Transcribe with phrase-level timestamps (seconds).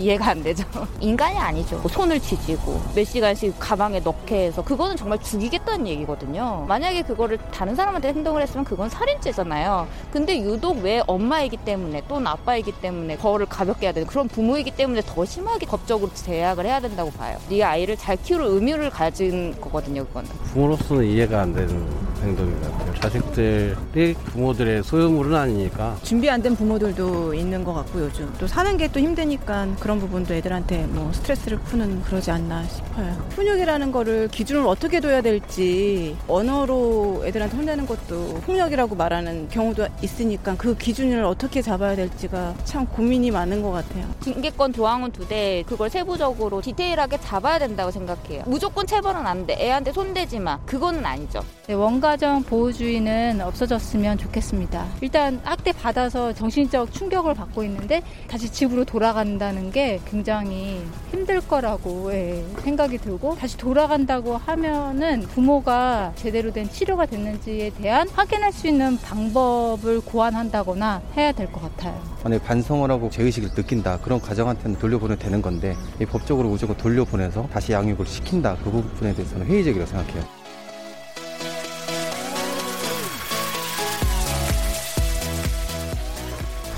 [0.00, 0.64] 이해가 안 되죠.
[1.00, 1.76] 인간이 아니죠.
[1.78, 6.64] 뭐 손을 뒤지고 몇 시간씩 가방에 넣게 해서 그거는 정말 죽이겠다는 얘기거든요.
[6.68, 9.86] 만약에 그거를 다른 사람한테 행동을 했으면 그건 살인죄잖아요.
[10.12, 15.02] 근데 유독 왜 엄마이기 때문에 또는 아빠이기 때문에 거를 가볍게 해야 되는 그런 부모이기 때문에
[15.04, 17.38] 더 심하게 법적으로 제약을 해야 된다고 봐요.
[17.48, 20.04] 네 아이를 잘 키울 의무를 가진 거거든요.
[20.06, 20.28] 그거는.
[20.52, 21.86] 부모로서는 이해가 안 되는
[22.22, 22.94] 행동인 것 같아요.
[23.00, 25.96] 자식들이 부모들의 소유물은 아니니까.
[26.02, 30.34] 준비 안 된 부모들도 있는 것 같고 요즘 또 사는 게 또 힘드니까 그런 부분도
[30.34, 33.12] 애들한테 뭐 스트레스를 푸는 그러지 않나 싶어요.
[33.36, 40.76] 훈육이라는 거를 기준을 어떻게 둬야 될지 언어로 애들한테 혼내는 것도 폭력이라고 말하는 경우도 있으니까 그
[40.76, 44.06] 기준을 어떻게 잡아야 될지가 참 고민이 많은 것 같아요.
[44.22, 48.42] 징계권 조항은 두 대 그걸 세부적으로 디테일하게 잡아야 된다고 생각해요.
[48.46, 49.56] 무조건 체벌은 안 돼.
[49.60, 50.58] 애한테 손대지 마.
[50.66, 51.44] 그거는 아니죠.
[51.68, 54.86] 네, 원가 정 보호주의는 없어졌으면 좋겠습니다.
[55.00, 62.44] 일단 학대 받아서 정신적 충격을 받고 있는데 다시 집으로 돌아간다는 게 굉장히 힘들 거라고 예,
[62.62, 70.00] 생각이 들고 다시 돌아간다고 하면은 부모가 제대로 된 치료가 됐는지에 대한 확인할 수 있는 방법을
[70.02, 72.00] 고안한다거나 해야 될 것 같아요.
[72.22, 75.74] 만약 반성을 하고 죄의식을 느낀다 그런 가정한테는 돌려보내도 되는 건데
[76.08, 80.39] 법적으로 무조건 돌려보내서 다시 양육을 시킨다 그 부분에 대해서는 회의적이라고 생각해요.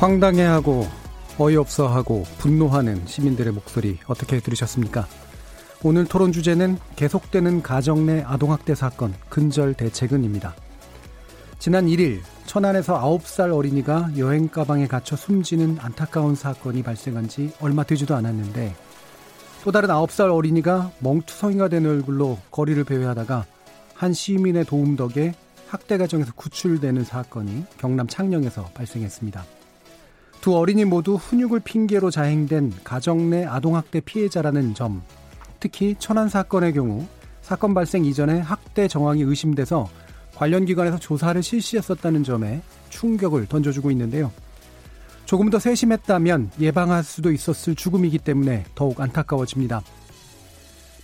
[0.03, 0.84] 황당해하고
[1.39, 5.06] 어이없어하고 분노하는 시민들의 목소리 어떻게 들으셨습니까?
[5.84, 10.56] 오늘 토론 주제는 계속되는 가정 내 아동학대 사건 근절 대책은입니다.
[11.61, 18.17] 지난 1일 천안에서 9살 어린이가 여행 가방에 갇혀 숨지는 안타까운 사건이 발생한 지 얼마 되지도
[18.17, 18.74] 않았는데
[19.62, 23.46] 또 다른 9살 어린이가 멍투성이가 된 얼굴로 거리를 배회하다가
[23.95, 25.33] 한 시민의 도움 덕에
[25.68, 29.61] 학대 과정에서 구출되는 사건이 경남 창녕에서 발생했습니다.
[30.42, 35.01] 두 어린이 모두 훈육을 핑계로 자행된 가정 내 아동학대 피해자라는 점,
[35.61, 37.07] 특히 천안 사건의 경우
[37.42, 39.89] 사건 발생 이전에 학대 정황이 의심돼서
[40.35, 42.61] 관련 기관에서 조사를 실시했었다는 점에
[42.91, 44.33] 충격을 던져주고 있는데요.
[45.27, 49.80] 조금 더 세심했다면 예방할 수도 있었을 죽음이기 때문에 더욱 안타까워집니다.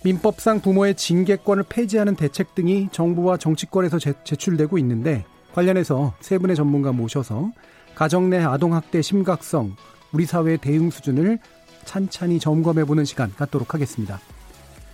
[0.03, 5.23] 민법상 부모의 징계권을 폐지하는 대책 등이 정부와 정치권에서 제, 제출되고 있는데
[5.53, 7.53] 관련해서 세 분의 전문가 모셔서
[7.99, 9.75] 가정 내 아동학대 심각성,
[10.13, 11.37] 우리 사회의 대응 수준을
[11.83, 14.21] 찬찬히 점검해보는 시간 갖도록 하겠습니다.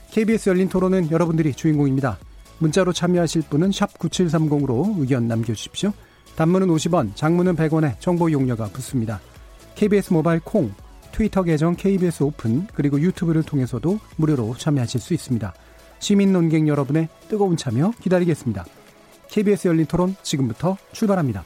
[0.10, 2.18] KBS 열린 토론은 여러분들이 주인공입니다.
[2.58, 5.94] 문자로 참여하실 분은 9730으로 의견 남겨주십시오.
[6.36, 9.22] 단문은 50원, 장문은 100원에 정보 용료가 붙습니다.
[9.76, 10.74] KBS 모바일 콩,
[11.12, 15.54] 트위터 계정 KBS 오픈, 그리고 유튜브를 통해서도 무료로 참여하실 수 있습니다.
[16.00, 18.66] 시민 논객 여러분의 뜨거운 참여 기다리겠습니다.
[19.30, 21.46] KBS 열린 토론 지금부터 출발합니다.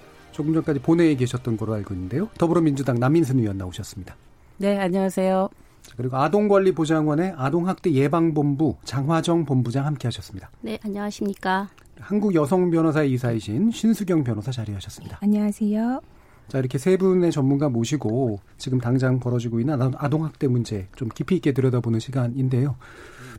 [0.31, 2.29] 조금 전까지 본회의에 계셨던 걸로 알고 있는데요.
[2.37, 4.15] 더불어민주당 남인순 의원 나오셨습니다.
[4.57, 5.49] 네, 안녕하세요.
[5.97, 10.49] 그리고 아동관리보장원의 아동학대 예방본부 장화정 본부장 함께 하셨습니다.
[10.61, 11.69] 네, 안녕하십니까.
[11.99, 15.17] 한국 여성 변호사 이사이신 신수경 변호사 자리하셨습니다.
[15.17, 16.01] 네, 안녕하세요.
[16.47, 21.51] 자, 이렇게 세 분의 전문가 모시고 지금 당장 벌어지고 있는 아동학대 문제 좀 깊이 있게
[21.53, 22.75] 들여다보는 시간인데요.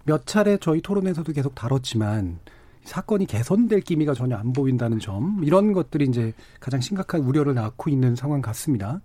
[0.05, 2.39] 몇 차례 저희 토론에서도 계속 다뤘지만
[2.85, 8.17] 사건이 개선될 기미가 전혀 안 보인다는 점 이런 것들이 이제 가장 심각한 우려를 낳고 있는
[8.17, 9.01] 상황 같습니다.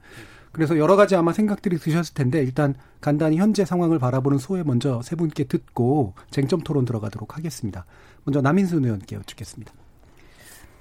[0.51, 5.15] 그래서 여러 가지 아마 생각들이 드셨을 텐데 일단 간단히 현재 상황을 바라보는 소회 먼저 세
[5.15, 7.85] 분께 듣고 쟁점 토론 들어가도록 하겠습니다.
[8.23, 9.71] 먼저 남인순 의원께 여쭙겠습니다.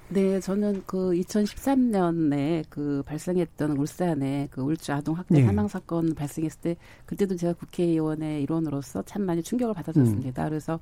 [0.09, 5.45] 네, 저는 그 2013년에 그 발생했던 울산의 그 울주 아동 학대 네.
[5.45, 6.75] 사망 사건 발생했을 때
[7.05, 10.43] 그때도 제가 국회의원의 일원으로서 참 많이 충격을 받았었습니다.
[10.43, 10.49] 음.
[10.49, 10.79] 그래서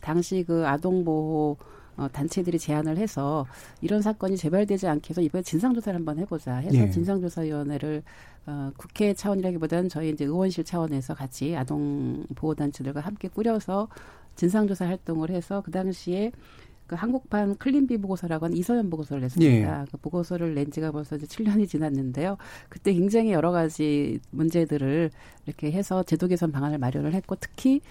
[0.00, 1.56] 당시 그 아동 보호
[1.96, 3.44] 어, 단체들이 제안을 해서
[3.80, 6.90] 이런 사건이 재발되지 않게 해서 이번에 진상조사를 한번 해보자 해서 네.
[6.90, 8.04] 진상조사위원회를
[8.46, 13.88] 어, 국회 차원이라기보다는 저희 이제 의원실 차원에서 같이 아동 보호 단체들과 함께 꾸려서
[14.36, 16.30] 진상조사 활동을 해서 그 당시에
[16.88, 19.80] 그 한국판 클린비 보고서라고 하는 이서연 보고서를 냈습니다.
[19.80, 19.84] 예.
[19.92, 22.38] 그 보고서를 낸 지가 벌써 이제 7년이 지났는데요.
[22.70, 25.10] 그때 굉장히 여러 가지 문제들을
[25.46, 27.82] 이렇게 해서 제도 개선 방안을 마련을 했고 특히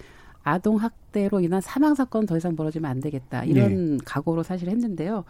[0.42, 4.04] 아동 학대로 인한 사망 사건 더 이상 벌어지면 안 되겠다 이런 네.
[4.04, 5.24] 각오로 사실 했는데요.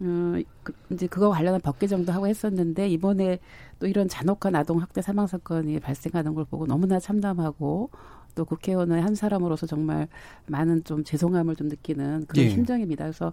[0.00, 3.38] 음, 그, 이제 그거 관련한 법 개정도 하고 했었는데 이번에
[3.78, 7.90] 또 이런 잔혹한 아동 학대 사망 사건이 발생하는 걸 보고 너무나 참담하고
[8.36, 10.06] 또 국회의원의 한 사람으로서 정말
[10.46, 12.50] 많은 좀 죄송함을 좀 느끼는 그런 예.
[12.50, 13.04] 심정입니다.
[13.04, 13.32] 그래서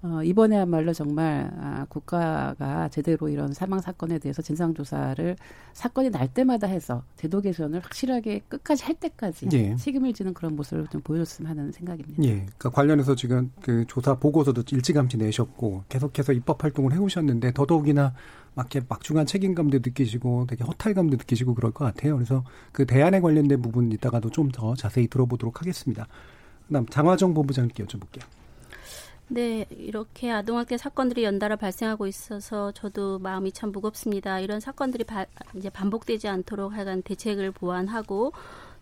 [0.00, 5.36] 어, 이번에야말로 정말 아, 국가가 제대로 이런 사망 사건에 대해서 진상 조사를
[5.72, 9.74] 사건이 날 때마다 해서 제도 개선을 확실하게 끝까지 할 때까지 예.
[9.74, 12.22] 책임을 지는 그런 모습을 좀 보여줬으면 하는 생각입니다.
[12.22, 12.34] 예.
[12.34, 18.14] 그러니까 관련해서 지금 그 조사 보고서도 일찌감치 내셨고 계속해서 입법 활동을 해오셨는데 더더욱이나
[18.58, 22.16] 막 이렇게 막중한 책임감도 느끼시고 되게 허탈감도 느끼시고 그럴 것 같아요.
[22.16, 26.08] 그래서 그 대안에 관련된 부분 이따가도 좀 더 자세히 들어보도록 하겠습니다.
[26.66, 28.24] 그다음 장화정 본부장님께 여쭤볼게요.
[29.28, 34.40] 네, 이렇게 아동학대 사건들이 연달아 발생하고 있어서 저도 마음이 참 무겁습니다.
[34.40, 38.32] 이런 사건들이 바, 이제 반복되지 않도록 하여간 대책을 보완하고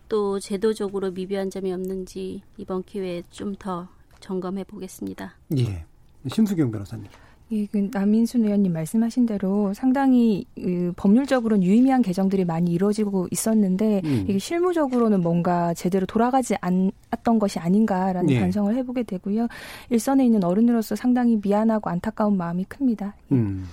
[0.08, 3.88] 또 제도적으로 미비한 점이 없는지 이번 기회에 좀 더
[4.20, 5.34] 점검해 보겠습니다.
[5.58, 5.84] 예.
[6.28, 7.06] 신수경 변호사님.
[7.52, 14.24] 예, 그 남인순 의원님 말씀하신 대로 상당히 그 법률적으로는 유의미한 개정들이 많이 이루어지고 있었는데 음.
[14.28, 18.40] 이게 실무적으로는 뭔가 제대로 돌아가지 않았던 것이 아닌가라는 예.
[18.40, 19.46] 반성을 해보게 되고요.
[19.90, 23.14] 일선에 있는 어른으로서 상당히 미안하고 안타까운 마음이 큽니다.
[23.30, 23.64] 음.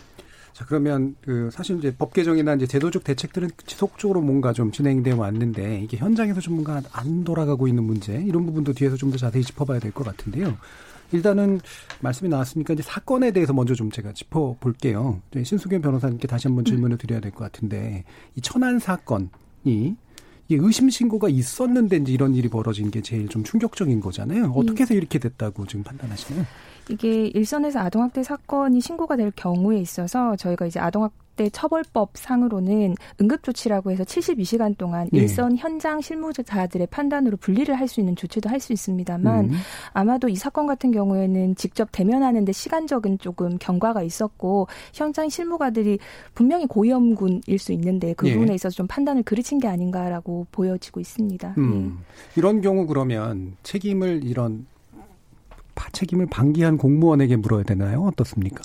[0.53, 5.81] 자 그러면 그 사실 이제 법 개정이나 이제 제도적 대책들은 지속적으로 뭔가 좀 진행되어 왔는데
[5.83, 9.79] 이게 현장에서 좀 뭔가 안 돌아가고 있는 문제 이런 부분도 뒤에서 좀 더 자세히 짚어봐야
[9.79, 10.55] 될 것 같은데요.
[11.13, 11.59] 일단은
[12.01, 15.21] 말씀이 나왔으니까 이제 사건에 대해서 먼저 좀 제가 짚어볼게요.
[15.43, 18.03] 신수경 변호사님께 다시 한번 질문을 드려야 될 것 같은데
[18.35, 19.25] 이 천안 사건이
[19.65, 24.51] 이게 의심 신고가 있었는데 이제 이런 일이 벌어진 게 제일 좀 충격적인 거잖아요.
[24.55, 26.45] 어떻게 해서 이렇게 됐다고 지금 판단하시나요?
[26.89, 33.91] 이게 일선에서 아동학대 사건이 신고가 될 경우에 있어서 저희가 이제 아동학 대 처벌법 상으로는 응급조치라고
[33.91, 35.19] 해서 72시간 동안 네.
[35.19, 39.51] 일선 현장 실무자들의 판단으로 분리를 할 수 있는 조치도 할 수 있습니다만 음.
[39.93, 45.99] 아마도 이 사건 같은 경우에는 직접 대면하는데 시간적인 조금 경과가 있었고 현장 실무가들이
[46.33, 48.33] 분명히 고위험군일 수 있는데 그 예.
[48.33, 51.55] 부분에 있어서 좀 판단을 그르친 게 아닌가라고 보여지고 있습니다.
[51.57, 51.99] 음.
[51.99, 52.39] 예.
[52.39, 54.65] 이런 경우 그러면 책임을 이런
[55.91, 58.03] 책임을 방기한 공무원에게 물어야 되나요?
[58.03, 58.61] 어떻습니까?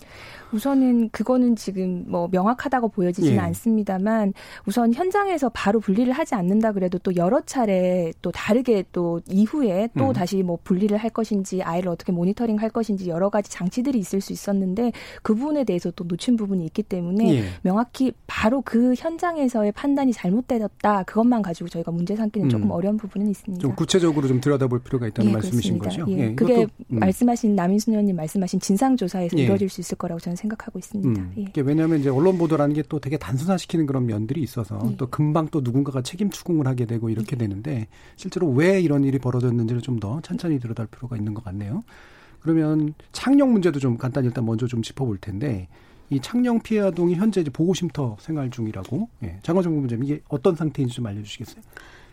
[0.52, 3.38] 우선은 그거는 지금 뭐 명확하다고 보여지지는 예.
[3.40, 4.32] 않습니다만
[4.66, 10.08] 우선 현장에서 바로 분리를 하지 않는다 그래도 또 여러 차례 또 다르게 또 이후에 또
[10.08, 10.12] 음.
[10.12, 14.32] 다시 뭐 분리를 할 것인지 아이를 어떻게 모니터링 할 것인지 여러 가지 장치들이 있을 수
[14.32, 14.92] 있었는데
[15.22, 17.44] 그 부분에 대해서 또 놓친 부분이 있기 때문에 예.
[17.62, 22.50] 명확히 바로 그 현장에서의 판단이 잘못되었다 그것만 가지고 저희가 문제 삼기는 음.
[22.50, 23.60] 조금 어려운 부분은 있습니다.
[23.60, 26.06] 좀 구체적으로 좀 들여다볼 필요가 있다는 예, 말씀이신 그렇습니다.
[26.06, 26.22] 거죠.
[26.22, 26.34] 예.
[26.34, 26.98] 그게 음.
[26.98, 29.42] 말씀하신 남인순 의원님 말씀하신 진상 조사에서 예.
[29.42, 31.20] 이루어질 수 있을 거라고 저는 생각하고 있습니다.
[31.20, 31.60] 음, 예.
[31.60, 34.96] 왜냐하면 이제 언론 보도라는 게 또 되게 단순화시키는 그런 면들이 있어서 예.
[34.96, 37.38] 또 금방 또 누군가가 책임 추궁을 하게 되고 이렇게 예.
[37.38, 41.82] 되는데 실제로 왜 이런 일이 벌어졌는지를 좀 더 천천히 들여다볼 필요가 있는 것 같네요.
[42.40, 45.68] 그러면 창녕 문제도 좀 간단히 일단 먼저 좀 짚어볼 텐데
[46.08, 49.40] 이 창녕 피해 아동이 현재 이제 보호쉼터 생활 중이라고 예.
[49.42, 51.62] 장관정 부부장 이게 어떤 상태인지 좀 알려주시겠어요?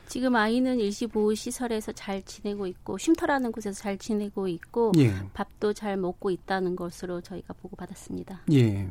[0.08, 5.14] 지금 아이는 일시보호 시설에서 잘 지내고 있고 쉼터라는 곳에서 잘 지내고 있고 예.
[5.34, 8.42] 밥도 잘 먹고 있다는 것으로 저희가 보고 받았습니다.
[8.54, 8.90] 예.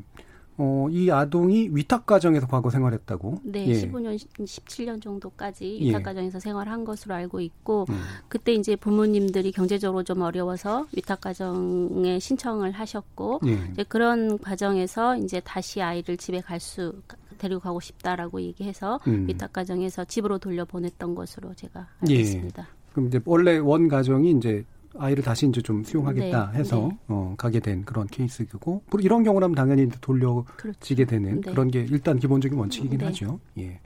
[0.57, 3.41] 어, 이 아동이 위탁 가정에서 과거 생활했다고?
[3.43, 3.73] 네, 예.
[3.73, 6.03] 15년, 17년 정도까지 위탁 예.
[6.05, 8.01] 가정에서 생활한 것으로 알고 있고 음.
[8.29, 13.59] 그때 이제 부모님들이 경제적으로 좀 어려워서 위탁 가정에 신청을 하셨고 예.
[13.73, 16.95] 이제 그런 과정에서 이제 다시 아이를 집에 갈 수
[17.39, 19.27] 데리고 가고 싶다라고 얘기해서 음.
[19.29, 22.17] 위탁 가정에서 집으로 돌려 보냈던 것으로 제가 알고 예.
[22.17, 22.67] 있습니다.
[22.93, 24.65] 그럼 이제 원래 원 가정이 이제
[24.97, 26.59] 아이를 다시 이제 좀 수용하겠다 네.
[26.59, 26.99] 해서 네.
[27.09, 31.05] 어, 가게 된 그런 케이스고 이런 경우라면 당연히 돌려지게 그렇죠.
[31.05, 31.51] 되는 네.
[31.51, 33.05] 그런 게 일단 기본적인 원칙이긴 네.
[33.07, 33.41] 하죠.
[33.59, 33.81] 예.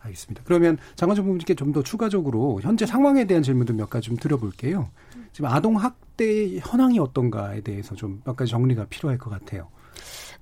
[0.00, 0.42] 알겠습니다.
[0.44, 4.88] 그러면 장관전 부님께 좀 더 추가적으로 현재 상황에 대한 질문도 몇 가지 좀 드려볼게요.
[5.32, 9.68] 지금 아동 학대 현황이 어떤가에 대해서 좀 몇 가지 정리가 필요할 것 같아요.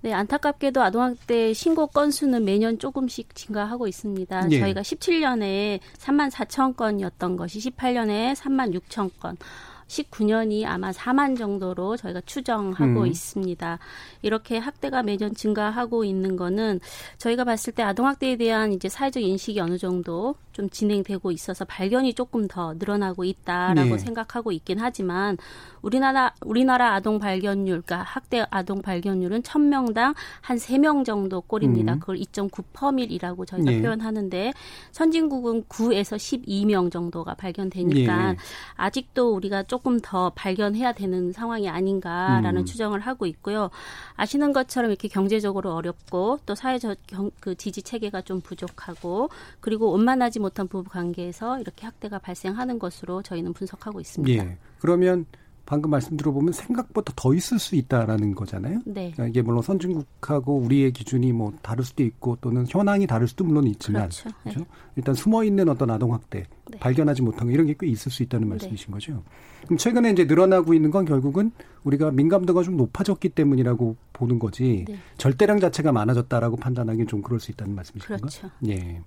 [0.04, 4.48] 네, 안타깝게도 아동학대 신고 건수는 매년 조금씩 증가하고 있습니다.
[4.50, 4.60] 예.
[4.60, 9.38] 저희가 17년에 3만 4천 건이었던 것이 18년에 3만 6천 건.
[9.86, 13.06] 19년이 아마 4만 정도로 저희가 추정하고 음.
[13.06, 13.78] 있습니다.
[14.20, 16.80] 이렇게 학대가 매년 증가하고 있는 거는
[17.16, 22.48] 저희가 봤을 때 아동학대에 대한 이제 사회적 인식이 어느 정도 좀 진행되고 있어서 발견이 조금
[22.48, 23.98] 더 늘어나고 있다라고 네.
[23.98, 25.36] 생각하고 있긴 하지만
[25.82, 31.94] 우리나라 우리나라 아동 발견율, 그러니까 학대 아동 발견율은 천명당 한 세 명 정도 꼴입니다.
[31.94, 32.00] 음.
[32.00, 33.82] 그걸 2.9%밀이라고 저희가 네.
[33.82, 34.52] 표현하는데
[34.92, 38.38] 선진국은 9에서 12명 정도가 발견되니까 네.
[38.76, 42.64] 아직도 우리가 조금 더 발견해야 되는 상황이 아닌가라는 음.
[42.64, 43.70] 추정을 하고 있고요.
[44.16, 49.28] 아시는 것처럼 이렇게 경제적으로 어렵고 또 사회적 경, 그 지지 체계가 좀 부족하고
[49.60, 54.44] 그리고 원만하지 못한 부부 관계에서 이렇게 학대가 발생하는 것으로 저희는 분석하고 있습니다.
[54.44, 54.58] 예.
[54.78, 55.24] 그러면
[55.66, 58.80] 방금 말씀 들어보면 생각보다 더 있을 수 있다라는 거잖아요.
[58.84, 59.12] 네.
[59.12, 63.66] 그러니까 이게 물론 선진국하고 우리의 기준이 뭐 다를 수도 있고 또는 현황이 다를 수도 물론
[63.68, 64.28] 있지만 그렇죠.
[64.42, 64.60] 그렇죠?
[64.60, 64.66] 네.
[64.96, 66.78] 일단 숨어 있는 어떤 아동 학대 네.
[66.78, 68.50] 발견하지 못한 거 이런 게 꽤 있을 수 있다는 네.
[68.50, 69.22] 말씀이신 거죠.
[69.64, 71.50] 그럼 최근에 이제 늘어나고 있는 건 결국은
[71.84, 74.98] 우리가 민감도가 좀 높아졌기 때문이라고 보는 거지 네.
[75.16, 78.18] 절대량 자체가 많아졌다라고 판단하기는 좀 그럴 수 있다는 말씀이신가요?
[78.18, 78.50] 그렇죠.
[78.68, 79.00] 예.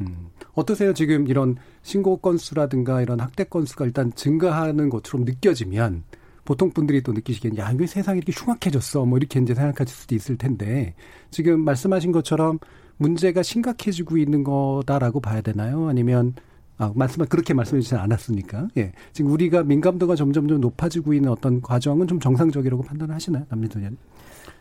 [0.00, 0.28] 음.
[0.54, 0.92] 어떠세요?
[0.92, 6.02] 지금 이런 신고 건수라든가 이런 학대 건수가 일단 증가하는 것처럼 느껴지면
[6.44, 9.04] 보통 분들이 또 느끼시기에는 야, 왜 세상이 이렇게 흉악해졌어?
[9.04, 10.94] 뭐 이렇게 이제 생각하실 수도 있을 텐데
[11.30, 12.58] 지금 말씀하신 것처럼
[12.98, 15.88] 문제가 심각해지고 있는 거다라고 봐야 되나요?
[15.88, 16.34] 아니면
[16.78, 18.68] 아, 말씀, 그렇게 말씀해 주지 않았으니까.
[18.76, 18.92] 예.
[19.12, 23.46] 지금 우리가 민감도가 점점 좀 높아지고 있는 어떤 과정은 좀 정상적이라고 판단하시나요?
[23.48, 23.96] 남민선 의원?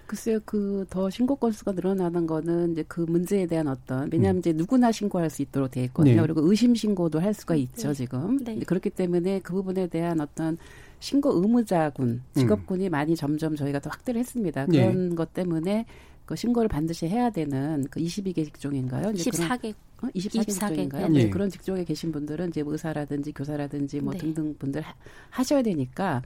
[0.07, 4.39] 글쎄요, 그 더 신고 건수가 늘어나는 거는 이제 그 문제에 대한 어떤 왜냐하면 음.
[4.39, 6.15] 이제 누구나 신고할 수 있도록 돼 있거든요.
[6.15, 6.21] 네.
[6.21, 7.93] 그리고 의심 신고도 할 수가 있죠 네.
[7.93, 8.37] 지금.
[8.43, 8.59] 네.
[8.59, 10.57] 그렇기 때문에 그 부분에 대한 어떤
[10.99, 12.23] 신고 의무자군, 음.
[12.33, 12.91] 직업군이 음.
[12.91, 14.65] 많이 점점 저희가 더 확대를 했습니다.
[14.67, 15.15] 그런 네.
[15.15, 15.85] 것 때문에
[16.25, 19.09] 그 신고를 반드시 해야 되는 그 22개 직종인가요?
[19.09, 19.73] 14개.
[20.07, 20.09] 어?
[20.15, 21.07] 24개, 직종인가요?
[21.09, 21.23] 네.
[21.25, 21.29] 네.
[21.29, 24.19] 그런 직종에 계신 분들은 이제 의사라든지 교사라든지 뭐 네.
[24.19, 24.83] 등등 분들
[25.29, 26.21] 하, 셔야 되니까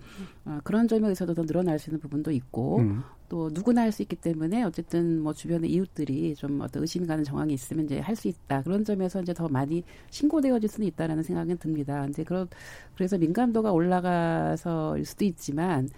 [0.45, 3.03] 어, 그런 점에 의해서도 더 늘어날 수 있는 부분도 있고 음.
[3.29, 7.53] 또 누구나 할 수 있기 때문에 어쨌든 뭐 주변의 이웃들이 좀 어떤 의심 가는 정황이
[7.53, 8.63] 있으면 이제 할 수 있다.
[8.63, 12.05] 그런 점에서 이제 더 많이 신고되어질 수는 있다라는 생각은 듭니다.
[12.07, 12.47] 이제 그런
[12.95, 15.89] 그래서 민감도가 올라가서일 수도 있지만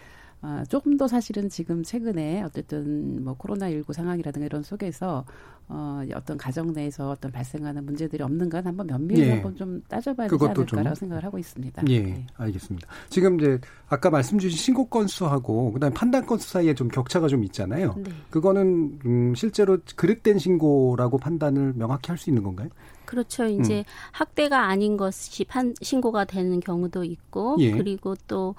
[0.42, 5.24] 아, 조금 더 사실은 지금 최근에 어쨌든 뭐 코로나19 상황이라든가 이런 속에서
[5.68, 9.32] 어, 어떤 가정 내에서 어떤 발생하는 문제들이 없는가 한번 면밀히 예.
[9.34, 11.84] 한번 좀 따져봐야 되지 않을까라고 생각을 하고 있습니다.
[11.88, 12.28] 예, 네.
[12.36, 12.88] 알겠습니다.
[13.10, 17.96] 지금 이제 아까 말씀 주신 신고 건수하고 그다음에 판단 건수 사이에 좀 격차가 좀 있잖아요.
[17.98, 18.12] 네.
[18.30, 22.70] 그거는 음, 실제로 그릇된 신고라고 판단을 명확히 할 수 있는 건가요?
[23.06, 23.46] 그렇죠.
[23.46, 23.84] 이제 음.
[24.12, 27.72] 학대가 아닌 것이 판, 신고가 되는 경우도 있고 예.
[27.72, 28.56] 그리고 또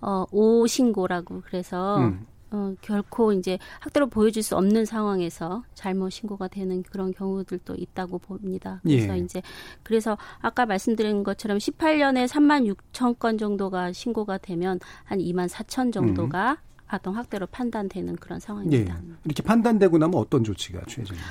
[0.00, 2.26] 어, 오신고라고 그래서 음.
[2.52, 8.80] 어, 결코 이제 학대로 보여줄 수 없는 상황에서 잘못 신고가 되는 그런 경우들도 있다고 봅니다.
[8.82, 9.18] 그래서 예.
[9.18, 9.42] 이제
[9.82, 16.52] 그래서 아까 말씀드린 것처럼 18년에 3만 6천 건 정도가 신고가 되면 한 2만 4천 정도가
[16.52, 16.56] 음.
[16.88, 18.96] 아동 학대로 판단되는 그런 상황입니다.
[18.96, 19.12] 예.
[19.24, 21.26] 이렇게 판단되고 나면 어떤 조치가 취해집니까?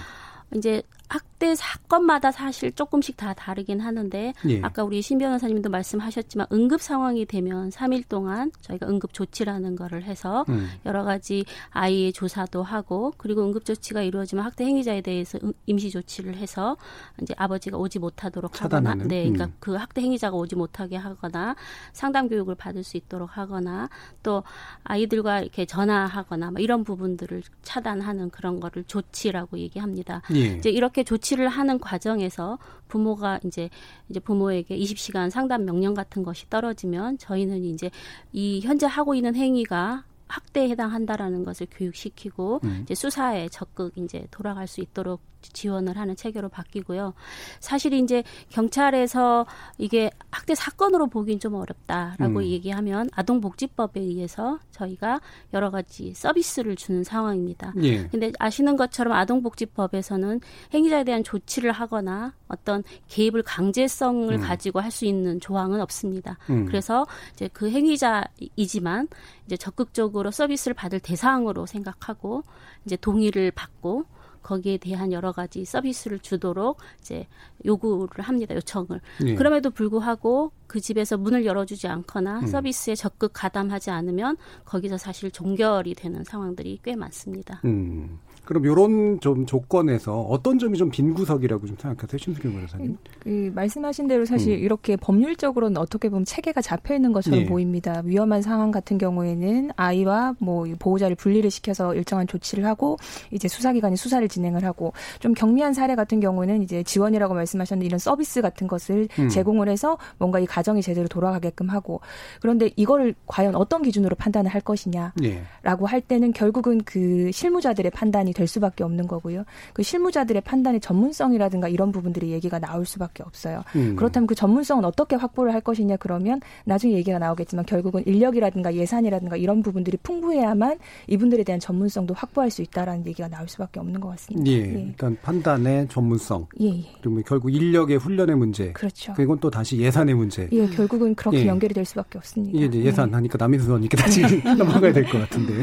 [0.56, 4.62] 이제 학대 사건마다 사실 조금씩 다 다르긴 하는데 예.
[4.62, 10.46] 아까 우리 신 변호사님도 말씀하셨지만 응급 상황이 되면 3일 동안 저희가 응급 조치라는 거를 해서
[10.50, 10.70] 음.
[10.86, 16.78] 여러 가지 아이의 조사도 하고 그리고 응급 조치가 이루어지면 학대 행위자에 대해서 임시 조치를 해서
[17.22, 18.90] 이제 아버지가 오지 못하도록 차단하는.
[18.90, 19.54] 하거나 네 그러니까 음.
[19.60, 21.56] 그 학대 행위자가 오지 못하게 하거나
[21.92, 23.90] 상담 교육을 받을 수 있도록 하거나
[24.22, 24.44] 또
[24.84, 30.22] 아이들과 이렇게 전화하거나 뭐 이런 부분들을 차단하는 그런 거를 조치라고 얘기합니다.
[30.36, 30.58] 예.
[30.58, 32.58] 이제 이렇게 이렇게 조치를 하는 과정에서
[32.90, 33.70] 부모가 이제
[34.10, 37.90] 이제 부모에게 20시간 상담 명령 같은 것이 떨어지면 저희는 이제
[38.34, 42.82] 이 현재 하고 있는 행위가 학대에 해당한다라는 것을 교육시키고 음.
[42.84, 47.14] 이제 수사에 적극 이제 돌아갈 수 있도록 지원을 하는 체계로 바뀌고요.
[47.60, 49.46] 사실 이제 경찰에서
[49.78, 52.44] 이게 학대 사건으로 보긴 좀 어렵다라고 음.
[52.44, 55.22] 얘기하면 아동복지법에 의해서 저희가
[55.54, 57.74] 여러 가지 서비스를 주는 상황입니다.
[57.82, 58.08] 예.
[58.08, 60.42] 근데 아시는 것처럼 아동복지법에서는
[60.74, 64.42] 행위자에 대한 조치를 하거나 어떤 개입을 강제성을 음.
[64.42, 66.38] 가지고 할 수 있는 조항은 없습니다.
[66.50, 66.66] 음.
[66.66, 69.08] 그래서 이제 그 행위자이지만
[69.46, 72.44] 이제 적극적으로 서비스를 받을 대상으로 생각하고
[72.86, 74.06] 이제 동의를 받고
[74.42, 77.28] 거기에 대한 여러 가지 서비스를 주도록 이제
[77.66, 78.56] 요구를 합니다.
[78.56, 79.02] 요청을.
[79.24, 79.36] 네.
[79.36, 82.48] 그럼에도 불구하고 그 집에서 문을 열어주지 않거나 음.
[82.48, 87.62] 서비스에 적극 가담하지 않으면 거기서 사실 종결이 되는 상황들이 꽤 많습니다.
[87.66, 88.20] 음.
[88.50, 92.98] 그럼 이런 좀 조건에서 어떤 점이 좀 빈구석이라고 좀 생각하세요, 신수경 변호사님?
[93.20, 94.60] 그 말씀하신 대로 사실 음.
[94.64, 97.46] 이렇게 법률적으로는 어떻게 보면 체계가 잡혀 있는 것처럼 네.
[97.46, 98.02] 보입니다.
[98.04, 102.98] 위험한 상황 같은 경우에는 아이와 뭐 보호자를 분리를 시켜서 일정한 조치를 하고
[103.30, 108.42] 이제 수사기관이 수사를 진행을 하고 좀 경미한 사례 같은 경우는 이제 지원이라고 말씀하셨는데 이런 서비스
[108.42, 109.30] 같은 것을 음.
[109.30, 112.02] 제공을 해서 뭔가 이 가정이 제대로 돌아가게끔 하고
[112.42, 115.44] 그런데 이거를 과연 어떤 기준으로 판단을 할 것이냐라고 네.
[115.86, 119.44] 할 때는 결국은 그 실무자들의 판단이 될 수밖에 없는 거고요.
[119.74, 123.64] 그 실무자들의 판단의 전문성이라든가 이런 부분들이 얘기가 나올 수밖에 없어요.
[123.76, 123.98] 음.
[123.98, 129.62] 그렇다면 그 전문성은 어떻게 확보를 할 것이냐 그러면 나중에 얘기가 나오겠지만 결국은 인력이라든가 예산이라든가 이런
[129.62, 134.50] 부분들이 풍부해야만 이분들에 대한 전문성도 확보할 수 있다라는 얘기가 나올 수밖에 없는 것 같습니다.
[134.50, 134.82] 예, 예.
[134.88, 136.48] 일단 판단의 전문성.
[136.62, 136.86] 예, 예.
[137.02, 138.72] 그리고 결국 인력의 훈련의 문제.
[138.72, 139.14] 그렇죠.
[139.18, 140.48] 그리고 또 다시 예산의 문제.
[140.54, 141.48] 예, 결국은 그렇게 예.
[141.48, 142.58] 연결이 될 수밖에 없습니다.
[142.58, 144.22] 이제 예산 하니까 남인수 의원님께 다시
[144.58, 145.54] 넘어가야 될 것 같은데.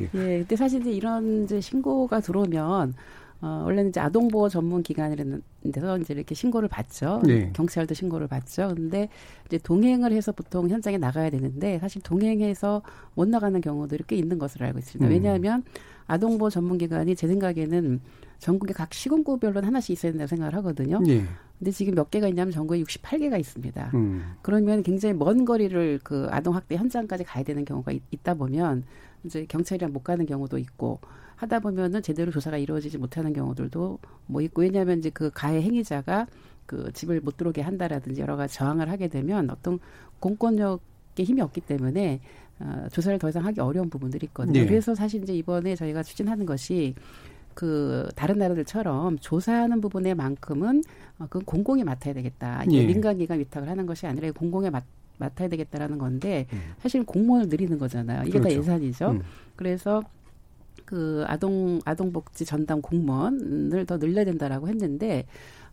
[0.00, 0.10] 예.
[0.14, 2.94] 예, 근데 사실 이제 이런 이제 신고가 들어오면
[3.40, 7.22] 어, 원래는 이제 아동보호 전문 기관이라는 데서 이제 이렇게 신고를 받죠.
[7.24, 7.52] 네.
[7.54, 8.72] 경찰도 신고를 받죠.
[8.74, 9.08] 근데
[9.46, 12.82] 이제 동행을 해서 보통 현장에 나가야 되는데 사실 동행해서
[13.14, 15.08] 못 나가는 경우들이 꽤 있는 것으로 알고 있습니다.
[15.08, 15.10] 음.
[15.12, 15.62] 왜냐하면
[16.08, 18.00] 아동보호 전문 기관이 제 생각에는
[18.40, 21.00] 전국에 각 시군구별로 하나씩 있어야 된다고 생각을 하거든요.
[21.00, 21.24] 네.
[21.58, 23.90] 근데 지금 몇 개가 있냐면 전국에 68개가 있습니다.
[23.94, 24.34] 음.
[24.42, 28.84] 그러면 굉장히 먼 거리를 그 아동 학대 현장까지 가야 되는 경우가 있, 있다 보면
[29.24, 31.00] 이제 경찰이랑 못 가는 경우도 있고
[31.36, 36.26] 하다 보면은 제대로 조사가 이루어지지 못하는 경우들도 뭐 있고 왜냐하면 이제 그 가해 행위자가
[36.66, 39.78] 그 집을 못 들어오게 한다라든지 여러 가지 저항을 하게 되면 어떤
[40.20, 42.20] 공권력의 힘이 없기 때문에
[42.60, 44.60] 어, 조사를 더 이상 하기 어려운 부분들이 있거든요.
[44.60, 44.66] 네.
[44.66, 46.94] 그래서 사실 이제 이번에 저희가 추진하는 것이
[47.54, 50.82] 그 다른 나라들처럼 조사하는 부분에 만큼은
[51.20, 52.64] 어, 그 공공이 맡아야 되겠다.
[52.64, 52.86] 이게 예.
[52.86, 54.84] 민간 기관 위탁을 하는 것이 아니라 공공에 맡
[55.18, 56.60] 맡아야 되겠다라는 건데 음.
[56.80, 58.22] 사실 공무원을 늘리는 거잖아요.
[58.22, 58.48] 이게 그렇죠.
[58.48, 59.10] 다 예산이죠.
[59.10, 59.22] 음.
[59.56, 60.02] 그래서
[60.84, 65.26] 그 아동 아동복지 전담 공무원을 더 늘려야 된다라고 했는데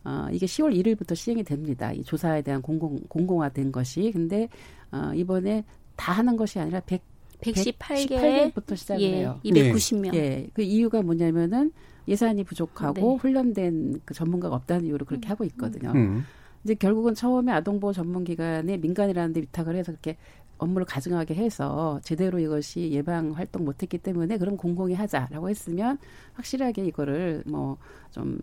[0.04, 1.92] 어 이게 10월 1일부터 시행이 됩니다.
[1.92, 4.48] 이 조사에 대한 공공 공공화된 것이 근데
[4.92, 5.64] 어 이번에
[5.96, 7.02] 다 하는 것이 아니라 100
[7.40, 9.40] 118개 부터 시작을 예, 해요.
[9.44, 10.14] 290명.
[10.14, 10.46] 예.
[10.54, 11.70] 그 이유가 뭐냐면은
[12.08, 13.16] 예산이 부족하고 네.
[13.16, 15.30] 훈련된 그 전문가가 없다는 이유로 그렇게 음.
[15.30, 15.92] 하고 있거든요.
[15.94, 16.24] 음.
[16.66, 20.16] 이제 결국은 처음에 아동보호 전문기관에 민간이라는 데 위탁을 해서 그렇게
[20.58, 25.96] 업무를 가증하게 해서 제대로 이것이 예방 활동 못했기 때문에 그럼 공공이 하자라고 했으면
[26.34, 28.40] 확실하게 이거를 뭐좀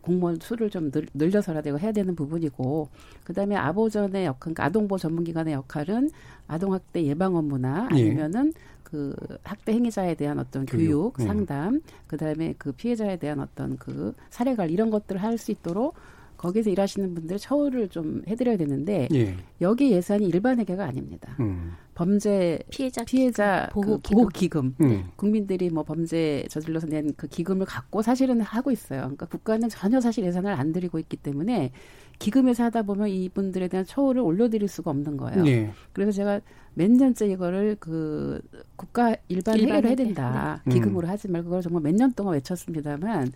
[0.00, 2.88] 공무원 수를 좀 늘, 늘려서라도 해야 되는 부분이고
[3.24, 6.08] 그다음에 아보전의 역할, 그러니까 아동보호 전문기관의 역할은
[6.46, 7.96] 아동학대 예방 업무나 예.
[7.96, 8.60] 아니면은 예.
[8.84, 11.24] 그 학대 행위자에 대한 어떤 교육, 교육 예.
[11.24, 15.94] 상담, 그다음에 그 피해자에 대한 어떤 그 사례갈 이런 것들을 할 수 있도록
[16.36, 19.34] 거기서 일하시는 분들 처우를 좀 해드려야 되는데 예.
[19.60, 21.36] 여기 예산이 일반 회계가 아닙니다.
[21.40, 21.72] 음.
[21.94, 25.04] 범죄 피해자 피해자 보호 그 보호 기금 음.
[25.16, 29.00] 국민들이 뭐 범죄 저질러서 낸 그 기금을 갖고 사실은 하고 있어요.
[29.00, 31.72] 그러니까 국가는 전혀 사실 예산을 안 들이고 있기 때문에
[32.18, 35.46] 기금에서 하다 보면 이분들에 대한 처우를 올려드릴 수가 없는 거예요.
[35.46, 35.70] 예.
[35.92, 36.40] 그래서 제가
[36.74, 38.40] 몇 년째 이거를 그
[38.76, 40.62] 국가 일반, 일반 회계를 해야 된다.
[40.66, 40.74] 네.
[40.74, 41.10] 기금으로 음.
[41.10, 43.32] 하지 말고 그걸 정말 몇 년 동안 외쳤습니다만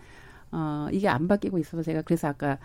[0.51, 2.57] 어, 이게 안 바뀌고 있어서 제가 그래서 아까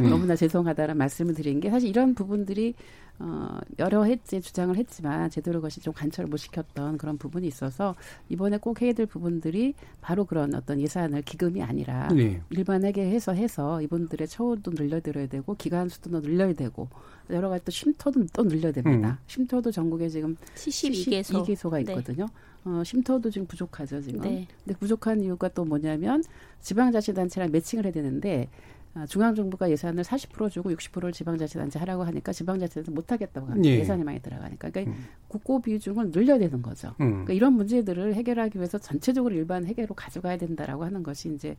[0.00, 0.10] 음.
[0.10, 2.74] 너무나 죄송하다는 말씀을 드린 게 사실 이런 부분들이
[3.20, 7.94] 어, 여러 해째 주장을 했지만 제대로 것이 좀 관철을 못 시켰던 그런 부분이 있어서
[8.28, 12.42] 이번에 꼭 해야 될 부분들이 바로 그런 어떤 예산을 기금이 아니라 네.
[12.50, 16.88] 일반에게 해서 해서 이분들의 처우도 늘려드려야 되고 기간 수도 늘려야 되고
[17.30, 19.18] 여러 가지 또 쉼터도 또 늘려야 됩니다.
[19.20, 19.24] 음.
[19.28, 21.44] 쉼터도 전국에 지금 72개소.
[21.44, 22.26] 72개소가 있거든요.
[22.26, 22.32] 네.
[22.64, 24.20] 어, 쉼터도 지금 부족하죠, 지금.
[24.20, 24.46] 네.
[24.64, 26.22] 근데 부족한 이유가 또 뭐냐면
[26.60, 28.48] 지방자치단체랑 매칭을 해야 되는데
[28.94, 33.68] 아, 중앙정부가 예산을 40% 주고 60%를 지방자치단체 하라고 하니까 지방자치단체 못 하겠다고 합니다.
[33.68, 33.80] 예.
[33.80, 34.70] 예산이 많이 들어가니까.
[34.70, 35.04] 그러니까 음.
[35.26, 36.94] 국고 비중을 늘려야 되는 거죠.
[37.00, 37.10] 음.
[37.10, 41.56] 그러니까 이런 문제들을 해결하기 위해서 전체적으로 일반 해결로 가져가야 된다라고 하는 것이 이제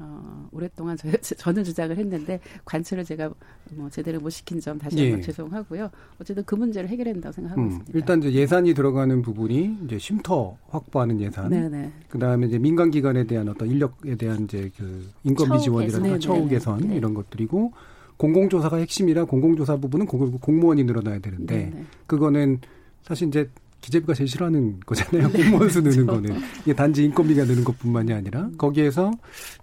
[0.00, 3.30] 어, 오랫동안 저, 저는 주장을 했는데 관철을 제가
[3.72, 5.22] 뭐 제대로 못 시킨 점 다시 한번 예.
[5.22, 5.90] 죄송하고요.
[6.20, 7.92] 어쨌든 그 문제를 해결해야 된다고 생각하고 음, 있습니다.
[7.94, 11.92] 일단 이제 예산이 들어가는 부분이 이제 쉼터 확보하는 예산, 네네.
[12.08, 16.96] 그다음에 이제 민간 기관에 대한 어떤 인력에 대한 이제 그 인건비 지원이라든가 처우 개선 네.
[16.96, 17.72] 이런 것들이고
[18.16, 21.84] 공공조사가 핵심이라 공공조사 부분은 공무원이 늘어나야 되는데 네네.
[22.06, 22.60] 그거는
[23.02, 23.48] 사실 이제
[23.80, 25.30] 기재부가 제일 싫어하는 거잖아요.
[25.30, 26.36] 공무원 수 느는 거는.
[26.62, 29.10] 이게 단지 인건비가 느는 것뿐만이 아니라 거기에서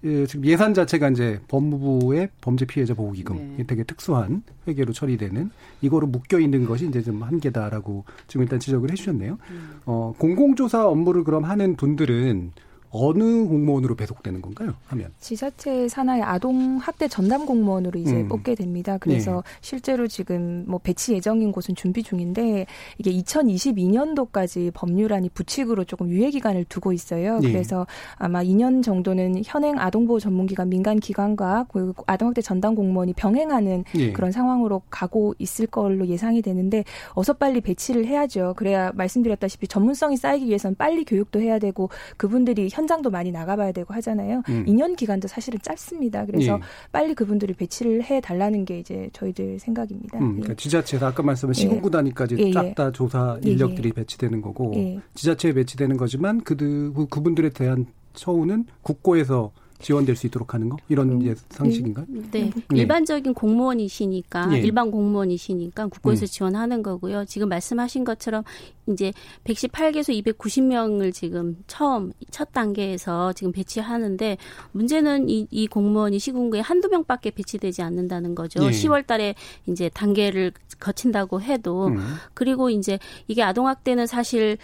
[0.04, 3.63] 예, 지금 예산 자체가 이제 법무부의 범죄 피해자 보호기금 네.
[3.65, 5.51] 되게 특수한 회계로 처리되는
[5.82, 9.38] 이거로 묶여 있는 것이 이제 좀 한계다라고 지금 일단 지적을 해주셨네요.
[9.51, 9.69] 음.
[9.86, 12.51] 어, 공공조사 업무를 그럼 하는 분들은
[12.96, 14.74] 어느 공무원으로 배속되는 건가요?
[14.88, 18.28] 하면 지자체 산하의 아동 학대 전담 공무원으로 이제 음.
[18.30, 18.98] 뽑게 됩니다.
[18.98, 19.42] 그래서 네.
[19.62, 22.66] 실제로 지금 뭐 배치 예정인 곳은 준비 중인데
[22.98, 27.40] 이게 2022년도까지 법률안이 부칙으로 조금 유예 기간을 두고 있어요.
[27.40, 27.52] 네.
[27.52, 33.84] 그래서 아마 2년 정도는 현행 아동보호 전문기관 민간 기관과 그 아동 학대 전담 공무원이 병행하는
[33.94, 34.14] 네.
[34.14, 38.54] 그런 상황으로 가고 있을 걸로 예상이 되는데 어서 빨리 배치를 해야죠.
[38.56, 43.93] 그래야 말씀드렸다시피 전문성이 쌓이기 위해서는 빨리 교육도 해야 되고 그분들이 현 현장도 많이 나가봐야 되고
[43.95, 44.43] 하잖아요.
[44.48, 44.65] 음.
[44.67, 46.26] 2년 기간도 사실은 짧습니다.
[46.26, 46.60] 그래서 예.
[46.91, 50.19] 빨리 그분들이 배치를 해 달라는 게 이제 저희들 생각입니다.
[50.19, 50.56] 음, 그러니까 예.
[50.56, 51.60] 지자체에서 아까 말씀한 예.
[51.60, 52.52] 시군구 단위까지 예.
[52.52, 60.16] 쫙 다 조사 인력들이 배치되는 거고 지자체에 배치되는 거지만 그 그분들에 대한 처우는 국고에서 지원될
[60.16, 62.06] 수 있도록 하는 거 이런 음, 상식인가요?
[62.08, 62.22] 네.
[62.32, 62.52] 네.
[62.70, 62.80] 네.
[62.80, 64.60] 일반적인 공무원이시니까 네.
[64.60, 66.28] 일반 공무원이시니까 국고에서 음.
[66.28, 67.26] 지원하는 거고요.
[67.26, 68.44] 지금 말씀하신 것처럼
[68.88, 69.12] 이제
[69.44, 74.38] 118개소 290명을 지금 처음 첫 단계에서 지금 배치하는데
[74.72, 78.64] 문제는 이, 이 공무원이 시군구에 한두 명밖에 배치되지 않는다는 거죠.
[78.64, 78.70] 예.
[78.70, 79.36] 10월 달에
[79.68, 81.98] 이제 단계를 거친다고 해도 음.
[82.34, 84.58] 그리고 이제 이게 아동 학대는 사실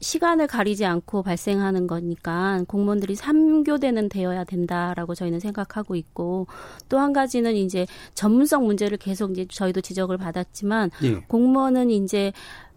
[0.00, 6.46] 시간을 가리지 않고 발생하는 거니까 공무원들이 3교대는 되어야 된다라고 저희는 생각하고 있고
[6.88, 11.14] 또 한 가지는 이제 전문성 문제를 계속 이제 저희도 지적을 받았지만 예.
[11.26, 12.32] 공무원은 이제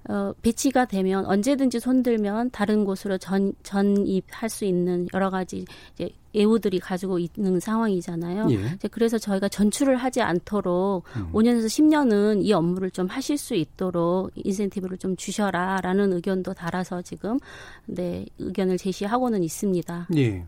[0.09, 6.79] 어, 배치가 되면 언제든지 손들면 다른 곳으로 전, 전입할 수 있는 여러 가지 이제 예우들이
[6.79, 8.47] 가지고 있는 상황이잖아요.
[8.51, 8.77] 예.
[8.91, 11.31] 그래서 저희가 전출을 하지 않도록 음.
[11.31, 17.39] 5년에서 10년은 이 업무를 좀 하실 수 있도록 인센티브를 좀 주셔라라는 의견도 달아서 지금
[17.85, 20.07] 네 의견을 제시하고는 있습니다.
[20.17, 20.43] 예.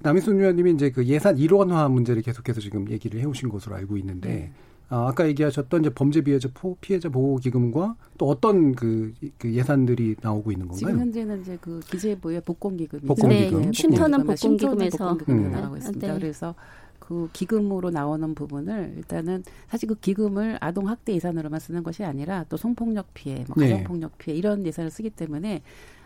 [0.00, 4.28] 남희순 의원님이 이제 그 예산 일원화 문제를 계속해서 지금 얘기를 해오신 것으로 알고 있는데.
[4.28, 4.52] 네.
[4.88, 6.48] 아, 아까 얘기하셨던 이제 범죄 피해자
[6.80, 10.78] 피해자 보호 기금과 또 어떤 그, 그, 예산들이 나오고 있는 건가요?
[10.78, 15.50] 지금 현재는 이제 그 기재부의 복권 기금, 복권 기금, 네, 쉼터는 복권 기금에서 기금이 음.
[15.50, 16.06] 나가고 있습니다.
[16.06, 16.18] 네.
[16.18, 16.54] 그래서
[17.00, 22.56] 그 기금으로 나오는 부분을 일단은 사실 그 기금을 아동 학대 예산으로만 쓰는 것이 아니라 또
[22.56, 24.16] 성폭력 피해, 뭐 가정 폭력 네.
[24.18, 25.62] 피해 이런 예산을 쓰기 때문에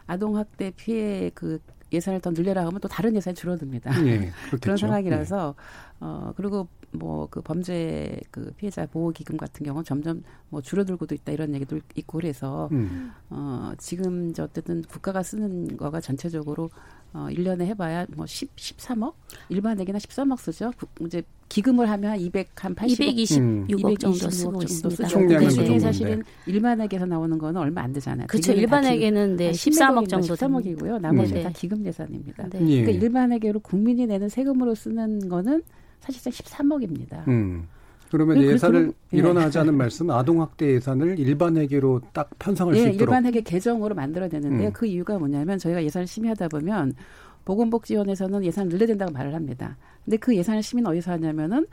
[0.07, 1.61] 아동 학대 피해 그
[1.93, 4.01] 예산을 더 늘려라 하면 또 다른 예산이 줄어듭니다.
[4.03, 5.97] 네, 그런 상황이라서 네.
[6.01, 11.33] 어 그리고 뭐 그 범죄 그 피해자 보호 기금 같은 경우는 점점 뭐 줄어들고도 있다
[11.33, 13.13] 이런 얘기도 있고 그래서 음.
[13.31, 16.71] 어 지금 저 어쨌든 국가가 쓰는 거가 전체적으로
[17.13, 19.15] 어 1년에 해 봐야 뭐 10, 13억
[19.49, 20.73] 일반에게나 13억 쓰죠.
[21.01, 23.69] 이제 기금을 하면 200, 한 80억.
[23.69, 25.09] 226억 정도 쓰고 있습니다.
[25.09, 28.29] 총량은 그 정도 사실은 일반에게서 나오는 거는 얼마 안 되잖아요.
[28.29, 28.53] 그렇죠.
[28.53, 31.01] 일반에게는 네, 13억 정도 13억이고요.
[31.01, 31.43] 나머지는 네.
[31.43, 32.49] 다 기금 예산입니다.
[32.51, 32.61] 네.
[32.69, 32.83] 예.
[32.83, 35.63] 그러니까 일반에게로 국민이 내는 세금으로 쓰는 거는
[35.99, 37.27] 사실상 13억입니다.
[37.27, 37.67] 음.
[38.11, 43.95] 그러면 예산을 그, 일어나자는 말씀 아동학대 예산을 일반회계로 딱 편성할 예, 수 있도록 일반회계 개정으로
[43.95, 44.73] 만들어야 되는데 음.
[44.73, 46.95] 그 이유가 뭐냐면 저희가 예산을 심의하다 보면
[47.45, 49.77] 보건복지원에서는 예산을 늘려야 된다고 말을 합니다.
[50.05, 51.67] 근데 그 예산을 심의는 어디서 하냐면은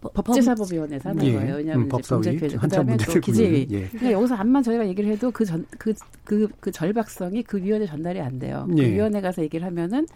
[0.00, 1.34] 법제사법위원회에서 하는 예.
[1.34, 1.56] 거예요.
[1.56, 3.66] 왜냐하면 음, 법사위 그다음에 또 기재위.
[3.70, 3.86] 예.
[3.88, 8.66] 그러니까 여기서 암만 저희가 얘기를 해도 그 전 그그그 절박성이 그 위원회 전달이 안 돼요.
[8.70, 8.88] 그 예.
[8.88, 10.06] 그 위원회 가서 얘기를 하면은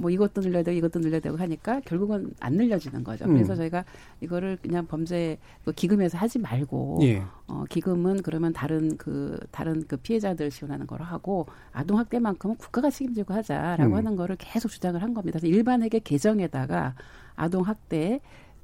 [0.00, 3.26] 뭐 이것도 늘려야 되고 이것도 늘려야 되고 하니까 결국은 안 늘려지는 거죠.
[3.26, 3.34] 음.
[3.34, 3.84] 그래서 저희가
[4.20, 7.22] 이거를 그냥 범죄 그 기금에서 하지 말고 예.
[7.46, 13.34] 어 기금은 그러면 다른 그 다른 그 피해자들 지원하는 거로 하고 아동 학대만큼은 국가가 책임지고
[13.34, 13.94] 하자라고 음.
[13.94, 15.38] 하는 거를 계속 주장을 한 겁니다.
[15.38, 16.94] 그래서 일반에게 개정에다가
[17.36, 18.20] 아동 학대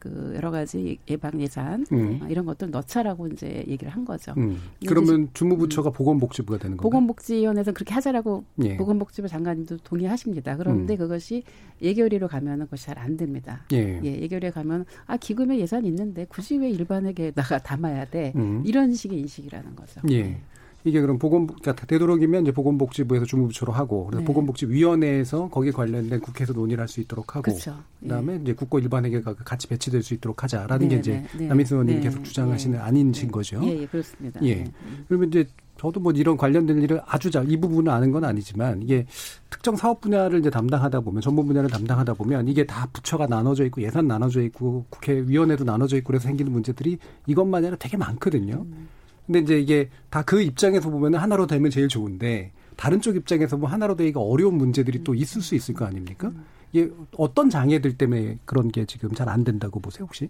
[0.07, 2.21] 그 여러 가지 예방 예산 음.
[2.23, 4.35] 어, 이런 것들 넣자라고 이제 얘기를 한 거죠.
[4.37, 4.59] 음.
[4.87, 5.93] 그러면 주무부처가 음.
[5.93, 6.91] 보건복지부가 되는 건가요?
[6.91, 8.77] 보건복지위원회에서 그렇게 하자라고 예.
[8.77, 10.57] 보건복지부 장관님도 동의하십니다.
[10.57, 10.99] 그런데 음.
[10.99, 11.43] 그것이
[11.83, 13.61] 예결위로 가면은 그것이 잘 안 됩니다.
[13.73, 14.01] 예.
[14.03, 18.33] 예, 예결위에 가면 아 기금에 예산이 있는데 굳이 왜 일반에게다가 담아야 돼?
[18.37, 18.63] 음.
[18.65, 20.01] 이런 식의 인식이라는 거죠.
[20.11, 20.41] 예.
[20.87, 20.91] 네.
[20.91, 24.25] 이게 그럼 보건 그러니까 되도록이면 이제 보건복지부에서 주무부처로 하고 그래서 네.
[24.27, 27.77] 보건복지위원회에서 거기에 관련된 국회에서 논의를 할 수 있도록 하고 그렇죠.
[28.01, 28.39] 그다음에 예.
[28.41, 31.47] 이제 국고 일반회계가 같이 배치될 수 있도록 하자라는 네, 게 이제 네, 네.
[31.49, 32.03] 남인수 의원님 네.
[32.03, 33.61] 계속 주장하시는 아닌신 거죠.
[33.65, 34.41] 예, 예 그렇습니다.
[34.45, 34.65] 예.
[35.09, 35.47] 그러면 이제
[35.79, 39.07] 저도 뭐 이런 관련된 일을 아주 잘 이 부분은 아는 건 아니지만 이게
[39.51, 43.83] 특정 사업 분야를 이제 담당하다 보면 전문 분야를 담당하다 보면 이게 다 부처가 나눠져 있고
[43.83, 48.65] 예산 나눠져 있고 국회 위원회도 나눠져 있고 그래서 생기는 문제들이 이것만 아니라 되게 많거든요.
[48.67, 48.89] 음.
[49.27, 53.69] 근데 이제 이게 다 그 입장에서 보면은 하나로 되면 제일 좋은데 다른 쪽 입장에서 뭐
[53.69, 56.33] 하나로 되기가 어려운 문제들이 또 있을 수 있을 거 아닙니까?
[56.73, 60.29] 이게 어떤 장애들 때문에 그런 게 지금 잘 안 된다고 보세요, 혹시?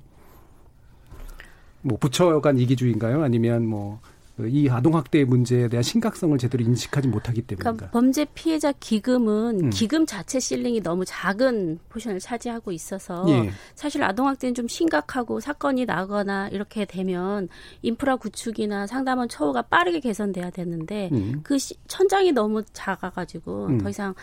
[1.83, 3.23] 뭐 부처 간 이기주의인가요?
[3.23, 4.01] 아니면 뭐
[4.39, 7.73] 이 아동학대 문제에 대한 심각성을 제대로 인식하지 못하기 때문인가.
[7.73, 9.71] 그러니까 범죄 피해자 기금은 음.
[9.71, 13.51] 기금 자체 ceiling이 너무 작은 포션을 차지하고 있어서 예.
[13.75, 17.49] 사실 아동학대는 좀 심각하고 사건이 나거나 이렇게 되면
[17.81, 21.41] 인프라 구축이나 상담원 처우가 빠르게 개선돼야 되는데 음.
[21.43, 23.79] 그 시, 천장이 너무 작아가지고 음.
[23.79, 24.15] 더 이상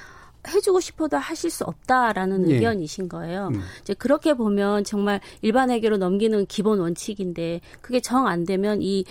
[0.47, 2.55] 해주고 싶어도 하실 수 없다라는 예.
[2.55, 3.49] 의견이신 거예요.
[3.53, 3.61] 음.
[3.81, 9.05] 이제 그렇게 보면 정말 일반회계로 넘기는 기본 원칙인데 그게 정 안 되면 이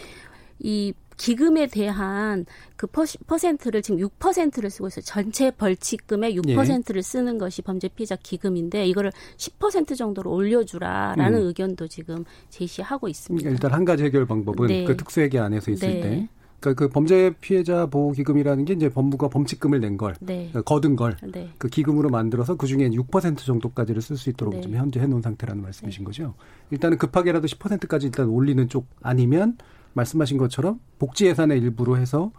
[0.62, 2.46] 이 기금에 대한
[2.77, 5.05] 그 퍼센트를 지금 6%를 쓰고 있어요.
[5.05, 7.03] 전체 벌칙금의 6%를 예.
[7.03, 11.46] 쓰는 것이 범죄 피해자 기금인데 이거를 10% 정도로 올려주라라는 음.
[11.46, 13.42] 의견도 지금 제시하고 있습니다.
[13.42, 14.85] 그러니까 일단 한 가지 해결 방법은 네.
[14.85, 16.01] 그 특수회계 안에서 있을 네.
[16.01, 16.29] 때.
[16.59, 20.48] 그러니까 그 범죄 피해자 보호 기금이라는 게 이제 법무가 범칙금을 낸 걸, 네.
[20.51, 21.51] 그러니까 거둔 걸, 네.
[21.59, 24.61] 그 기금으로 만들어서 그 중에 6% 정도까지를 쓸 수 있도록 네.
[24.61, 26.05] 좀 현재 해놓은 상태라는 말씀이신 네.
[26.05, 26.35] 거죠.
[26.70, 29.57] 일단은 급하게라도 10%까지 일단 올리는 쪽 아니면
[29.95, 32.33] 말씀하신 것처럼 복지 예산의 일부로 해서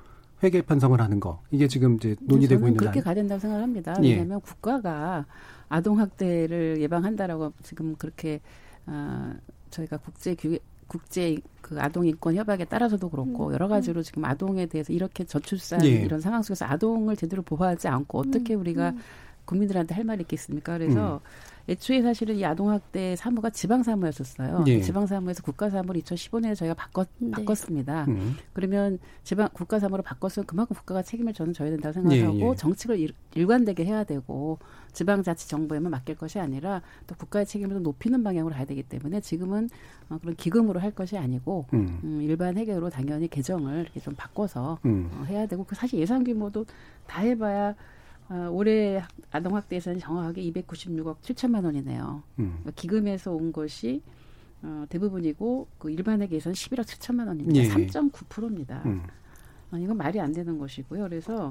[0.43, 3.95] 회계 편성을 하는 거 이게 지금 이제 논의되고 있는 그렇게 가야 된다고 생각합니다.
[4.03, 4.11] 예.
[4.11, 5.25] 왜냐하면 국가가
[5.69, 8.41] 아동 학대를 예방한다라고 지금 그렇게
[8.85, 9.33] 어,
[9.69, 13.53] 저희가 국제 규 국제 그 아동 인권 협약에 따라서도 그렇고 음.
[13.53, 14.03] 여러 가지로 음.
[14.03, 15.89] 지금 아동에 대해서 이렇게 저출산 예.
[15.89, 18.59] 이런 상황 속에서 아동을 제대로 보호하지 않고 어떻게 음.
[18.59, 18.99] 우리가 음.
[19.45, 20.77] 국민들한테 할 말이 있겠습니까?
[20.77, 21.52] 그래서 음.
[21.69, 24.65] 애초에 사실은 이 아동학대 사무가 지방사무였었어요.
[24.67, 24.81] 예.
[24.81, 27.31] 지방사무에서 국가사무를 2015년에 저희가 바꿨, 네.
[27.31, 28.05] 바꿨습니다.
[28.09, 28.35] 음.
[28.51, 32.55] 그러면 지방 국가사무로 바꿨으면 그만큼 국가가 책임을 저는 져야 된다고 생각하고 예, 예.
[32.55, 34.59] 정책을 일, 일관되게 해야 되고
[34.91, 39.69] 지방자치정부에만 맡길 것이 아니라 또 국가의 책임을 높이는 방향으로 가야 되기 때문에 지금은
[40.09, 41.99] 어, 그런 기금으로 할 것이 아니고 음.
[42.03, 45.09] 음, 일반 회계로 당연히 개정을 이렇게 좀 바꿔서 음.
[45.13, 46.65] 어, 해야 되고 그 사실 예산 규모도
[47.07, 47.73] 다 해봐야
[48.29, 52.23] 어, 올해 아동학대에서는 정확하게 296억 7천만 원이네요.
[52.39, 52.57] 음.
[52.59, 54.01] 그러니까 기금에서 온 것이
[54.61, 57.59] 어, 대부분이고 그 일반에게서는 11억 7천만 원입니다.
[57.59, 57.67] 예.
[57.69, 58.81] 3.9%입니다.
[58.85, 59.03] 음.
[59.71, 61.03] 어, 이건 말이 안 되는 것이고요.
[61.03, 61.49] 그래서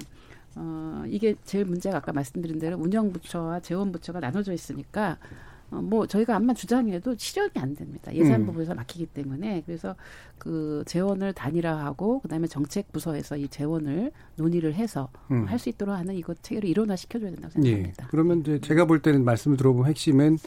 [0.55, 6.55] 어, 이게 제일 문제가 아까 말씀드린 대로 운영부처와 재원부처가 나눠져 있으니까 어, 뭐 저희가 암만
[6.55, 8.15] 주장해도 실현이 안 됩니다.
[8.15, 8.77] 예산부에서 음.
[8.77, 9.95] 막히기 때문에 그래서
[10.39, 15.45] 그 재원을 단일화하고 그다음에 정책 부서에서 이 재원을 논의를 해서 음.
[15.47, 18.05] 할수 있도록 하는 이것 체계를 일원화 시켜줘야 된다고 생각합니다.
[18.05, 18.09] 예.
[18.11, 20.39] 그러면 이제 제가 볼 때는 말씀을 들어보면 핵심은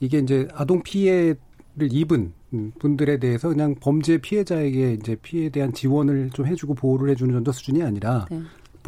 [0.00, 1.36] 이게 이제 아동 피해를
[1.90, 2.32] 입은
[2.78, 7.82] 분들에 대해서 그냥 범죄 피해자에게 이제 피해에 대한 지원을 좀 해주고 보호를 해주는 정도 수준이
[7.82, 8.40] 아니라 네.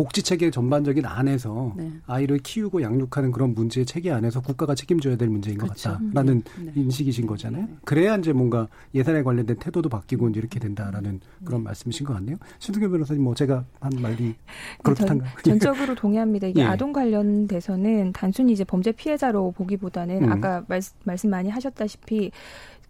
[0.03, 1.93] 복지 체계 전반적인 안에서 네.
[2.09, 5.91] 아이를 키우고 양육하는 그런 문제 체계 안에서 국가가 책임져야 될 문제인 것 그렇죠.
[5.91, 6.65] 같다라는 네.
[6.65, 6.73] 네.
[6.75, 7.67] 인식이신 거잖아요.
[7.67, 7.77] 네.
[7.85, 11.67] 그래야 이제 뭔가 예산에 관련된 태도도 바뀌고 이제 이렇게 된다라는 그런 네.
[11.67, 12.37] 말씀이신 것 같네요.
[12.59, 14.35] 신승현 변호사님 뭐 제가 한 말이
[15.07, 16.49] 전, 전적으로 동의합니다.
[16.49, 16.65] 이게 예.
[16.65, 20.33] 아동 관련돼서는 단순히 이제 범죄 피해자로 보기보다는 음.
[20.33, 22.33] 아까 말, 말씀 많이 하셨다시피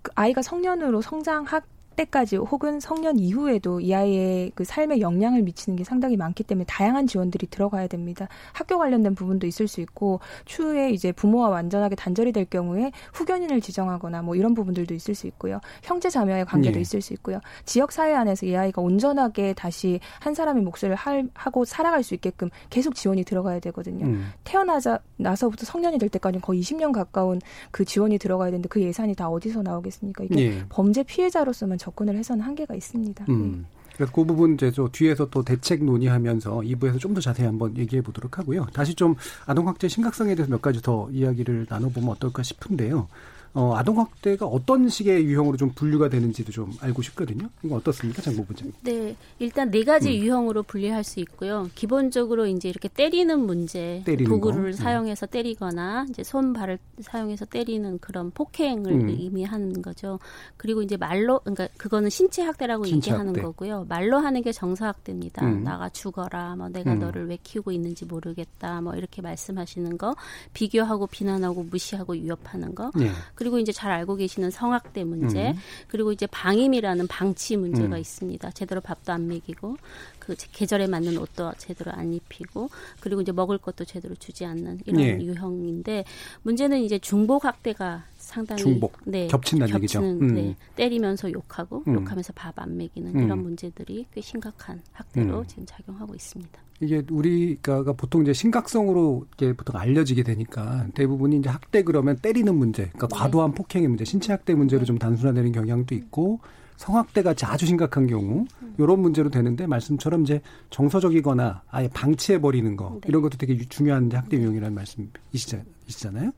[0.00, 5.84] 그 아이가 성년으로 성장학 때까지 혹은 성년 이후에도 이 아이의 그 삶에 영향을 미치는 게
[5.84, 8.28] 상당히 많기 때문에 다양한 지원들이 들어가야 됩니다.
[8.52, 14.22] 학교 관련된 부분도 있을 수 있고 추후에 이제 부모와 완전하게 단절이 될 경우에 후견인을 지정하거나
[14.22, 15.60] 뭐 이런 부분들도 있을 수 있고요.
[15.82, 16.80] 형제 자매의 관계도 네.
[16.80, 17.40] 있을 수 있고요.
[17.64, 22.50] 지역 사회 안에서 이 아이가 온전하게 다시 한 사람의 몫을 할, 하고 살아갈 수 있게끔
[22.70, 24.06] 계속 지원이 들어가야 되거든요.
[24.06, 24.32] 음.
[24.44, 29.28] 태어나자 나서부터 성년이 될 때까지 거의 20년 가까운 그 지원이 들어가야 되는데 그 예산이 다
[29.28, 30.24] 어디서 나오겠습니까?
[30.24, 30.62] 이게 네.
[30.68, 33.26] 범죄 피해자로서만 접근을 해서는 한계가 있습니다.
[33.28, 33.66] 음.
[33.68, 33.82] 네.
[33.96, 38.00] 그래서 그 부분 이제 저 뒤에서 또 대책 논의하면서 2부에서 좀 더 자세히 한번 얘기해
[38.02, 38.66] 보도록 하고요.
[38.72, 39.14] 다시 좀
[39.44, 43.08] 아동학대 심각성에 대해서 몇 가지 더 이야기를 나눠보면 어떨까 싶은데요.
[43.54, 47.50] 어, 아동 학대가 어떤 식의 유형으로 좀 분류가 되는지도 좀 알고 싶거든요.
[47.62, 48.72] 이거 어떻습니까, 장보부장님?
[48.82, 50.14] 네, 일단 네 가지 음.
[50.14, 51.68] 유형으로 분류할 수 있고요.
[51.74, 54.68] 기본적으로 이제 이렇게 때리는 문제, 때리는 도구를 거?
[54.68, 54.72] 음.
[54.72, 59.08] 사용해서 때리거나 이제 손 발을 사용해서 때리는 그런 폭행을 음.
[59.10, 60.18] 의미하는 거죠.
[60.56, 63.42] 그리고 이제 말로, 그러니까 그거는 신체 학대라고 신체 얘기하는 학대.
[63.42, 63.84] 거고요.
[63.86, 65.44] 말로 하는 게 정서 학대입니다.
[65.44, 65.62] 음.
[65.62, 67.00] 나가 죽어라, 뭐 내가 음.
[67.00, 70.16] 너를 왜 키우고 있는지 모르겠다, 뭐 이렇게 말씀하시는 거,
[70.54, 72.90] 비교하고 비난하고 무시하고 위협하는 거.
[72.94, 73.10] 네.
[73.42, 75.56] 그리고 이제 잘 알고 계시는 성학대 문제, 음.
[75.88, 78.00] 그리고 이제 방임이라는 방치 문제가 음.
[78.00, 78.52] 있습니다.
[78.52, 79.76] 제대로 밥도 안 먹이고
[80.20, 85.00] 그 계절에 맞는 옷도 제대로 안 입히고 그리고 이제 먹을 것도 제대로 주지 않는 이런
[85.00, 85.18] 예.
[85.20, 86.04] 유형인데
[86.42, 90.00] 문제는 이제 중복 학대가 상당히 중복 네, 겹친다는 얘기죠.
[90.00, 90.34] 음.
[90.34, 91.94] 네, 때리면서 욕하고 음.
[91.94, 93.42] 욕하면서 밥 안 먹이는 이런 음.
[93.42, 95.44] 문제들이 꽤 심각한 학대로 음.
[95.46, 96.60] 지금 작용하고 있습니다.
[96.80, 102.84] 이게 우리가 보통 이제 심각성으로 이게 보통 알려지게 되니까 대부분이 이제 학대 그러면 때리는 문제,
[102.88, 103.16] 그러니까 네.
[103.16, 104.86] 과도한 폭행의 문제, 신체 학대 문제로 네.
[104.86, 106.40] 좀 단순화되는 경향도 있고
[106.76, 108.46] 성학대 같이 아주 심각한 경우
[108.78, 113.08] 이런 문제로 되는데 말씀처럼 이제 정서적이거나 아예 방치해 버리는 거 네.
[113.08, 116.32] 이런 것도 되게 중요한 학대 유형이라는 말씀이시잖아요.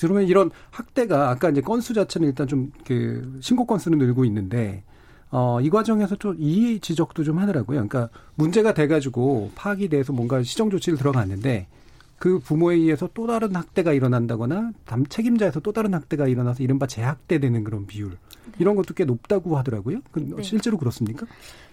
[0.00, 4.82] 그러면 이런 학대가 아까 이제 건수 자체는 일단 좀 그 신고 건수는 늘고 있는데
[5.30, 7.86] 어, 이 과정에서 좀 이 지적도 좀 하더라고요.
[7.88, 11.66] 그러니까 문제가 돼가지고 파악이 돼서 뭔가 시정 조치를 들어갔는데
[12.18, 17.62] 그 부모에 의해서 또 다른 학대가 일어난다거나 담 책임자에서 또 다른 학대가 일어나서 이른바 재학대되는
[17.64, 18.16] 그런 비율 네.
[18.58, 20.00] 이런 것도 꽤 높다고 하더라고요.
[20.12, 20.42] 그 네.
[20.42, 21.26] 실제로 그렇습니까?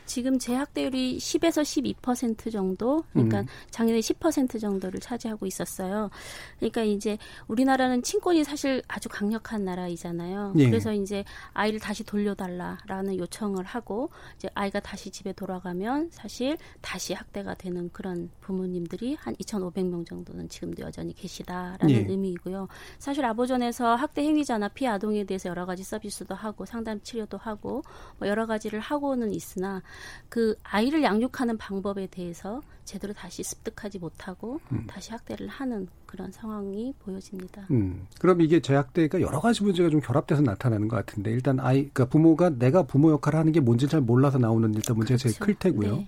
[0.06, 3.48] 지금 재학대율이 10에서 12% 정도, 그러니까 음.
[3.72, 6.10] 작년에 10% 정도를 차지하고 있었어요.
[6.58, 10.54] 그러니까 이제 우리나라는 친권이 사실 아주 강력한 나라이잖아요.
[10.58, 10.70] 예.
[10.70, 17.54] 그래서 이제 아이를 다시 돌려달라라는 요청을 하고 이제 아이가 다시 집에 돌아가면 사실 다시 학대가
[17.54, 22.06] 되는 그런 부모님들이 한 2,500명 정도는 지금도 여전히 계시다라는 예.
[22.08, 22.68] 의미이고요.
[23.00, 27.84] 사실 아보전에서 학대 행위자나 피해 아동에 대해서 여러 가지 서비스도 하고 상담 치료도 하고
[28.20, 29.82] 뭐 여러 가지를 하고는 있으나
[30.30, 34.86] 그 아이를 양육하는 방법에 대해서 제대로 다시 습득하지 못하고 음.
[34.88, 37.66] 다시 학대를 하는 그런 상황이 보여집니다.
[37.72, 38.08] 음.
[38.20, 42.50] 그럼 이게 재학대가 여러 가지 문제가 좀 결합돼서 나타나는 것 같은데 일단 아이 그러니까 부모가
[42.50, 45.30] 내가 부모 역할을 하는 게 뭔지 잘 몰라서 나오는 일단 문제가 그렇죠.
[45.30, 45.96] 제일 클 테고요.
[45.98, 46.08] 네.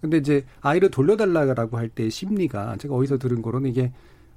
[0.00, 3.92] 근데 이제 아이를 돌려달라고 할 때 심리가 제가 어디서 들은 거로는 이게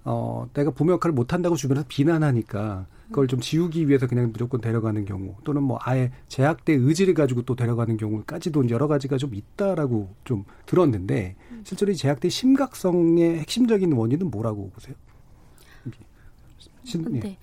[0.05, 5.35] 어, 내가 부모 역할을 못한다고 주변에서 비난하니까 그걸 좀 지우기 위해서 그냥 무조건 데려가는 경우
[5.43, 11.35] 또는 뭐 아예 제약대 의지를 가지고 또 데려가는 경우까지도 여러 가지가 좀 있다라고 좀 들었는데
[11.63, 14.95] 실제로 이 제약대 심각성의 핵심적인 원인은 뭐라고 보세요?
[16.85, 17.19] 신, 네.
[17.19, 17.37] 네.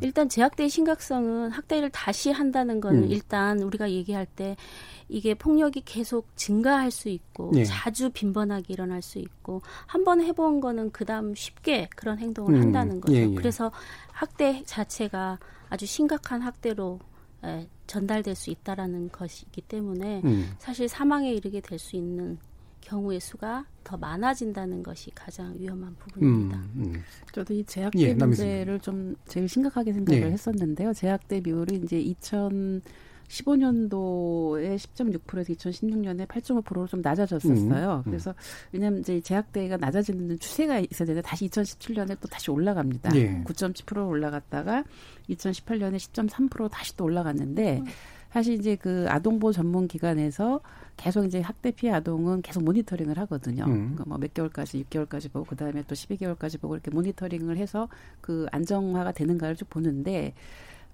[0.00, 3.10] 일단 제약대의 심각성은 학대를 다시 한다는 거는 음.
[3.10, 4.56] 일단 우리가 얘기할 때
[5.08, 7.64] 이게 폭력이 계속 증가할 수 있고 네.
[7.64, 12.60] 자주 빈번하게 일어날 수 있고 한 번 해본 거는 그다음 쉽게 그런 행동을 음.
[12.62, 13.14] 한다는 거죠.
[13.16, 13.34] 예, 예.
[13.34, 13.70] 그래서
[14.10, 16.98] 학대 자체가 아주 심각한 학대로
[17.44, 20.52] 에, 전달될 수 있다라는 것이기 때문에 음.
[20.58, 22.38] 사실 사망에 이르게 될 수 있는
[22.82, 26.58] 경우의 수가 더 많아진다는 것이 가장 위험한 부분입니다.
[26.58, 27.02] 음, 음.
[27.32, 30.26] 저도 이 제약대 예, 문제를 좀 제일 심각하게 생각을 예.
[30.26, 30.92] 했었는데요.
[30.92, 31.96] 제약대 비율이 이제
[33.28, 37.94] 2015년도에 10.6%에서 2016년에 8.5%로 좀 낮아졌었어요.
[37.94, 38.34] 음, 음, 그래서
[38.72, 43.16] 왜냐하면 이제 제약대가 낮아지는 추세가 있어야 되는데 다시 2017년에 또 다시 올라갑니다.
[43.16, 43.42] 예.
[43.44, 44.84] 9.7% 올라갔다가
[45.30, 47.86] 2018년에 10.3% 다시 또 올라갔는데 음.
[48.32, 50.60] 사실 이제 그 아동보호 전문 기관에서
[50.96, 53.64] 계속 이제 학대 피해 아동은 계속 모니터링을 하거든요.
[53.64, 53.92] 음.
[53.94, 57.88] 그러니까 뭐 몇 개월까지, 6개월까지 보고 그다음에 또 12개월까지 보고 이렇게 모니터링을 해서
[58.20, 60.34] 그 안정화가 되는가를 쭉 보는데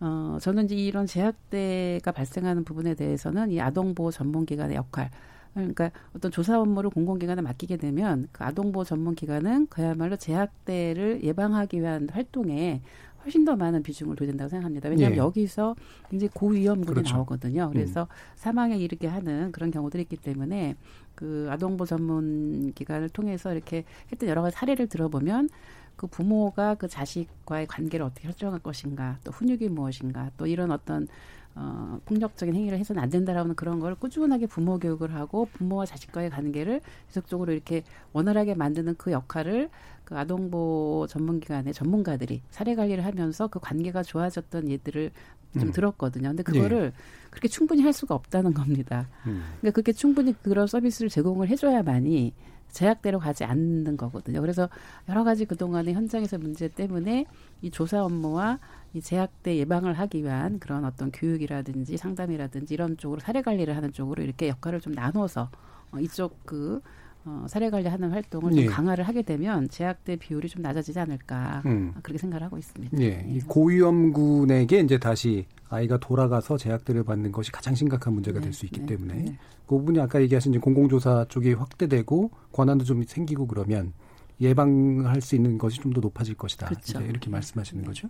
[0.00, 5.10] 어 저는 이제 이런 제약대가 발생하는 부분에 대해서는 이 아동보호 전문 기관의 역할
[5.54, 12.82] 그러니까 어떤 조사 업무를 공공기관에 맡기게 되면 그 아동보호 전문기관은 그야말로 제약대를 예방하기 위한 활동에
[13.28, 14.88] 훨씬 더 많은 비중을 둬야 된다고 생각합니다.
[14.88, 15.18] 왜냐하면 예.
[15.18, 15.76] 여기서
[16.08, 17.16] 굉장히 고위험군이 그렇죠.
[17.16, 17.68] 나오거든요.
[17.70, 18.06] 그래서 음.
[18.36, 20.76] 사망에 이르게 하는 그런 경우들이 있기 때문에
[21.14, 25.50] 그 아동보 전문 기관을 통해서 이렇게 했던 여러 가지 사례를 들어보면
[25.96, 31.06] 그 부모가 그 자식과의 관계를 어떻게 설정할 것인가, 또 훈육이 무엇인가, 또 이런 어떤
[31.54, 36.80] 어, 폭력적인 행위를 해서는 안 된다라는 그런 걸 꾸준하게 부모 교육을 하고 부모와 자식과의 관계를
[37.08, 39.68] 지속적으로 이렇게 원활하게 만드는 그 역할을
[40.08, 45.10] 그 아동보 전문기관의 전문가들이 사례 관리를 하면서 그 관계가 좋아졌던 예들을
[45.52, 45.70] 좀 음.
[45.72, 46.28] 들었거든요.
[46.30, 46.92] 근데 그거를 네.
[47.28, 49.06] 그렇게 충분히 할 수가 없다는 겁니다.
[49.26, 49.42] 음.
[49.60, 52.32] 그러니까 그렇게 충분히 그런 서비스를 제공을 해줘야만이
[52.70, 54.40] 제약대로 가지 않는 거거든요.
[54.40, 54.70] 그래서
[55.10, 57.26] 여러 가지 그동안의 현장에서 문제 때문에
[57.60, 58.60] 이 조사 업무와
[58.94, 64.22] 이 제약대 예방을 하기 위한 그런 어떤 교육이라든지 상담이라든지 이런 쪽으로 사례 관리를 하는 쪽으로
[64.22, 65.50] 이렇게 역할을 좀 나눠서
[65.92, 66.80] 어, 이쪽 그
[67.28, 68.64] 어, 사례 관리하는 활동을 네.
[68.64, 71.92] 좀 강화를 하게 되면 제약대 비율이 좀 낮아지지 않을까 음.
[72.02, 72.96] 그렇게 생각을 하고 있습니다.
[72.96, 73.26] 네.
[73.28, 78.44] 이 고위험군에게 이제 다시 아이가 돌아가서 제약대를 받는 것이 가장 심각한 문제가 네.
[78.46, 78.86] 될수 있기 네.
[78.86, 79.38] 때문에 네.
[79.66, 83.92] 그 부분이 아까 얘기하신 이제 공공조사 쪽이 확대되고 권한도 좀 생기고 그러면
[84.40, 86.68] 예방할 수 있는 것이 좀 더 높아질 것이다.
[86.68, 87.00] 그렇죠.
[87.02, 87.30] 이렇게 네.
[87.32, 88.08] 말씀하시는 거죠.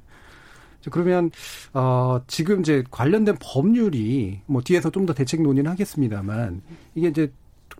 [0.92, 1.30] 그러면
[1.74, 6.62] 어 지금 이제 관련된 법률이 뭐 뒤에서 좀 더 대책 논의는 하겠습니다만
[6.94, 7.32] 이게 이제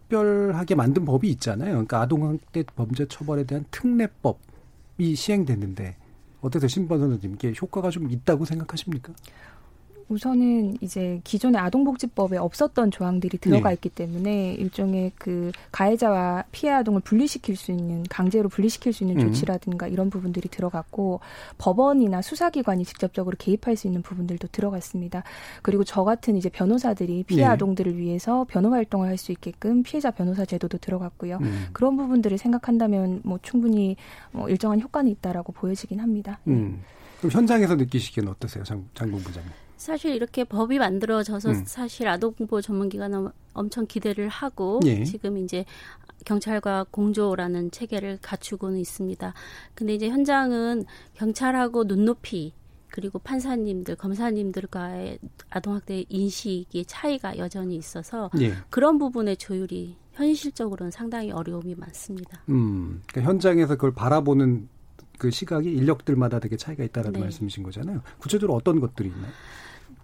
[0.09, 1.73] 특별하게 만든 법이 있잖아요.
[1.73, 5.97] 그러니까 아동학대 범죄 처벌에 대한 특례법이 시행됐는데
[6.41, 7.35] 어떠세요, 신번 선생님?
[7.35, 9.13] 이게 효과가 좀 있다고 생각하십니까?
[10.09, 13.75] 우선은 이제 기존의 아동복지법에 없었던 조항들이 들어가 네.
[13.75, 19.27] 있기 때문에 일종의 그 가해자와 피해 아동을 분리시킬 수 있는 강제로 분리시킬 수 있는 음.
[19.27, 21.21] 조치라든가 이런 부분들이 들어갔고
[21.59, 25.25] 법원이나 수사기관이 직접적으로 개입할 수 있는 부분들도 들어갔습니다.
[25.63, 27.47] 그리고 저 같은 이제 변호사들이 피해 네.
[27.47, 31.39] 아동들을 위해서 변호 활동을 할 수 있게끔 피해자 변호사 제도도 들어갔고요.
[31.43, 31.67] 음.
[31.73, 33.97] 그런 부분들을 생각한다면 뭐 충분히
[34.31, 36.39] 뭐 일정한 효과는 있다라고 보여지긴 합니다.
[36.47, 36.83] 음.
[37.19, 39.51] 그럼 현장에서 느끼시기에는 어떠세요, 장, 장군 부장님?
[39.79, 41.65] 사실 이렇게 법이 만들어져서 음.
[41.65, 45.05] 사실 아동보 전문기관은 엄청 기대를 하고 예.
[45.05, 45.65] 지금 이제
[46.25, 49.33] 경찰과 공조라는 체계를 갖추고는 있습니다.
[49.75, 52.53] 근데 이제 현장은 경찰하고 눈높이
[52.89, 55.19] 그리고 판사님들, 검사님들과의
[55.51, 58.55] 아동학대 인식의 차이가 여전히 있어서 예.
[58.71, 62.43] 그런 부분의 조율이 현실적으로는 상당히 어려움이 많습니다.
[62.49, 64.69] 음, 그러니까 현장에서 그걸 바라보는
[65.19, 67.21] 그 시각이 인력들마다 되게 차이가 있다라는 네.
[67.21, 68.03] 말씀이신 거잖아요.
[68.19, 69.33] 구체적으로 어떤 것들이 있나요?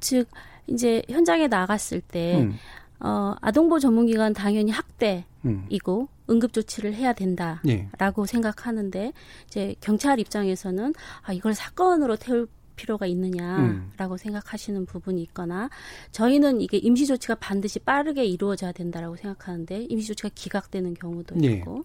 [0.04, 0.28] 즉
[0.66, 2.56] 이제 현장에 나갔을 때 음.
[3.00, 6.06] 어, 아동보 전문기관 당연히 학대이고 음.
[6.28, 8.26] 응급 조치를 해야 된다라고 예.
[8.26, 9.12] 생각하는데
[9.46, 14.16] 이제 경찰 입장에서는 아 이걸 사건으로 태울 필요가 있느냐라고 음.
[14.18, 15.70] 생각하시는 부분이 있거나
[16.12, 21.52] 저희는 이게 임시 조치가 반드시 빠르게 이루어져야 된다라고 생각하는데 임시 조치가 기각되는 경우도 예.
[21.52, 21.84] 있고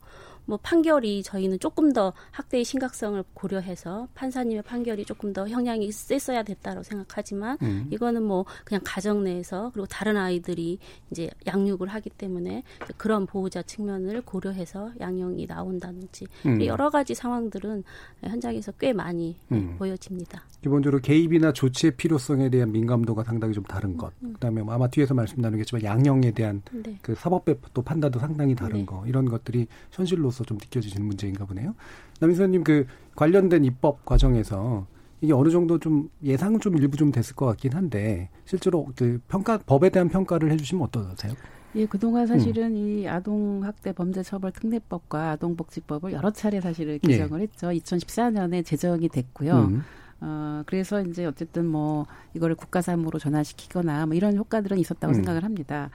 [0.50, 6.82] 뭐 판결이 저희는 조금 더 학대의 심각성을 고려해서 판사님의 판결이 조금 더 형량이 셌어야 됐다고
[6.82, 7.88] 생각하지만 음.
[7.92, 10.80] 이거는 뭐 그냥 가정 내에서 그리고 다른 아이들이
[11.12, 12.64] 이제 양육을 하기 때문에
[12.98, 16.66] 그런 보호자 측면을 고려해서 양형이 나온다든지 음.
[16.66, 17.84] 여러 가지 상황들은
[18.24, 19.76] 현장에서 꽤 많이 음.
[19.78, 20.42] 보여집니다.
[20.62, 24.12] 기본적으로 개입이나 조치의 필요성에 대한 민감도가 상당히 좀 다른 것.
[24.24, 24.34] 음.
[24.34, 26.98] 그다음에 뭐 아마 뒤에서 말씀 나누겠지만 양형에 대한 네.
[27.04, 28.86] 그 사법배 또 판단도 상당히 다른 네.
[28.86, 29.06] 거.
[29.06, 31.76] 이런 것들이 현실로서 좀 느껴지시는 문제인가 보네요.
[32.20, 32.86] 남인수님 그
[33.16, 34.88] 관련된 입법 과정에서
[35.22, 39.58] 이게 어느 정도 좀 예상 좀 일부 좀 됐을 것 같긴 한데 실제로 그 평가
[39.58, 41.34] 법에 대한 평가를 해주시면 어떠세요?
[41.76, 42.78] 예, 그동안 사실은 음.
[42.78, 47.08] 이 아동학대 범죄처벌 특례법과 아동복지법을 여러 차례 사실을 예.
[47.08, 47.44] 개정을 예.
[47.44, 47.68] 했죠.
[47.68, 49.54] 2014년에 제정이 됐고요.
[49.54, 49.84] 음.
[50.22, 55.16] 어, 그래서 이제 어쨌든 뭐 이거를 국가사무로 전환시키거나 뭐 이런 효과들은 있었다고 음.
[55.16, 55.90] 생각을 합니다.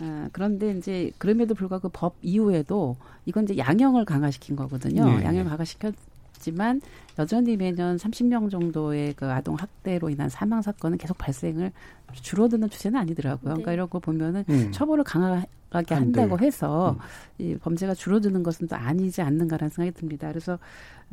[0.00, 5.04] 아, 그런데 이제 그럼에도 불구하고 그법 이후에도 이건 이제 양형을 강화시킨 거거든요.
[5.04, 5.24] 네.
[5.24, 6.80] 양형 강화시켰지만
[7.18, 11.72] 여전히 매년 30명 정도의 그 아동 학대로 인한 사망 사건은 계속 발생을
[12.12, 13.40] 줄어드는 추세는 아니더라고요.
[13.40, 13.62] 그러니까 네.
[13.62, 14.70] 그러니까 이런 거 보면은 음.
[14.72, 16.98] 처벌을 강하게 한다고 해서 음.
[17.38, 20.28] 이 범죄가 줄어드는 것은 또 아니지 않는가라는 생각이 듭니다.
[20.28, 20.58] 그래서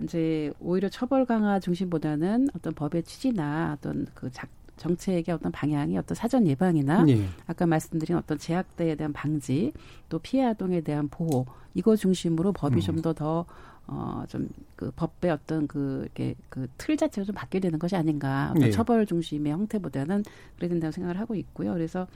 [0.01, 6.15] 이제 오히려 처벌 강화 중심보다는 어떤 법의 취지나 어떤 그 작, 정책의 어떤 방향이 어떤
[6.15, 7.27] 사전 예방이나 네.
[7.47, 9.71] 아까 말씀드린 어떤 제약대에 대한 방지
[10.09, 12.81] 또 피해 아동에 대한 보호 이거 중심으로 법이 음.
[12.81, 13.45] 좀더 더
[13.85, 14.47] 어, 좀,
[14.77, 18.51] 그, 법의 어떤 그, 이렇게, 그, 틀 자체가 좀 바뀌어야 되는 것이 아닌가.
[18.51, 18.71] 어떤 네.
[18.71, 20.23] 처벌 중심의 형태보다는
[20.55, 21.73] 그래야 된다고 생각을 하고 있고요.
[21.73, 22.07] 그래서,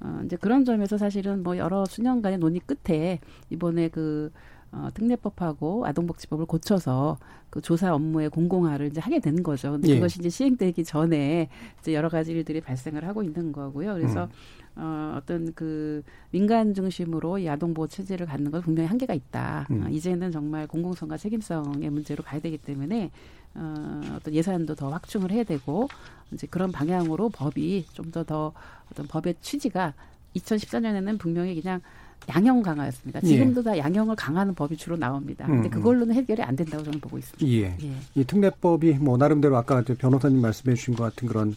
[0.00, 4.30] 어, 이제 그런 점에서 사실은 뭐 여러 수년간의 논의 끝에 이번에 그,
[4.74, 7.16] 어, 특례법하고 아동복지법을 고쳐서
[7.48, 9.72] 그 조사 업무의 공공화를 이제 하게 되는 거죠.
[9.72, 9.94] 근데 예.
[9.94, 11.48] 그것이 이제 시행되기 전에
[11.80, 13.94] 이제 여러 가지 일들이 발생을 하고 있는 거고요.
[13.94, 14.28] 그래서 음.
[14.76, 16.02] 어, 어떤 그
[16.32, 19.68] 민간 중심으로 이 아동보호 체제를 갖는 건 분명히 한계가 있다.
[19.70, 19.84] 음.
[19.86, 23.12] 어, 이제는 정말 공공성과 책임성의 문제로 가야 되기 때문에
[23.54, 25.88] 어, 어떤 예산도 더 확충을 해야 되고
[26.32, 28.52] 이제 그런 방향으로 법이 좀 더더 더
[28.90, 29.94] 어떤 법의 취지가
[30.34, 31.80] 2014년에는 분명히 그냥
[32.28, 33.20] 양형 강화였습니다.
[33.22, 33.26] 예.
[33.26, 33.64] 지금도 예.
[33.64, 35.46] 다 양형을 강화하는 법이 주로 나옵니다.
[35.46, 35.70] 근데 음, 음.
[35.70, 37.46] 그걸로는 해결이 안 된다고 저는 보고 있습니다.
[37.46, 37.76] 예.
[37.86, 37.96] 예.
[38.14, 41.54] 이 특례법이 뭐 나름대로 아까 변호사님 말씀해 주신 것 같은 그런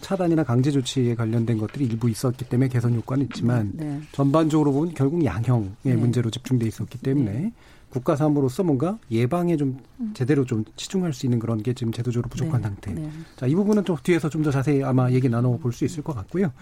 [0.00, 4.00] 차단이나 강제 조치에 관련된 것들이 일부 있었기 때문에 개선 효과는 있지만 네.
[4.12, 5.96] 전반적으로 보면 결국 양형의 네.
[5.96, 7.52] 문제로 집중돼 있었기 때문에 네.
[7.88, 10.10] 국가 사무로서 뭔가 예방에 좀 음.
[10.12, 12.68] 제대로 좀 치중할 수 있는 그런 게 지금 제도적으로 부족한 네.
[12.68, 12.92] 상태.
[12.92, 13.10] 네.
[13.36, 16.14] 자, 이 부분은 좀 뒤에서 좀 더 자세히 아마 얘기 나눠 볼 수 있을 것
[16.14, 16.52] 같고요.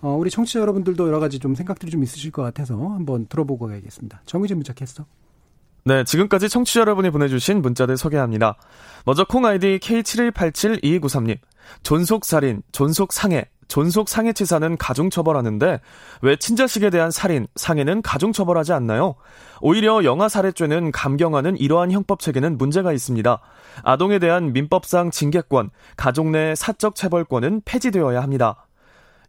[0.00, 4.22] 어, 우리 청취자 여러분들도 여러 가지 좀 생각들이 좀 있으실 것 같아서 한번 들어보고 가야겠습니다.
[4.26, 5.04] 정의진 문자 캐스터.
[5.84, 8.56] 네, 지금까지 청취자 여러분이 보내주신 문자들 소개합니다.
[9.04, 11.38] 먼저 콩 아이디 K71872293님.
[11.82, 15.80] 존속살인, 존속상해, 존속상해치사는 가중처벌하는데
[16.22, 19.14] 왜 친자식에 대한 살인, 상해는 가중처벌하지 않나요?
[19.60, 23.40] 오히려 영아살해죄는 감경하는 이러한 형법 체계는 문제가 있습니다.
[23.82, 28.65] 아동에 대한 민법상 징계권, 가족 내 사적 체벌권은 폐지되어야 합니다.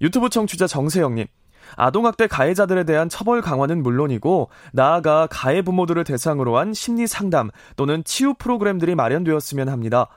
[0.02, 1.28] 유튜브 청취자 정세영님.
[1.76, 8.34] 아동학대 가해자들에 대한 처벌 강화는 물론이고 나아가 가해 부모들을 대상으로 한 심리 상담 또는 치유
[8.36, 10.08] 프로그램들이 마련되었으면 합니다.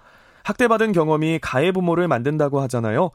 [0.45, 3.11] 학대받은 경험이 가해 부모를 만든다고 하잖아요.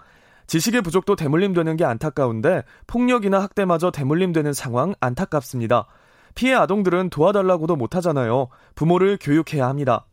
[0.48, 5.88] 지식의 부족도 대물림되는 게 안타까운데 폭력이나 학대마저 대물림되는 상황 안타깝습니다.
[6.36, 8.50] 피해 아동들은 도와달라고도 못하잖아요.
[8.76, 10.06] 부모를 교육해야 합니다.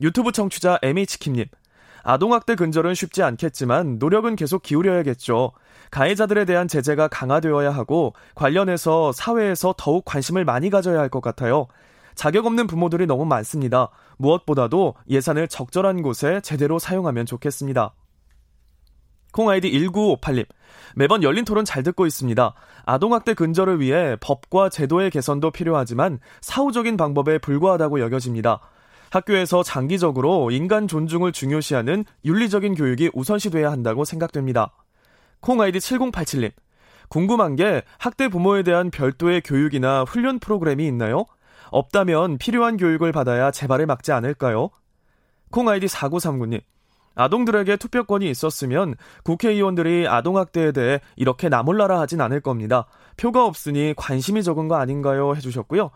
[0.00, 1.46] 유튜브 청취자 MH킴님.
[2.08, 5.52] 아동학대 근절은 쉽지 않겠지만 노력은 계속 기울여야겠죠.
[5.90, 11.66] 가해자들에 대한 제재가 강화되어야 하고 관련해서 사회에서 더욱 관심을 많이 가져야 할 것 같아요.
[12.14, 13.90] 자격 없는 부모들이 너무 많습니다.
[14.16, 17.92] 무엇보다도 예산을 적절한 곳에 제대로 사용하면 좋겠습니다.
[19.32, 20.46] 콩 아이디 1958님.
[20.96, 22.54] 매번 열린 토론 잘 듣고 있습니다.
[22.86, 28.60] 아동학대 근절을 위해 법과 제도의 개선도 필요하지만 사후적인 방법에 불과하다고 여겨집니다.
[29.10, 34.72] 학교에서 장기적으로 인간 존중을 중요시하는 윤리적인 교육이 우선시돼야 한다고 생각됩니다.
[35.40, 36.52] 콩 아이디 7087님.
[37.08, 41.24] 궁금한 게 학대 부모에 대한 별도의 교육이나 훈련 프로그램이 있나요?
[41.70, 44.70] 없다면 필요한 교육을 받아야 재발을 막지 않을까요?
[45.50, 46.60] 콩 아이디 4939님.
[47.14, 48.94] 아동들에게 투표권이 있었으면
[49.24, 52.86] 국회의원들이 아동학대에 대해 이렇게 나몰라라 하진 않을 겁니다.
[53.16, 55.34] 표가 없으니 관심이 적은 거 아닌가요?
[55.34, 55.90] 해주셨고요.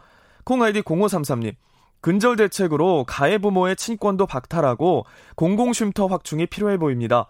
[0.45, 1.55] 콩 아이디 0533님.
[2.03, 7.29] 근절 대책으로 가해 부모의 친권도 박탈하고 공공쉼터 확충이 필요해 보입니다.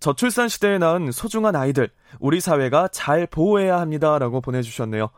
[0.00, 5.10] 저출산 시대에 낳은 소중한 아이들, 우리 사회가 잘 보호해야 합니다라고 보내주셨네요.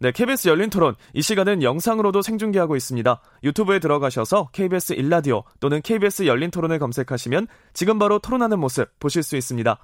[0.00, 0.94] 네, KBS 열린 토론.
[1.12, 3.20] 이 시간은 영상으로도 생중계하고 있습니다.
[3.42, 9.36] 유튜브에 들어가셔서 KBS 일라디오 또는 KBS 열린 토론을 검색하시면 지금 바로 토론하는 모습 보실 수
[9.36, 9.78] 있습니다.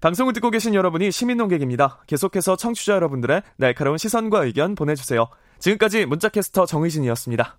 [0.00, 2.02] 방송을 듣고 계신 여러분이 시민 농객입니다.
[2.06, 5.28] 계속해서 청취자 여러분들의 날카로운 시선과 의견 보내주세요.
[5.58, 7.58] 지금까지 문자캐스터 정의진이었습니다.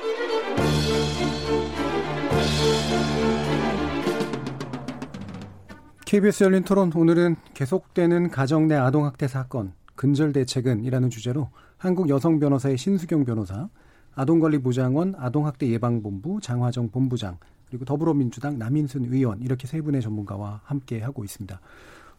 [6.05, 12.37] KBS 열린 토론 오늘은 계속되는 가정 내 아동 학대 사건 근절 대책은이라는 주제로 한국 여성
[12.37, 13.69] 변호사의 신수경 변호사,
[14.15, 17.37] 아동관리부장원 아동학대 예방본부 장화정 본부장
[17.69, 21.61] 그리고 더불어민주당 남인순 의원 이렇게 세 분의 전문가와 함께 하고 있습니다.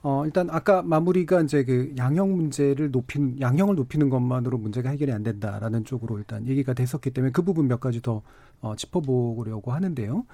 [0.03, 5.23] 어, 일단 아까 마무리가 이제 그 양형 문제를 높인, 양형을 높이는 것만으로 문제가 해결이 안
[5.23, 8.23] 된다라는 쪽으로 일단 얘기가 됐었기 때문에 그 부분 몇 가지 더
[8.61, 10.25] 어, 짚어보려고 하는데요.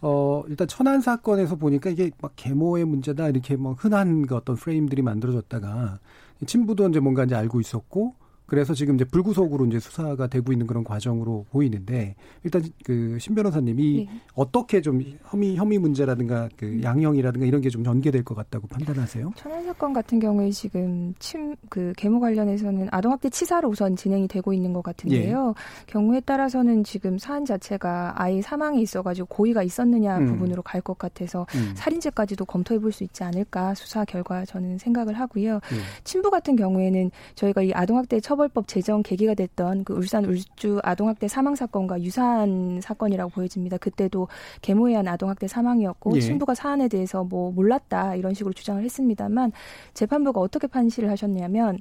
[0.00, 5.02] 어, 일단 천안 사건에서 보니까 이게 막 계모의 문제다 이렇게 뭐 흔한 그 어떤 프레임들이
[5.02, 5.98] 만들어졌다가
[6.46, 8.14] 친부도 이제 뭔가 이제 알고 있었고
[8.50, 14.06] 그래서 지금 이제 불구속으로 이제 수사가 되고 있는 그런 과정으로 보이는데 일단 그 신 변호사님이
[14.10, 14.20] 네.
[14.34, 16.82] 어떻게 좀 혐의 혐의 문제라든가 그 음.
[16.82, 19.32] 양형이라든가 이런 게좀 전개될 것 같다고 판단하세요?
[19.36, 24.72] 천안 사건 같은 경우에 지금 침 그 계모 관련해서는 아동학대 치사로 우선 진행이 되고 있는
[24.72, 25.54] 것 같은데요.
[25.56, 25.92] 예.
[25.92, 30.26] 경우에 따라서는 지금 사안 자체가 아이 사망이 있어가지고 고의가 있었느냐 음.
[30.26, 31.72] 부분으로 갈 것 같아서 음.
[31.76, 35.54] 살인죄까지도 검토해 볼 수 있지 않을까 수사 결과 저는 생각을 하고요.
[35.56, 35.60] 예.
[36.02, 41.28] 친부 같은 경우에는 저희가 이 아동학대 처벌 처벌법 제정 계기가 됐던 그 울산 울주 아동학대
[41.28, 43.76] 사망 사건과 유사한 사건이라고 보여집니다.
[43.76, 44.28] 그때도
[44.62, 46.20] 계모에 의한 아동학대 사망이었고 예.
[46.20, 49.52] 신부가 사안에 대해서 뭐 몰랐다 이런 식으로 주장을 했습니다만
[49.92, 51.78] 재판부가 어떻게 판시를 하셨냐면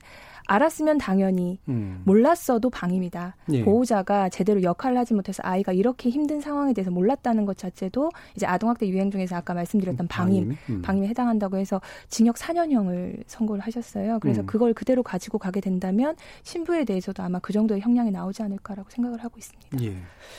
[0.49, 2.01] 알았으면 당연히 음.
[2.05, 3.35] 몰랐어도 방임이다.
[3.51, 3.63] 예.
[3.63, 8.87] 보호자가 제대로 역할을 하지 못해서 아이가 이렇게 힘든 상황에 대해서 몰랐다는 것 자체도 이제 아동학대
[8.87, 10.81] 유행 중에서 아까 말씀드렸던 음, 방임, 음.
[10.81, 11.79] 방임에 해당한다고 해서
[12.09, 14.17] 징역 4년형을 선고를 하셨어요.
[14.19, 14.45] 그래서 음.
[14.47, 16.15] 그걸 그대로 가지고 가게 된다면
[16.49, 19.83] 신부에 대해서도 아마 그 정도의 형량이 나오지 않을까라고 생각을 하고 있습니다.
[19.83, 19.95] 예.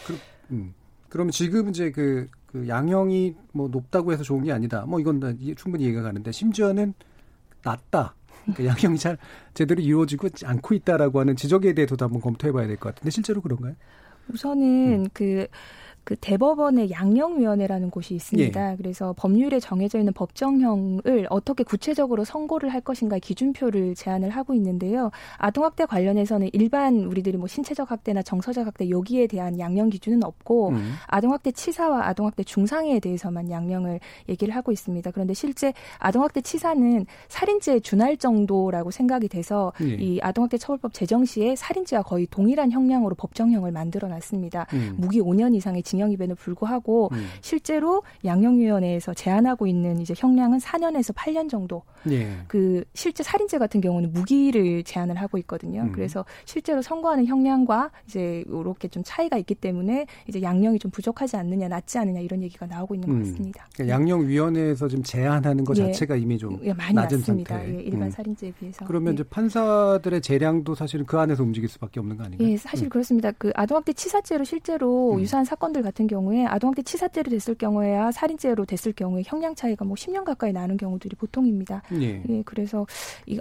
[0.06, 0.18] 그,
[0.50, 0.74] 음.
[1.08, 4.84] 그러면 지금 이제 그, 그 양형이 뭐 높다고 해서 좋은 게 아니다.
[4.86, 5.20] 뭐 이건
[5.56, 6.94] 충분히 이해가 가는데 심지어는
[7.62, 8.14] 낮다.
[8.56, 9.18] 그 양형이 잘
[9.54, 13.74] 제대로 이루어지고 않고 있다라고 하는 지적에 대해서도 한번 검토해봐야 될 것 같은데 실제로 그런가요?
[14.32, 15.08] 우선은 음.
[15.12, 15.46] 그
[16.04, 18.72] 그 대법원의 양형위원회라는 곳이 있습니다.
[18.72, 18.76] 예.
[18.76, 25.10] 그래서 법률에 정해져 있는 법정형을 어떻게 구체적으로 선고를 할 것인가 기준표를 제안을 하고 있는데요.
[25.38, 30.94] 아동학대 관련해서는 일반 우리들이 뭐 신체적 학대나 정서적 학대 여기에 대한 양형 기준은 없고 음.
[31.06, 35.10] 아동학대 치사와 아동학대 중상해에 대해서만 양형을 얘기를 하고 있습니다.
[35.10, 39.94] 그런데 실제 아동학대 치사는 살인죄에 준할 정도라고 생각이 돼서 예.
[39.94, 44.66] 이 아동학대 처벌법 제정 시에 살인죄와 거의 동일한 형량으로 법정형을 만들어 놨습니다.
[44.72, 44.94] 음.
[44.98, 47.26] 무기 5년 이상의 징역입에도 불구하고 음.
[47.40, 51.82] 실제로 양형위원회에서 제안하고 있는 이제 형량은 4년에서 8년 정도.
[52.10, 52.28] 예.
[52.46, 55.82] 그 실제 살인죄 같은 경우는 무기를 제한을 하고 있거든요.
[55.82, 55.92] 음.
[55.92, 61.68] 그래서 실제로 선고하는 형량과 이제 이렇게 좀 차이가 있기 때문에 이제 양형이 좀 부족하지 않느냐,
[61.68, 63.20] 낮지 않느냐 이런 얘기가 나오고 있는 것 음.
[63.20, 63.66] 같습니다.
[63.74, 65.86] 그러니까 양형위원회에서 지금 제한하는 것 예.
[65.86, 67.58] 자체가 이미 좀 예, 많이 낮은 낮습니다.
[67.58, 67.74] 상태.
[67.74, 68.10] 예, 일반 음.
[68.10, 68.84] 살인죄에 비해서.
[68.86, 72.48] 그러면 이제 판사들의 재량도 사실은 그 안에서 움직일 수밖에 없는 거 아닌가요?
[72.48, 72.88] 예, 사실 음.
[72.90, 73.32] 그렇습니다.
[73.32, 75.20] 그 아동학대 치사죄로 실제로 음.
[75.20, 80.24] 유사한 사건들 같은 경우에 아동학대 치사죄로 됐을 경우에야 살인죄로 됐을 경우에 형량 차이가 뭐 10년
[80.24, 81.82] 가까이 나는 경우들이 보통입니다.
[82.00, 82.22] 예.
[82.28, 82.86] 예 그래서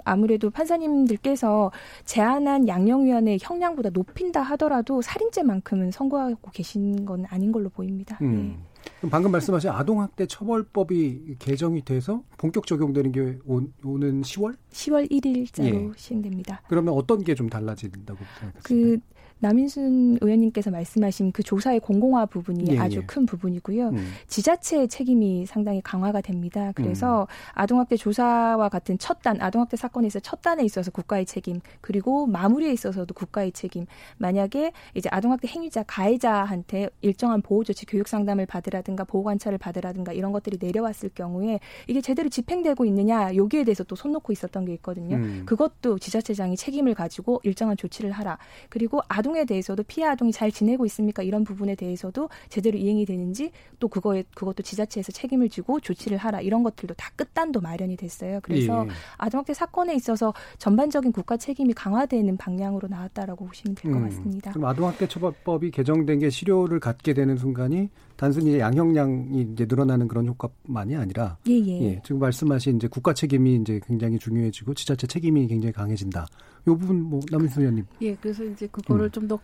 [0.04, 1.72] 아무래도 판사님들께서
[2.04, 8.18] 제안한 양형위원회 형량보다 높인다 하더라도 살인죄만큼은 선고하고 계신 건 아닌 걸로 보입니다.
[8.22, 8.56] 음.
[8.64, 8.70] 예.
[9.10, 14.56] 방금 말씀하신 아동학대 처벌법이 개정이 돼서 본격 적용되는 게 오, 는 10월?
[14.72, 15.90] 10월 1일자로 예.
[15.96, 16.62] 시행됩니다.
[16.68, 18.62] 그러면 어떤 게 좀 달라진다고 생각하세요?
[18.62, 18.98] 그
[19.40, 23.02] 남인순 의원님께서 말씀하신 그 조사의 공공화 부분이 예, 아주 예.
[23.06, 23.88] 큰 부분이고요.
[23.90, 24.12] 음.
[24.26, 26.72] 지자체의 책임이 상당히 강화가 됩니다.
[26.74, 27.26] 그래서 음.
[27.54, 33.14] 아동학대 조사와 같은 첫 단, 아동학대 사건에서 첫 단에 있어서 국가의 책임, 그리고 마무리에 있어서도
[33.14, 33.86] 국가의 책임.
[34.18, 40.32] 만약에 이제 아동학대 행위자, 가해자한테 일정한 보호 조치, 교육 상담을 받으라든가 보호 관찰을 받으라든가 이런
[40.32, 45.16] 것들이 내려왔을 경우에 이게 제대로 집행되고 있느냐 여기에 대해서 또 손 놓고 있었던 게 있거든요.
[45.16, 45.42] 음.
[45.44, 48.38] 그것도 지자체장이 책임을 가지고 일정한 조치를 하라.
[48.70, 51.22] 그리고 아동 아동에 대해서도 피해 아동이 잘 지내고 있습니까?
[51.22, 56.62] 이런 부분에 대해서도 제대로 이행이 되는지 또 그거에 그것도 지자체에서 책임을 지고 조치를 하라 이런
[56.64, 58.40] 것들도 다 끝단도 마련이 됐어요.
[58.42, 58.90] 그래서 예.
[59.18, 64.08] 아동학대 사건에 있어서 전반적인 국가 책임이 강화되는 방향으로 나왔다라고 보시면 될것 음.
[64.08, 64.50] 같습니다.
[64.50, 67.88] 그럼 아동학대 처벌법이 개정된 게 실효를 갖게 되는 순간이
[68.20, 71.80] 단순히 양형량이 이제 늘어나는 그런 효과만이 아니라 예, 예.
[71.80, 76.26] 예, 지금 말씀하신 이제 국가 책임이 이제 굉장히 중요해지고 지자체 책임이 굉장히 강해진다.
[76.68, 77.86] 요 부분 뭐 남인수 의원님.
[78.02, 79.10] 예, 그래서 이제 그거를 음.
[79.10, 79.38] 좀더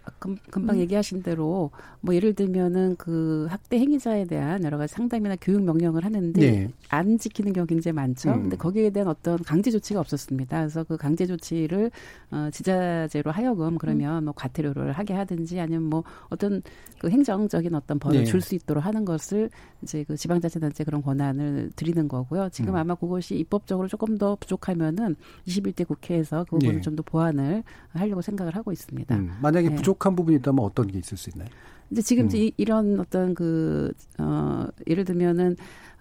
[0.51, 0.81] 금방 음.
[0.83, 1.71] 얘기하신 대로
[2.03, 6.71] 뭐 예를 들면은 그 학대 행위자에 대한 여러 가지 상담이나 교육 명령을 하는데 네.
[6.91, 8.31] 안 지키는 경우 굉장히 많죠.
[8.33, 8.43] 음.
[8.43, 10.59] 근데 거기에 대한 어떤 강제 조치가 없었습니다.
[10.59, 11.91] 그래서 그 강제 조치를
[12.31, 14.25] 어 지자체로 하여금 그러면 음.
[14.27, 16.61] 뭐 과태료를 하게 하든지 아니면 뭐 어떤
[16.99, 18.25] 그 행정적인 어떤 벌을 네.
[18.25, 19.51] 줄수 있 도록 하는 것을
[19.83, 22.49] 이제 그 지방자치단체 그런 권한을 드리는 거고요.
[22.51, 22.77] 지금 음.
[22.77, 26.81] 아마 그것이 입법적으로 조금 더 부족하면은 21대 국회에서 그 부분을 네.
[26.81, 29.17] 좀더 보완을 하려고 생각을 하고 있습니다.
[29.17, 29.33] 음.
[29.41, 29.75] 만약에 네.
[29.77, 31.49] 부족한 부분이 있다면 어떤 게 있을 수 있나요?
[31.91, 32.31] 이제 지금 음.
[32.35, 35.57] 이, 이런 어떤 그, 어, 예를 들면은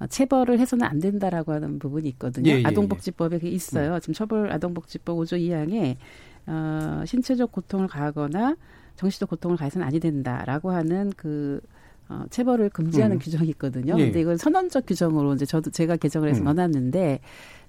[0.09, 2.49] 체벌을 해서는 안 된다라고 하는 부분이 있거든요.
[2.51, 3.49] 예, 예, 아동복지법에 예.
[3.49, 3.95] 있어요.
[3.95, 3.99] 음.
[3.99, 5.95] 지금 처벌 아동복지법 5조 2항에
[6.47, 8.55] 어, 신체적 고통을 가하거나
[8.95, 11.61] 정신적 고통을 가해서는 아니 된다라고 하는 그
[12.07, 13.19] 어, 체벌을 금지하는 음.
[13.19, 13.95] 규정이 있거든요.
[13.97, 14.05] 예.
[14.05, 16.45] 근데 이건 선언적 규정으로 이제 저도 제가 개정을 해서 음.
[16.45, 17.19] 넣어놨는데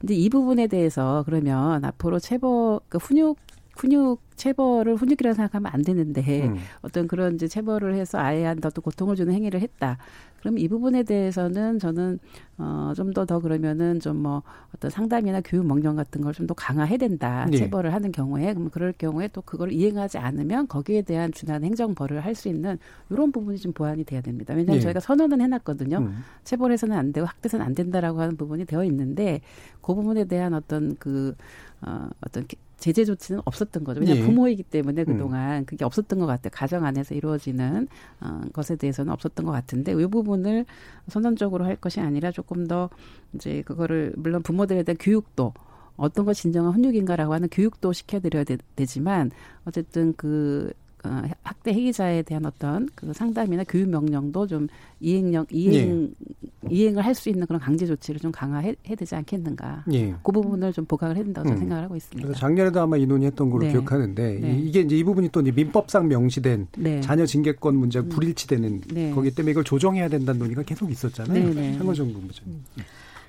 [0.03, 3.39] 이제 이 부분에 대해서 그러면 앞으로 체벌 그 훈육
[3.76, 6.56] 훈육 체벌을 훈육이라고 생각하면 안 되는데 음.
[6.82, 9.96] 어떤 그런 이제 체벌을 해서 아이한테 또 고통을 주는 행위를 했다.
[10.40, 12.18] 그럼 이 부분에 대해서는 저는
[12.58, 14.42] 어좀 더더 더 그러면은 좀 뭐
[14.74, 17.46] 어떤 상담이나 교육 명령 같은 걸 좀 더 강화해야 된다.
[17.50, 17.56] 네.
[17.56, 22.34] 체벌을 하는 경우에 그럼 그럴 경우에 또 그걸 이행하지 않으면 거기에 대한 준한 행정벌을 할
[22.34, 22.78] 수 있는
[23.10, 24.52] 이런 부분이 좀 보완이 돼야 됩니다.
[24.54, 24.80] 왜냐하면 네.
[24.80, 25.98] 저희가 선언은 해놨거든요.
[25.98, 26.18] 음.
[26.44, 29.40] 체벌해서는 안 되고 학대서는 안 된다라고 하는 부분이 되어 있는데
[29.80, 31.34] 그 부분에 대한 어떤 그
[31.82, 32.46] 어, 어떤
[32.78, 34.00] 제재 조치는 없었던 거죠.
[34.00, 34.26] 왜냐하면 예.
[34.26, 35.06] 부모이기 때문에 음.
[35.06, 35.64] 그동안 음.
[35.64, 36.50] 그게 없었던 것 같아요.
[36.52, 37.88] 가정 안에서 이루어지는
[38.20, 40.66] 어, 것에 대해서는 없었던 것 같은데 이 부분을
[41.08, 42.90] 선언적으로 할 것이 아니라 조금 더
[43.34, 45.54] 이제 그거를 물론 부모들에 대한 교육도
[45.96, 49.30] 어떤 것이 진정한 훈육인가라고 하는 교육도 시켜드려야 되, 지만
[49.64, 50.72] 어쨌든 그
[51.07, 54.68] 어, 학대 행위자에 대한 어떤 그 상담이나 교육 명령도 좀
[55.00, 56.26] 이행령 이행 예.
[56.70, 59.84] 이행을 할 수 있는 그런 강제 조치를 좀 강화해 되지 않겠는가.
[59.92, 60.14] 예.
[60.22, 61.57] 그 부분을 좀 보강을 해야 된다고 음.
[61.57, 62.26] 생각을 하고 있습니다.
[62.26, 63.72] 그래서 작년에도 아마 이 논의했던 걸로 네.
[63.72, 64.59] 기억하는데 네.
[64.59, 67.00] 이 게 이제 이 부분이 또 민법상 명시된 네.
[67.00, 68.09] 자녀 징계권 문제가 음.
[68.11, 69.11] 불일치되는 네.
[69.12, 71.78] 거기 때문에 이걸 조정해야 된다는 논의가 계속 있었잖아요.
[71.78, 72.54] 한건정 본부장님.
[72.78, 72.84] 음.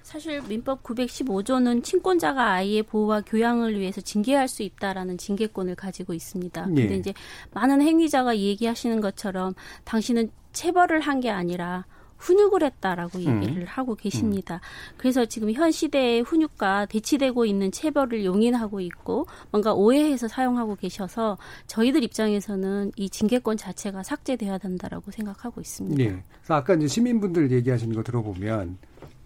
[0.08, 6.66] 사실 민법 915조는 친권자가 아이의 보호와 교양을 위해서 징계할 수 있다라는 징계권을 가지고 있습니다.
[6.68, 6.84] 네.
[6.84, 7.14] 근데 이제
[7.52, 9.54] 많은 행위자가 얘기하시는 것처럼
[9.84, 11.86] 당신은 체벌을 한 게 아니라
[12.20, 13.44] 훈육을 했다라고 음.
[13.44, 13.68] 얘기를 음.
[13.68, 14.56] 하고 계십니다.
[14.56, 14.96] 음.
[14.96, 21.38] 그래서 지금 현 시대의 훈육과 대치되고 있는 체벌을 용인하고 있고 뭔가 오해해서 사용하고 계셔서
[21.68, 26.02] 저희들 입장에서는 이 징계권 자체가 삭제돼야 된다라고 생각하고 있습니다.
[26.02, 26.24] 네.
[26.40, 28.78] 그래서 아까 이제 시민분들 얘기하시는 거 들어보면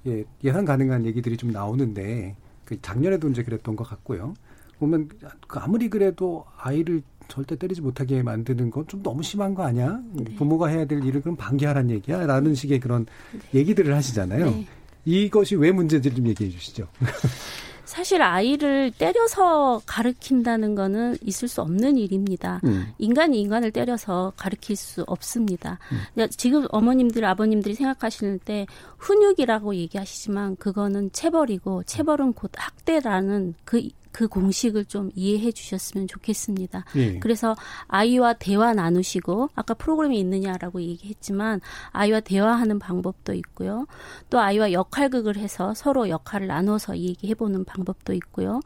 [0.08, 2.36] 예, 예상 가능한 얘기들이 좀 나오는데
[2.66, 4.34] 그 작년에도 이제 그랬던 것 같고요.
[4.80, 5.10] 보면
[5.48, 10.02] 그 아무리 그래도 아이를 절대 때리지 못하게 만드는 건 좀 너무 심한 거 아니야?
[10.14, 10.24] 네.
[10.36, 12.26] 부모가 해야 될 일을 그럼 방기하란 얘기야?
[12.26, 13.60] 라는 식의 그런 네.
[13.60, 14.46] 얘기들을 하시잖아요.
[14.50, 14.68] 네.
[15.06, 16.88] 이것이 왜 문제인지 좀 얘기해 주시죠.
[17.92, 22.62] 사실 아이를 때려서 가르킨다는 거는 있을 수 없는 일입니다.
[22.64, 22.88] 음.
[22.98, 25.78] 인간이 인간을 때려서 가르칠 수 없습니다.
[25.92, 26.28] 음.
[26.30, 28.66] 지금 어머님들, 아버님들이 생각하시는 때
[28.98, 36.86] 훈육이라고 얘기하시지만 그거는 체벌이고 체벌은 곧 학대라는 그 그 공식을 좀 이해해 주셨으면 좋겠습니다.
[36.96, 37.20] 예.
[37.20, 37.56] 그래서
[37.88, 43.88] 아이와 대화 나누시고 아까 프로그램이 있느냐라고 얘기했지만 아이와 대화하는 방법도 있고요.
[44.30, 48.60] 또 아이와 역할극을 해서 서로 역할을 나눠서 얘기해 보는 방법도 있고요.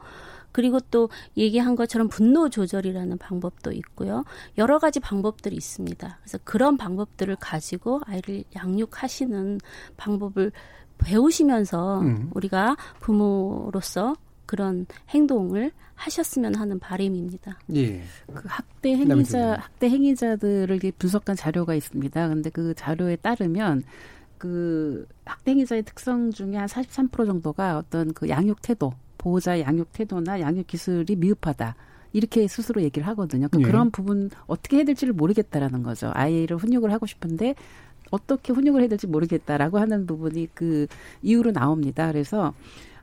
[0.56, 4.24] 그리고 또 얘기한 것처럼 분노 조절이라는 방법도 있고요.
[4.56, 6.18] 여러 가지 방법들이 있습니다.
[6.22, 9.60] 그래서 그런 방법들을 가지고 아이를 양육하시는
[9.98, 10.52] 방법을
[10.96, 12.30] 배우시면서 음.
[12.32, 14.16] 우리가 부모로서
[14.46, 17.58] 그런 행동을 하셨으면 하는 바람입니다.
[17.74, 18.02] 예.
[18.32, 22.28] 그 학대 행위자 학대 행위자들을 분석한 자료가 있습니다.
[22.28, 23.82] 근데 그 자료에 따르면
[24.38, 30.40] 그 학대 행위자의 특성 중에 한 43% 정도가 어떤 그 양육 태도, 보호자의 양육 태도나
[30.40, 31.74] 양육 기술이 미흡하다.
[32.12, 33.48] 이렇게 스스로 얘기를 하거든요.
[33.50, 33.64] 그 예.
[33.64, 36.10] 그런 부분 어떻게 해야 될지를 모르겠다라는 거죠.
[36.14, 37.54] 아이를 훈육을 하고 싶은데
[38.10, 40.86] 어떻게 훈육을 해야 될지 모르겠다라고 하는 부분이 그
[41.22, 42.06] 이유로 나옵니다.
[42.10, 42.54] 그래서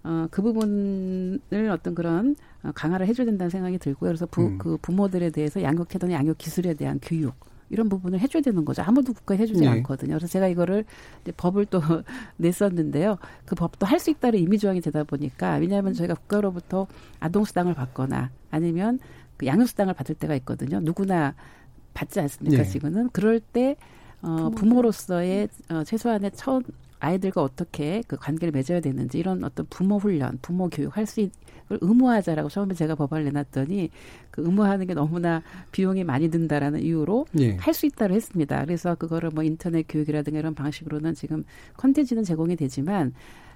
[0.03, 4.09] 어, 그 부분을 어떤 그런 어, 강화를 해줘야 된다는 생각이 들고요.
[4.09, 4.57] 그래서 부, 음.
[4.57, 7.35] 그 부모들에 대해서 양육 태도나 양육 기술에 대한 교육
[7.69, 8.83] 이런 부분을 해줘야 되는 거죠.
[8.83, 9.67] 아무도 국가에 해주지 네.
[9.67, 10.09] 않거든요.
[10.15, 10.85] 그래서 제가 이거를
[11.21, 11.81] 이제 법을 또
[12.37, 13.17] 냈었는데요.
[13.45, 16.87] 그 법도 할 수 있다는 의미 조항이 되다 보니까 왜냐하면 저희가 국가로부터
[17.19, 18.99] 아동 수당을 받거나 아니면
[19.37, 20.79] 그 양육 수당을 받을 때가 있거든요.
[20.81, 21.33] 누구나
[21.93, 22.63] 받지 않습니까?
[22.63, 22.69] 네.
[22.69, 23.77] 지금은 그럴 때
[24.21, 26.63] 어, 부모로서의 어, 최소한의 첫
[27.03, 31.31] 아이들과 어떻게 그 관계를 맺어야 되는지 이런 어떤 부모 훈련, 부모 교육 할 수 있,
[31.67, 33.89] 걸 의무화하자라고 처음에 제가 법안을 내놨더니
[34.31, 35.41] 그 의무화하는 게 너무나
[35.71, 37.55] 비용이 많이 든다라는 이유로 예.
[37.57, 38.63] 할수 있다고 했습니다.
[38.63, 41.43] 그래서 그거를 뭐 인터넷 교육이라든가 이런 방식으로는 지금
[41.77, 43.13] 컨텐츠는 제공이 되지만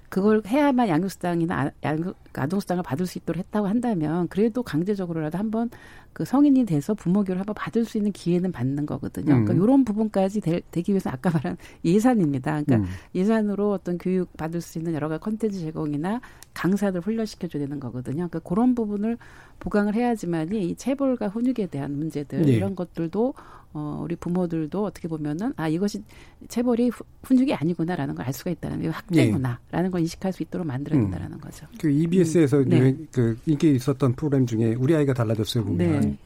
[0.08, 5.70] 그걸 해야만 양육수당이나 양육, 아동수당을 받을 수 있도록 했다고 한다면 그래도 강제적으로라도 한번
[6.12, 9.34] 그 성인이 돼서 부모 교육을 한번 받을 수 있는 기회는 받는 거거든요.
[9.34, 9.44] 음.
[9.44, 12.62] 그러니까 이런 부분까지 되, 기 위해서 아까 말한 예산입니다.
[12.62, 12.94] 그러니까 음.
[13.14, 16.20] 예산으로 어떤 교육 받을 수 있는 여러 가지 컨텐츠 제공이나
[16.54, 18.28] 강사들 훈련시켜줘야 되는 거거든요.
[18.28, 19.16] 그러니까 그런 부분을
[19.60, 22.52] 보강을 해야지만이 이 체벌과 훈육에 대한 문제들 네.
[22.52, 23.34] 이런 것들도
[23.74, 26.02] 어, 우리 부모들도 어떻게 보면은 아 이것이
[26.48, 26.90] 체벌이
[27.24, 29.88] 훈육이 아니구나라는 걸 알 수가 있다는 게 학대구나라는 네.
[29.90, 31.40] 걸 인식할 수 있도록 만들어야 된다는 음.
[31.40, 31.66] 거죠.
[31.80, 32.68] 그 EBS에서 음.
[32.68, 32.94] 네.
[33.10, 36.18] 그 인기 있었던 프로그램 중에 우리 아이가 달라졌어요 보면 네.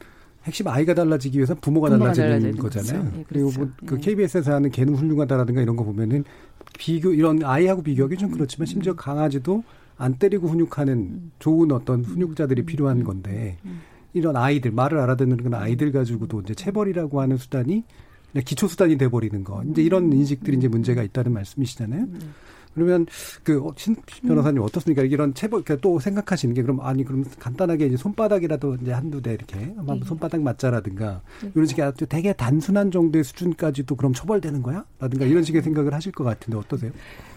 [0.42, 3.04] 핵심 아이가 달라지기 위해서 부모가, 부모가 달라지는 거잖아요.
[3.14, 4.54] 네, 그리고 뭐그 KBS에서 네.
[4.54, 6.24] 하는 개는 훌륭하다라든가 이런 거 보면은
[6.76, 9.62] 비교 이런 아이하고 비교하기 좀 그렇지만 심지어 강아지도
[9.96, 11.30] 안 때리고 훈육하는 음.
[11.38, 13.58] 좋은 어떤 훈육자들이 필요한 건데
[14.14, 17.84] 이런 아이들 말을 알아듣는 그런 아이들 가지고도 이제 체벌이라고 하는 수단이
[18.44, 19.62] 기초 수단이 돼 버리는 거.
[19.70, 22.06] 이제 이런 인식들이 이제 문제가 있다는 말씀이시잖아요.
[22.74, 23.06] 그러면
[23.44, 23.96] 그신
[24.26, 25.02] 변호사님 어떻습니까?
[25.02, 29.34] 이런 체벌 그러니까 또 생각하시는 게 그럼 아니 그럼 간단하게 이제 손바닥이라도 이제 한두 대
[29.34, 30.06] 이렇게 한번 네.
[30.06, 31.50] 손바닥 맞자라든가 네.
[31.54, 34.86] 이런 식의 아주 되게 단순한 정도의 수준까지도 그럼 처벌되는 거야?
[34.98, 36.92] 라든가 이런 식의 생각을 하실 것 같은데 어떠세요?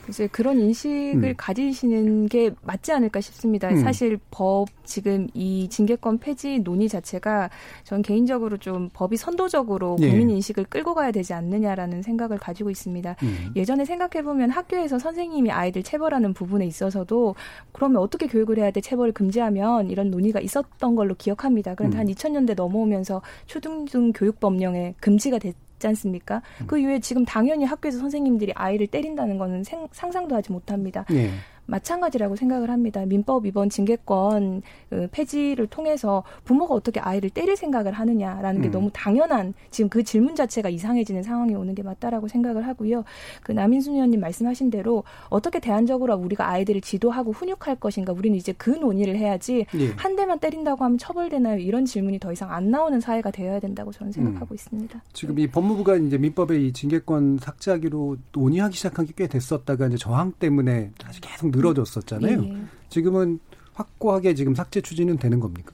[0.09, 1.33] 이제 그런 인식을 음.
[1.37, 3.69] 가지시는 게 맞지 않을까 싶습니다.
[3.69, 3.77] 음.
[3.77, 7.49] 사실 법 지금 이 징계권 폐지 논의 자체가
[7.83, 10.09] 전 개인적으로 좀 법이 선도적으로 예.
[10.09, 13.15] 국민 인식을 끌고 가야 되지 않느냐라는 생각을 가지고 있습니다.
[13.23, 13.51] 음.
[13.55, 17.35] 예전에 생각해 보면 학교에서 선생님이 아이들 체벌하는 부분에 있어서도
[17.71, 18.81] 그러면 어떻게 교육을 해야 돼?
[18.81, 21.75] 체벌을 금지하면 이런 논의가 있었던 걸로 기억합니다.
[21.75, 21.99] 그런데 음.
[22.01, 26.41] 한 2000년대 넘어오면서 초등중 교육법령에 금지가 됐 있지 않습니까?
[26.61, 26.67] 음.
[26.67, 31.05] 그 이후에 지금 당연히 학교에서 선생님들이 아이를 때린다는 거는 생, 상상도 하지 못합니다.
[31.11, 31.29] 예.
[31.65, 33.05] 마찬가지라고 생각을 합니다.
[33.05, 38.71] 민법 이번 징계권 그 폐지를 통해서 부모가 어떻게 아이를 때릴 생각을 하느냐라는 게 음.
[38.71, 43.03] 너무 당연한 지금 그 질문 자체가 이상해지는 상황이 오는 게 맞다라고 생각을 하고요.
[43.41, 48.69] 그 남인순 의원님 말씀하신 대로 어떻게 대안적으로 우리가 아이들을 지도하고 훈육할 것인가 우리는 이제 그
[48.69, 49.89] 논의를 해야지 예.
[49.97, 51.57] 한 대만 때린다고 하면 처벌되나요?
[51.57, 54.55] 이런 질문이 더 이상 안 나오는 사회가 되어야 된다고 저는 생각하고 음.
[54.55, 55.01] 있습니다.
[55.13, 60.33] 지금 이 법무부가 이제 민법의 이 징계권 삭제하기로 논의하기 시작한 게 꽤 됐었다가 이제 저항
[60.33, 62.43] 때문에 다시 계속 늘어졌었잖아요.
[62.43, 62.57] 예.
[62.89, 63.39] 지금은
[63.73, 65.73] 확고하게 지금 삭제 추진은 되는 겁니까?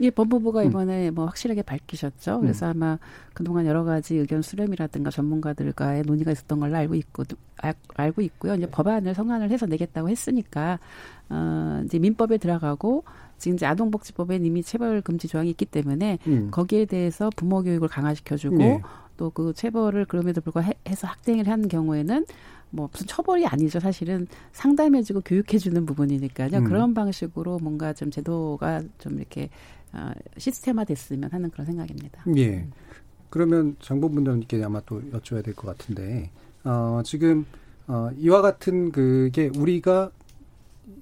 [0.00, 0.66] 예, 법무부가 음.
[0.66, 1.14] 이번에 음.
[1.14, 2.40] 뭐 확실하게 밝히셨죠.
[2.40, 2.70] 그래서 음.
[2.70, 2.98] 아마
[3.34, 7.24] 그동안 여러 가지 의견 수렴이라든가 전문가들과의 논의가 있었던 걸로 알고 있고
[7.58, 8.54] 알, 알고 있고요.
[8.54, 10.80] 이제 법안을 성안을 해서 내겠다고 했으니까
[11.28, 13.04] 어 이제 민법에 들어가고
[13.38, 16.48] 지금 이제 아동복지법에 이미 체벌 금지 조항이 있기 때문에 음.
[16.50, 18.82] 거기에 대해서 부모 교육을 강화시켜주고 네.
[19.16, 22.26] 또그 체벌을 그럼에도 불구하고 해서 학대를 하는 경우에는
[22.72, 23.78] 뭐 무슨 처벌이 아니죠.
[23.78, 26.58] 사실은 상담해주고 교육해주는 부분이니까요.
[26.58, 26.64] 음.
[26.64, 29.48] 그런 방식으로 뭔가 좀 제도가 좀 이렇게
[29.92, 32.24] 어, 시스템화 됐으면 하는 그런 생각입니다.
[32.36, 32.66] 예.
[33.30, 36.30] 그러면 장 본부장님께 아마 또 여쭤야 될 것 같은데,
[36.64, 37.44] 어, 지금,
[37.86, 40.10] 어, 이와 같은 그게 우리가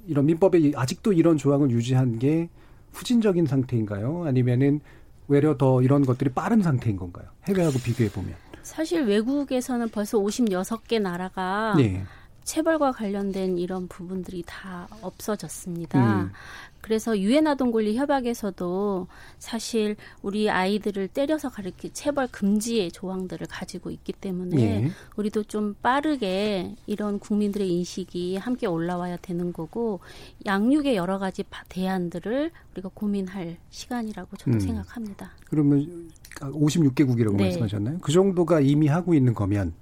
[0.06, 2.48] 이런 민법에 아직도 이런 조항을 유지한 게
[2.92, 4.24] 후진적인 상태인가요?
[4.26, 4.80] 아니면은
[5.28, 7.26] 외려 더 이런 것들이 빠른 상태인 건가요?
[7.46, 8.34] 해외하고 비교해 보면.
[8.62, 12.04] 사실 외국에서는 벌써 56개 나라가 네.
[12.44, 16.22] 체벌과 관련된 이런 부분들이 다 없어졌습니다.
[16.22, 16.32] 음.
[16.80, 19.06] 그래서 유엔 아동 권리 협약에서도
[19.38, 24.90] 사실 우리 아이들을 때려서 가르치 체벌 금지의 조항들을 가지고 있기 때문에 예.
[25.16, 30.00] 우리도 좀 빠르게 이런 국민들의 인식이 함께 올라와야 되는 거고
[30.46, 34.60] 양육의 여러 가지 대안들을 우리가 고민할 시간이라고 저도 음.
[34.60, 35.32] 생각합니다.
[35.44, 37.44] 그러면 56개국이라고 네.
[37.44, 37.98] 말씀하셨나요?
[38.00, 39.74] 그 정도가 이미 하고 있는 거면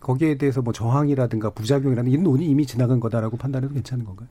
[0.00, 4.28] 거기에 대해서 뭐 저항이라든가 부작용이라는 이런 논의 이미 지나간 거다라고 판단해도 괜찮은 건가요?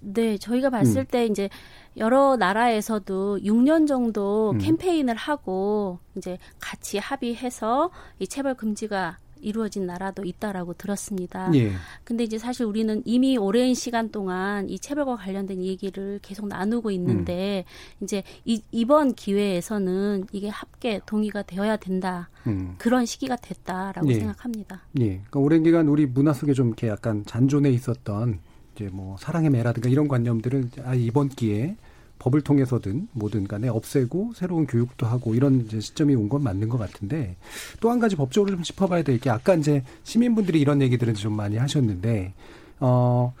[0.00, 1.06] 네, 저희가 봤을 음.
[1.10, 1.48] 때 이제
[1.96, 4.58] 여러 나라에서도 6년 정도 음.
[4.58, 11.50] 캠페인을 하고 이제 같이 합의해서 이 체벌 금지가 이루어진 나라도 있다라고 들었습니다.
[11.54, 11.72] 예.
[12.04, 17.64] 근데 이제 사실 우리는 이미 오랜 시간 동안 이 체벌과 관련된 얘기를 계속 나누고 있는데
[17.98, 18.04] 음.
[18.04, 22.28] 이제 이, 이번 기회에서는 이게 합계 동의가 되어야 된다.
[22.46, 22.74] 음.
[22.78, 24.14] 그런 시기가 됐다라고 예.
[24.14, 24.82] 생각합니다.
[25.00, 25.06] 예.
[25.06, 28.40] 그러니까 오랜 기간 우리 문화 속에 좀 이렇게 약간 잔존해 있었던
[28.74, 31.76] 이제 뭐 사랑의 매라든가 이런 관념들을 아 이번 기회에
[32.18, 36.78] 법을 통해서든 뭐든 간에 없애고 새로운 교육도 하고 이런 이제 시점이 온 건 맞는 것
[36.78, 37.36] 같은데
[37.80, 41.56] 또 한 가지 법적으로 좀 짚어봐야 될 게 아까 이제 시민분들이 이런 얘기들은 좀 많이
[41.56, 42.34] 하셨는데
[42.80, 43.32] 어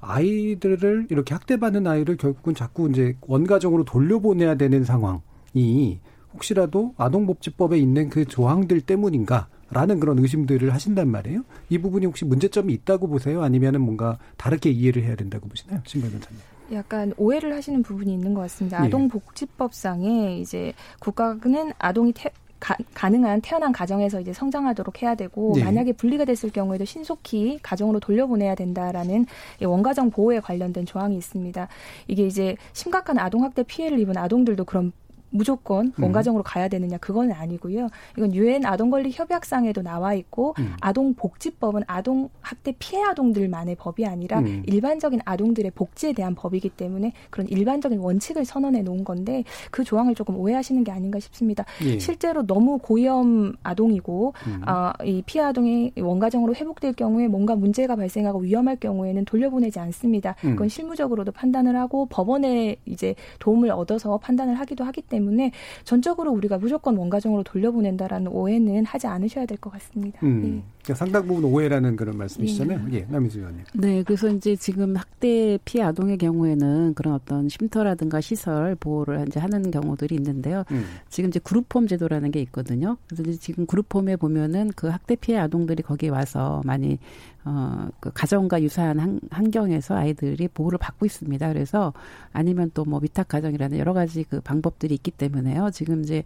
[0.00, 5.98] 아이들을 이렇게 학대받는 아이를 결국은 자꾸 이제 원가정으로 돌려보내야 되는 상황이
[6.34, 11.42] 혹시라도 아동복지법에 있는 그 조항들 때문인가 라는 그런 의심들을 하신단 말이에요.
[11.68, 13.42] 이 부분이 혹시 문제점이 있다고 보세요?
[13.42, 15.80] 아니면은 뭔가 다르게 이해를 해야 된다고 보시나요?
[15.84, 16.40] 신발 변호사님.
[16.72, 18.82] 약간 오해를 하시는 부분이 있는 것 같습니다.
[18.82, 18.86] 예.
[18.86, 25.64] 아동복지법상에 이제 국가는 아동이 태, 가, 능한 태어난 가정에서 이제 성장하도록 해야 되고 네.
[25.64, 29.26] 만약에 분리가 됐을 경우에도 신속히 가정으로 돌려보내야 된다라는
[29.62, 31.68] 원가정 보호에 관련된 조항이 있습니다.
[32.08, 34.92] 이게 이제 심각한 아동학대 피해를 입은 아동들도 그런
[35.30, 36.04] 무조건 음.
[36.04, 37.88] 원가정으로 가야 되느냐 그건 아니고요.
[38.16, 40.74] 이건 유엔 아동권리 협약상에도 나와 있고 음.
[40.80, 44.62] 아동복지법은 아동 학대 피해 아동들만의 법이 아니라 음.
[44.66, 50.36] 일반적인 아동들의 복지에 대한 법이기 때문에 그런 일반적인 원칙을 선언해 놓은 건데 그 조항을 조금
[50.36, 51.64] 오해하시는 게 아닌가 싶습니다.
[51.84, 51.98] 예.
[51.98, 54.68] 실제로 너무 고위험 아동이고 음.
[54.68, 60.34] 어, 이 피해 아동이 원가정으로 회복될 경우에 뭔가 문제가 발생하고 위험할 경우에는 돌려보내지 않습니다.
[60.44, 60.50] 음.
[60.50, 65.52] 그건 실무적으로도 판단을 하고 법원에 이제 도움을 얻어서 판단을 하기도 하기 때문에 때문에
[65.84, 70.20] 전적으로 우리가 무조건 원가정으로 돌려보낸다라는 오해는 하지 않으셔야 될 것 같습니다.
[70.22, 70.40] 음.
[70.42, 70.62] 네.
[70.84, 72.86] 그러니까 상당 부분 오해라는 그런 말씀이시잖아요.
[72.88, 72.98] 네.
[72.98, 73.64] 예, 남희수 의원님.
[73.74, 79.70] 네, 그래서 이제 지금 학대 피해 아동의 경우에는 그런 어떤 쉼터라든가 시설 보호를 이제 하는
[79.70, 80.64] 경우들이 있는데요.
[80.70, 80.84] 음.
[81.10, 82.96] 지금 이제 그룹홈 제도라는 게 있거든요.
[83.08, 86.98] 그래서 이제 지금 그룹홈에 보면은 그 학대 피해 아동들이 거기에 와서 많이
[87.44, 91.48] 어, 그 가정과 유사한 한, 환경에서 아이들이 보호를 받고 있습니다.
[91.52, 91.92] 그래서
[92.32, 95.70] 아니면 또 뭐 위탁 가정이라는 여러 가지 그 방법들이 있기 때문에요.
[95.70, 96.24] 지금 이제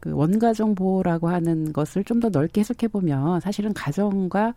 [0.00, 4.54] 그 원가정 보호라고 하는 것을 좀 더 넓게 해석해 보면 사실은 가정과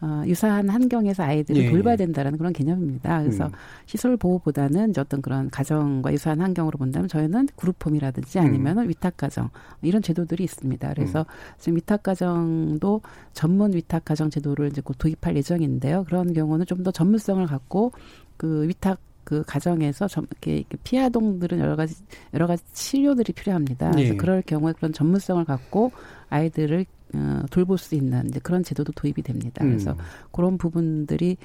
[0.00, 1.70] 어, 유사한 환경에서 아이들을 예.
[1.70, 3.20] 돌봐야 된다라는 그런 개념입니다.
[3.22, 3.52] 그래서 음.
[3.86, 8.88] 시설 보호보다는 이제 어떤 그런 가정과 유사한 환경으로 본다면 저희는 그룹홈이라든지 아니면 음.
[8.88, 9.50] 위탁 가정
[9.82, 10.94] 이런 제도들이 있습니다.
[10.94, 11.24] 그래서 음.
[11.58, 16.04] 지금 위탁 가정도 전문 위탁 가정 제도를 이제 곧 도입할 예정인데요.
[16.04, 17.90] 그런 경우는 좀 더 전문성을 갖고
[18.36, 21.96] 그 위탁 그 가정에서 좀 이렇게 피해 아동들은 여러 가지
[22.32, 23.90] 여러 가지 치료들이 필요합니다.
[23.90, 24.16] 그래서 예.
[24.16, 25.90] 그럴 경우에 그런 전문성을 갖고
[26.30, 29.64] 아이들을 어, 돌볼 수 있는 이제 그런 제도도 도입이 됩니다.
[29.64, 29.96] 그래서 음.
[30.30, 31.36] 그런 부분들이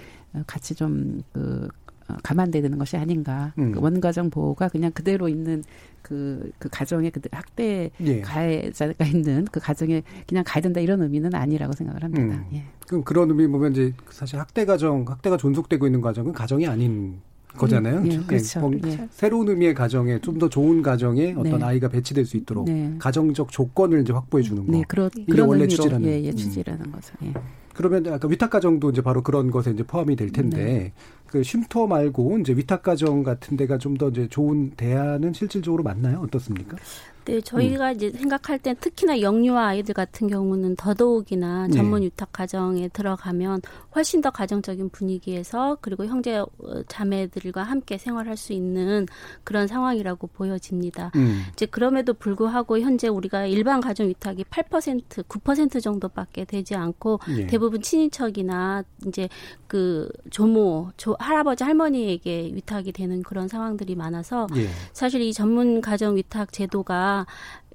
[0.45, 1.69] 같이 좀그
[2.09, 3.53] 어, 감안돼야 되는 것이 아닌가.
[3.57, 3.71] 음.
[3.71, 5.63] 그 원가정 보호가 그냥 그대로 있는
[6.01, 8.21] 그, 그 가정에 그 학대 예.
[8.21, 12.35] 가해자가 있는 그 가정에 그냥 가야 된다 이런 의미는 아니라고 생각을 합니다.
[12.35, 12.45] 음.
[12.53, 12.63] 예.
[12.87, 17.21] 그럼 그런 의미 보면 이제 사실 학대 가정, 학대가 존속되고 있는 가정은 가정이 아닌
[17.57, 18.03] 거잖아요.
[18.05, 18.71] 예, 예 그렇죠.
[18.85, 19.07] 예.
[19.11, 21.65] 새로운 의미의 가정에 좀 더 좋은 가정에 어떤 네.
[21.65, 22.95] 아이가 배치될 수 있도록 네.
[22.99, 24.71] 가정적 조건을 이제 확보해 주는 거.
[24.71, 26.91] 네, 그런 이게 원래 취지라는 예, 예, 취지라는 음.
[26.91, 27.13] 거죠.
[27.23, 27.33] 예.
[27.75, 30.93] 그러면 아까 위탁 가정도 이제 바로 그런 것에 이제 포함이 될 텐데 네.
[31.27, 36.19] 그 쉼터 말고 이제 위탁 가정 같은 데가 좀 더 이제 좋은 대안은 실질적으로 맞나요?
[36.19, 36.77] 어떻습니까?
[37.25, 37.95] 네, 저희가 음.
[37.95, 41.73] 이제 생각할 땐 특히나 영유아 아이들 같은 경우는 더더욱이나 네.
[41.73, 43.61] 전문 유탁 가정에 들어가면
[43.95, 46.47] 훨씬 더 가정적인 분위기에서 그리고 형제 어,
[46.87, 49.07] 자매들과 함께 생활할 수 있는
[49.43, 51.11] 그런 상황이라고 보여집니다.
[51.15, 51.43] 음.
[51.53, 57.47] 이제 그럼에도 불구하고 현재 우리가 일반 가정 위탁이 8% 9% 정도밖에 되지 않고 예.
[57.47, 59.29] 대부분 친인척이나 이제
[59.67, 64.67] 그 조모, 조, 할아버지 할머니에게 위탁이 되는 그런 상황들이 많아서 예.
[64.91, 67.12] 사실 이 전문 가정 위탁 제도가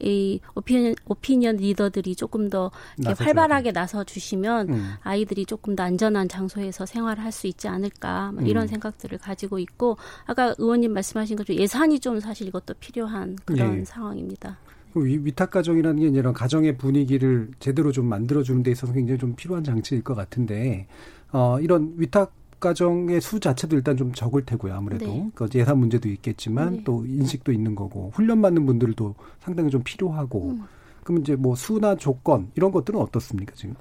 [0.01, 2.71] 이 오피니언, 오피니언 리더들이 조금 더
[3.05, 4.93] 활발하게 나서 주시면 음.
[5.03, 8.69] 아이들이 조금 더 안전한 장소에서 생활을 할 수 있지 않을까 뭐 이런 음.
[8.69, 13.85] 생각들을 가지고 있고 아까 의원님 말씀하신 것처럼 예산이 좀 사실 이것도 필요한 그런 예.
[13.85, 14.59] 상황입니다.
[14.95, 20.03] 위탁 가정이라는 게 이런 가정의 분위기를 제대로 좀 만들어주는 데 있어서 굉장히 좀 필요한 장치일
[20.03, 20.87] 것 같은데
[21.31, 24.75] 어, 이런 위탁 가정의 수 자체도 일단 좀 적을 테고요.
[24.75, 25.31] 아무래도 네.
[25.35, 26.83] 그 예산 문제도 있겠지만 네.
[26.85, 30.65] 또 인식도 있는 거고 훈련 받는 분들도 상당히 좀 필요하고 음.
[31.09, 33.75] 그럼 이제 뭐 수나 조건 이런 것들은 어떻습니까 지금?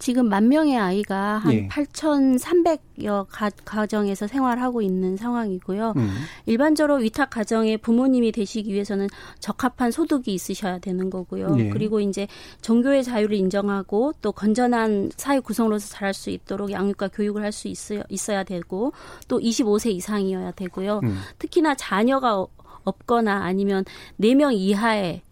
[0.00, 1.68] 지금 만 명의 아이가 한 예.
[1.68, 5.92] 8,300여 가, 가정에서 생활하고 있는 상황이고요.
[5.96, 6.10] 음.
[6.46, 9.06] 일반적으로 위탁 가정의 부모님이 되시기 위해서는
[9.38, 11.54] 적합한 소득이 있으셔야 되는 거고요.
[11.58, 11.68] 예.
[11.68, 12.26] 그리고 이제
[12.60, 18.42] 종교의 자유를 인정하고 또 건전한 사회 구성으로서 자랄 수 있도록 양육과 교육을 할 수 있어야,
[18.42, 18.92] 되고
[19.28, 21.02] 또 25세 이상이어야 되고요.
[21.04, 21.20] 음.
[21.38, 22.44] 특히나 자녀가
[22.82, 23.84] 없거나 아니면
[24.18, 25.22] 4명 이하의 예,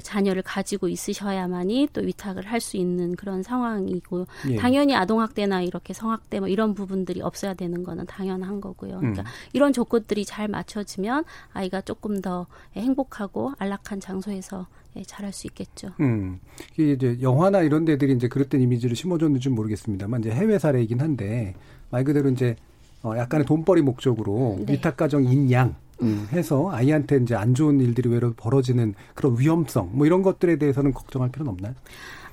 [0.00, 4.56] 자녀를 가지고 있으셔야만이 또 위탁을 할 수 있는 그런 상황이고 예.
[4.56, 8.98] 당연히 아동학대나 이렇게 성학대 뭐 이런 부분들이 없어야 되는 거는 당연한 거고요.
[8.98, 9.26] 그러니까 음.
[9.52, 15.88] 이런 조건들이 잘 맞춰지면 아이가 조금 더 행복하고 안락한 장소에서 예, 잘할 수 있겠죠.
[16.00, 16.38] 음.
[16.74, 21.54] 이게 이제 영화나 이런 데들이 이제 그릇된 이미지를 심어줬는지 모르겠습니다만 이제 해외 사례이긴 한데
[21.90, 22.56] 말 그대로 이제
[23.02, 24.74] 어 약간의 돈벌이 목적으로 네.
[24.74, 30.06] 위탁 가정 인양 음, 해서 아이한테 이제 안 좋은 일들이 외로 벌어지는 그런 위험성 뭐
[30.06, 31.74] 이런 것들에 대해서는 걱정할 필요는 없나요?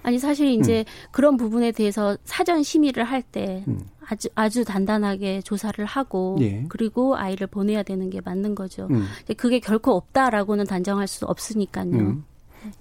[0.01, 1.09] 아니 사실 이제 음.
[1.11, 3.81] 그런 부분에 대해서 사전 심의를 할때 음.
[4.05, 6.65] 아주 아주 단단하게 조사를 하고 예.
[6.69, 8.87] 그리고 아이를 보내야 되는 게 맞는 거죠.
[8.91, 9.05] 음.
[9.37, 11.91] 그게 결코 없다라고는 단정할 수 없으니까요.
[11.91, 12.23] 음.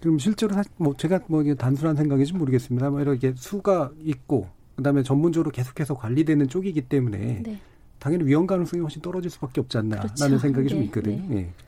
[0.00, 2.90] 그럼 실제로 사실 뭐 제가 뭐 이게 단순한 생각인지 모르겠습니다.
[2.90, 7.60] 뭐 이렇게 수가 있고 그다음에 전문적으로 계속해서 관리되는 쪽이기 때문에 네.
[7.98, 10.38] 당연히 위험 가능성이 훨씬 떨어질 수밖에 없지 않나라는 그렇죠.
[10.38, 11.24] 생각이 네, 좀 있거든요.
[11.28, 11.36] 네.
[11.36, 11.67] 예.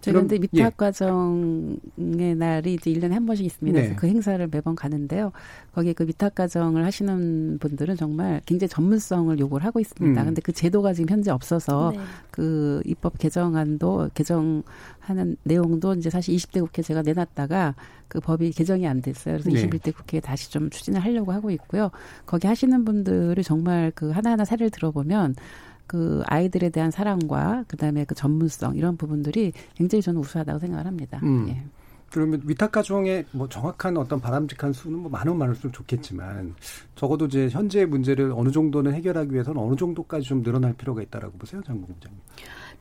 [0.00, 0.70] 저희가 근데 위탁 예.
[0.76, 3.78] 과정의 날이 이제 1년에 한 번씩 있습니다.
[3.78, 3.86] 네.
[3.86, 5.32] 그래서 그 행사를 매번 가는데요.
[5.72, 10.20] 거기 그 위탁 과정을 하시는 분들은 정말 굉장히 전문성을 요구를 하고 있습니다.
[10.20, 10.24] 음.
[10.24, 12.00] 근데 그 제도가 지금 현재 없어서 네.
[12.30, 17.74] 그 입법 개정안도 개정하는 내용도 이제 사실 20대 국회 제가 내놨다가
[18.08, 19.38] 그 법이 개정이 안 됐어요.
[19.38, 19.68] 그래서 네.
[19.68, 21.90] 21대 국회에 다시 좀 추진을 하려고 하고 있고요.
[22.26, 25.34] 거기 하시는 분들이 정말 그 하나하나 사례를 들어보면
[25.88, 31.18] 그 아이들에 대한 사랑과 그다음에 그 전문성 이런 부분들이 굉장히 저는 우수하다고 생각을 합니다.
[31.24, 31.48] 음.
[31.48, 31.64] 예.
[32.10, 36.54] 그러면 위탁 가정의 뭐 정확한 어떤 바람직한 수는 뭐 많으면 많을수록 좋겠지만
[36.94, 41.62] 적어도 이제 현재의 문제를 어느 정도는 해결하기 위해서는 어느 정도까지 좀 늘어날 필요가 있다라고 보세요,
[41.66, 42.18] 장국장님.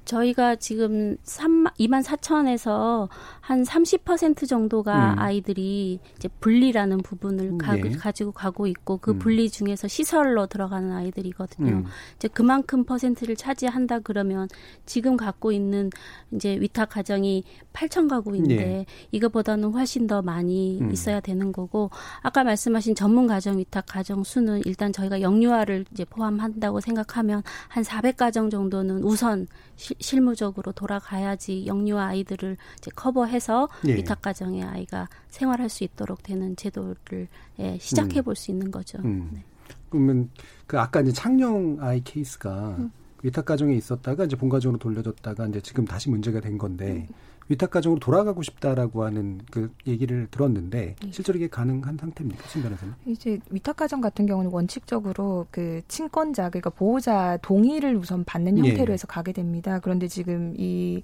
[0.08, 3.10] 저희가 지금 3, 2만 4천에서
[3.41, 5.20] 한 30% 정도가 음.
[5.20, 7.89] 아이들이 이제 분리라는 부분을 음, 가, 네.
[7.91, 9.20] 가지고 가고 있고 그 음.
[9.20, 11.72] 분리 중에서 시설로 들어가는 아이들이거든요.
[11.72, 11.86] 음.
[12.16, 14.47] 이제 그만큼 퍼센트를 차지한다 그러면
[14.86, 15.89] 지금 갖고 있는
[16.32, 17.43] 이제 위탁 가정이
[17.74, 18.86] 8천 가구인데 네.
[19.12, 20.91] 이거보다는 훨씬 더 많이 음.
[20.91, 21.89] 있어야 되는 거고
[22.22, 28.49] 아까 말씀하신 전문 가정 위탁 가정 수는 일단 저희가 영유아를 이제 포함한다고 생각하면 한 400가정
[28.49, 33.95] 정도는 우선 시, 실무적으로 돌아가야지 영유아 아이들을 이제 커버해서 예.
[33.95, 37.28] 위탁 가정의 아이가 생활할 수 있도록 되는 제도를
[37.60, 38.54] 예, 시작해 볼수 음.
[38.54, 39.00] 있는 거죠.
[39.00, 39.30] 음.
[39.34, 39.43] 네.
[39.89, 40.30] 그러면
[40.66, 42.91] 그 아까 이제 창녕 아이 케이스가 음.
[43.24, 47.14] 위탁 가정에 있었다가 이제 본 가정으로 돌려졌다가 이제 지금 다시 문제가 된 건데 음.
[47.50, 51.12] 위탁 가정으로 돌아가고 싶다라고 하는 그 얘기를 들었는데 네.
[51.12, 52.93] 실제로 이게 가능한 상태입니까, 신 변호사님?
[53.06, 58.70] 이제 위탁 가정 같은 경우는 원칙적으로 그 친권자 그러니까 보호자 동의를 우선 받는 예.
[58.70, 59.80] 형태로 해서 가게 됩니다.
[59.80, 61.02] 그런데 지금 이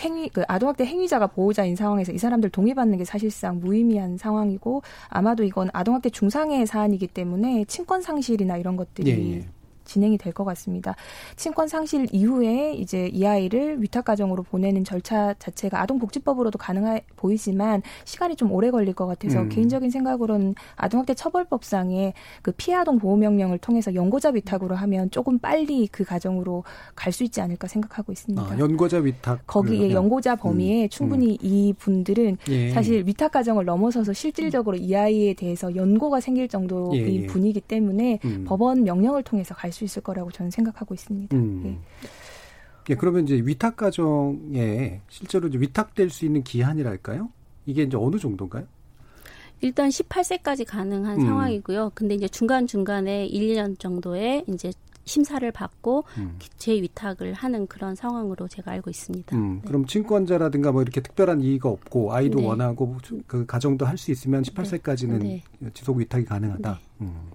[0.00, 5.70] 행위 그 아동학대 행위자가 보호자인 상황에서 이 사람들 동의받는 게 사실상 무의미한 상황이고 아마도 이건
[5.72, 9.48] 아동학대 중상의 사안이기 때문에 친권 상실이나 이런 것들이 예, 예.
[9.86, 10.94] 진행이 될 것 같습니다.
[11.36, 18.36] 친권 상실 이후에 이제 이 아이를 위탁 가정으로 보내는 절차 자체가 아동복지법으로도 가능해 보이지만 시간이
[18.36, 19.48] 좀 오래 걸릴 것 같아서 음.
[19.48, 22.12] 개인적인 생각으로는 아동학대 처벌법상의
[22.42, 26.64] 그 피아동 보호 명령을 통해서 연고자 위탁으로 하면 조금 빨리 그 가정으로
[26.94, 28.42] 갈 수 있지 않을까 생각하고 있습니다.
[28.42, 30.88] 아, 연고자 위탁 거기에 연고자 범위에 음.
[30.90, 31.36] 충분히 음.
[31.40, 32.70] 이 분들은 예.
[32.72, 37.22] 사실 위탁 가정을 넘어서서 실질적으로 이 아이에 대해서 연고가 생길 정도의 예.
[37.22, 37.26] 예.
[37.26, 38.44] 분이기 때문에 음.
[38.46, 41.36] 법원 명령을 통해서 갈수 있을 거라고 저는 생각하고 있습니다.
[41.36, 41.62] 음.
[41.66, 41.78] 예.
[42.88, 47.28] 예, 그러면 이제 위탁 가정에 실제로 이제 위탁될 수 있는 기한이랄까요?
[47.66, 48.64] 이게 이제 어느 정도인가요?
[49.60, 51.26] 일단 18세까지 가능한 음.
[51.26, 51.92] 상황이고요.
[51.94, 54.70] 근데 이제 중간중간에 1년 정도의 이제
[55.04, 56.36] 심사를 받고 음.
[56.58, 59.36] 재위탁을 하는 그런 상황으로 제가 알고 있습니다.
[59.36, 59.68] 음, 네.
[59.68, 62.46] 그럼 친권자라든가 뭐 이렇게 특별한 이의가 없고 아이도 네.
[62.46, 62.96] 원하고
[63.26, 65.42] 그 가정도 할 수 있으면 18세까지는 네.
[65.74, 66.72] 지속 위탁이 가능하다.
[66.72, 67.04] 네.
[67.06, 67.30] 음.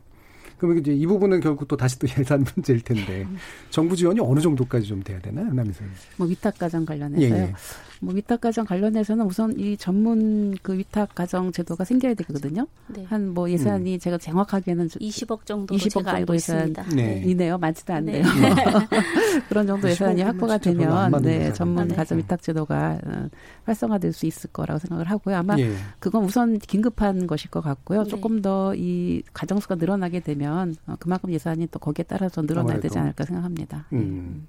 [0.62, 3.26] 그러면 이제 이 부분은 결국 또 다시 또 예산 문제일 텐데
[3.72, 5.89] 정부 지원이 어느 정도까지 좀 돼야 되나요, 남이선?
[6.18, 7.36] 뭐 위탁 가정 관련해서요.
[7.36, 7.53] 예, 예.
[8.02, 12.68] 뭐 위탁 가정 관련해서는 우선 이 전문 그 위탁 가정 제도가 생겨야 되거든요.
[12.88, 13.06] 네.
[13.08, 13.99] 한뭐 예산이 음.
[13.99, 17.58] 제가 정확하게는 20억 정도 20억 정도 예산이네요.
[17.58, 18.24] 많지도 않네요.
[18.24, 18.56] 네.
[19.47, 21.95] 그런 정도 예산이 확보가 되면 네, 전문 네.
[21.95, 23.30] 가정 위탁 제도가 어,
[23.66, 25.38] 활성화될 수 있을 거라고 생각을 하고요.
[25.38, 25.74] 아마 예.
[25.99, 28.04] 그건 우선 긴급한 것일 것 같고요.
[28.04, 28.10] 네.
[28.10, 32.97] 조금 더 이 가정 수가 늘어나게 되면 어, 그만큼 예산이 또 거기에 따라서 늘어나야 되지
[32.97, 33.86] 않을까 생각합니다.
[33.93, 34.47] 음.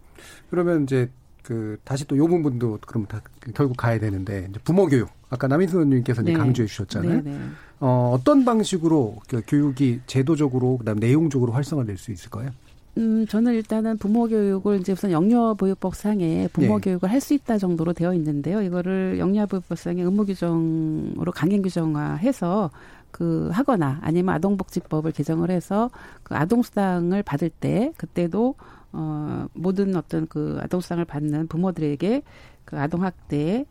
[0.51, 1.11] 그러면 이제
[1.43, 3.21] 그 다시 또 요 부분도 그럼 다
[3.55, 6.33] 결국 가야 되는데 부모 교육 아까 남인수 의원님께서 네.
[6.33, 7.23] 강조해 주셨잖아요.
[7.23, 7.39] 네, 네.
[7.81, 12.51] 어, 어떤 방식으로 그 교육이 제도적으로 그다음 내용적으로 활성화될 수 있을까요?
[12.99, 16.81] 음, 저는 일단은 부모 교육을 이제 우선 영유아보육법 상에 부모 네.
[16.83, 18.61] 교육을 할 수 있다 정도로 되어 있는데요.
[18.63, 22.71] 이거를 영유아보육법 상의 의무 규정으로 강행 규정화해서
[23.11, 25.91] 그 하거나 아니면 아동복지법을 개정을 해서
[26.23, 28.55] 그 아동수당을 받을 때 그때도
[28.93, 32.23] 어, 모든 어떤 그 아동수당을 받는 부모들에게
[32.65, 33.67] 그 아동학대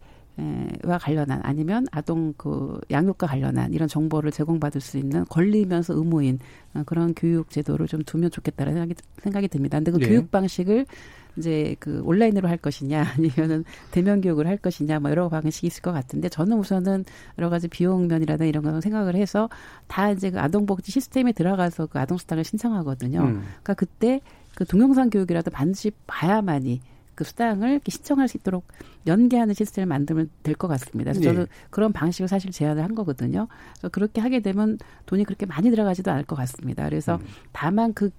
[0.86, 6.40] 와 관련한 아니면 아동 그 양육과 관련한 이런 정보를 제공받을 수 있는 권리면서 의무인
[6.74, 9.78] 어, 그런 교육 제도를 좀 두면 좋겠다는 생각이 생각이 듭니다.
[9.78, 10.08] 근데 그 네.
[10.08, 10.86] 교육 방식을
[11.38, 15.92] 이제 그 온라인으로 할 것이냐 아니면은 대면 교육을 할 것이냐 뭐 여러 방식이 있을 것
[15.92, 17.06] 같은데 저는 우선은
[17.38, 19.50] 여러 가지 비용 면이라든 이런 거 생각을 해서
[19.88, 23.20] 다 이제 그 아동복지 시스템에 들어가서 그 아동수당을 신청하거든요.
[23.20, 23.44] 음.
[23.64, 24.22] 그러니까 그때
[24.56, 26.82] 그 동영상 교육이라도 반드시 봐야만이
[27.16, 28.66] 그 수당을 신청할 수 있도록
[29.06, 31.12] 연계하는 시스템을 만들면 될 것 같습니다.
[31.12, 31.34] 그래서 네.
[31.34, 33.48] 저는 그런 방식을 사실 제안을 한 거거든요.
[33.74, 36.86] 그래서 그렇게 하게 되면 돈이 그렇게 많이 들어가지도 않을 것 같습니다.
[36.86, 37.26] 그래서 음.
[37.52, 38.12] 다만 그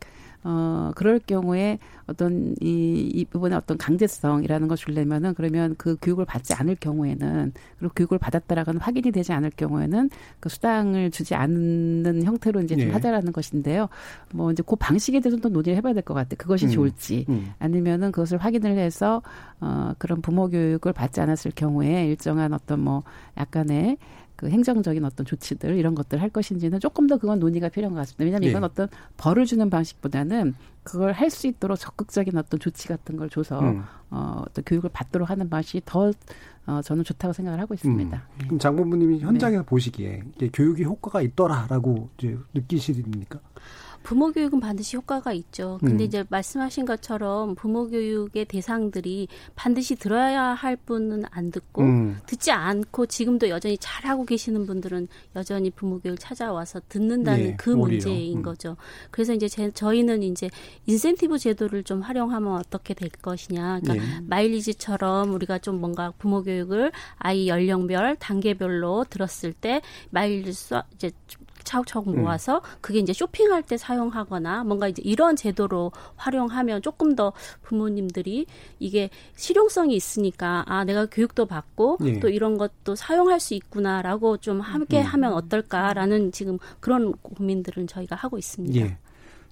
[0.45, 6.53] 어, 그럴 경우에 어떤 이, 이 부분에 어떤 강제성이라는 걸 주려면은 그러면 그 교육을 받지
[6.55, 12.77] 않을 경우에는 그리고 교육을 받았다라고는 확인이 되지 않을 경우에는 그 수당을 주지 않는 형태로 이제
[12.77, 12.93] 좀 예.
[12.93, 13.89] 하자라는 것인데요.
[14.33, 16.37] 뭐 이제 그 방식에 대해서는 또 논의를 해봐야 될 것 같아요.
[16.37, 16.71] 그것이 음.
[16.71, 17.53] 좋을지 음.
[17.61, 19.23] 아니면은 그것을 확인을 해서
[19.61, 23.05] 어, 그런 부모 교육을 받지 않았을 경우에 일정한 어떤 뭐
[23.37, 23.99] 약간의
[24.43, 28.25] 그 행정적인 어떤 조치들 이런 것들 할 것인지는 조금 더 그건 논의가 필요한 것 같습니다.
[28.25, 28.51] 왜냐하면 예.
[28.51, 33.61] 이건 어떤 벌을 주는 방식보다는 그걸 할 수 있도록 적극적인 어떤 조치 같은 걸 줘서
[33.61, 33.85] 음.
[34.11, 36.13] 어, 또 교육을 받도록 하는 방식이 더
[36.67, 38.17] 어, 저는 좋다고 생각을 하고 있습니다.
[38.17, 38.45] 음.
[38.47, 39.67] 그럼 장본부님이 현장에서 네.
[39.67, 43.39] 보시기에 교육이 효과가 있더라라고 이제 느끼십니까?
[44.03, 45.79] 부모 교육은 반드시 효과가 있죠.
[45.81, 46.07] 근데 음.
[46.07, 52.19] 이제 말씀하신 것처럼 부모 교육의 대상들이 반드시 들어야 할 분은 안 듣고 음.
[52.27, 57.87] 듣지 않고 지금도 여전히 잘하고 계시는 분들은 여전히 부모 교육을 찾아와서 듣는다는 네, 그 오히려.
[57.87, 58.43] 문제인 음.
[58.43, 58.77] 거죠.
[59.11, 60.51] 그래서 이제 제, 저희는 이제
[60.87, 63.81] 인센티브 제도를 좀 활용하면 어떻게 될 것이냐.
[63.81, 64.21] 그러니까 네.
[64.27, 69.81] 마일리지처럼 우리가 좀 뭔가 부모 교육을 아이 연령별 단계별로 들었을 때
[70.11, 71.11] 마일리지 이제
[71.65, 72.23] 차곡차곡 음.
[72.23, 72.79] 모아서 음.
[72.81, 77.33] 그게 이제 쇼핑할 때 사용하거나 뭔가 이제 이런 제도로 활용하면 조금 더
[77.63, 78.47] 부모님들이
[78.79, 82.21] 이게 실용성이 있으니까 아 내가 교육도 받고 예.
[82.21, 85.07] 또 이런 것도 사용할 수 있구나라고 좀 함께 음.
[85.07, 88.81] 하면 어떨까라는 지금 그런 고민들은 저희가 하고 있습니다.
[88.81, 88.97] 예.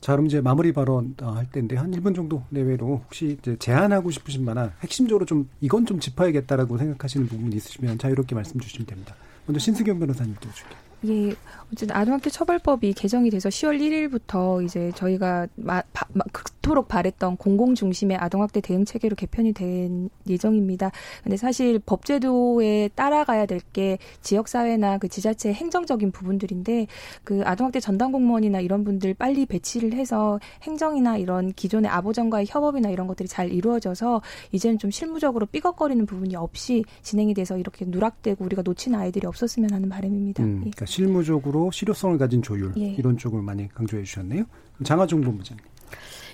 [0.01, 4.11] 자, 그럼 이제 마무리 발언 어, 할 때인데 한 1분 정도 내외로 혹시 이제 제안하고
[4.11, 9.15] 싶으신 만한 핵심적으로 좀 이건 좀 짚어야겠다라고 생각하시는 부분이 있으시면 자유롭게 말씀 주시면 됩니다.
[9.47, 10.79] 먼저 신승경 변호사님 들어줄게요.
[11.09, 11.35] 예,
[11.73, 17.75] 어쨌든 아동학대 처벌법이 개정이 돼서 10월 1일부터 이제 저희가 마, 바, 마, 그토록 바랬던 공공
[17.75, 20.91] 중심의 아동학대 대응 체계로 개편이 된 예정입니다.
[21.23, 26.87] 근데 사실 법제도에 따라가야 될 게 지역사회나 그 지자체 행정적인 부분들인데
[27.25, 33.07] 그 아동학대 전담 공무원이나 이런 분들 빨리 배치를 해서 행정이나 이런 기존의 아보정과의 협업이나 이런
[33.07, 38.99] 것들이 잘 이루어져서 이제는 좀 실무적으로 삐걱거리는 부분이 없이 진행이 돼서 이렇게 누락되고 우리가 놓치는
[38.99, 40.43] 아이들이 없었으면 하는 바람입니다.
[40.43, 42.95] 음, 그러니까 실무적으로 실효성을 가진 조율 예.
[42.97, 44.45] 이런 쪽을 많이 강조해 주셨네요.
[44.85, 45.65] 장하종 본부장님.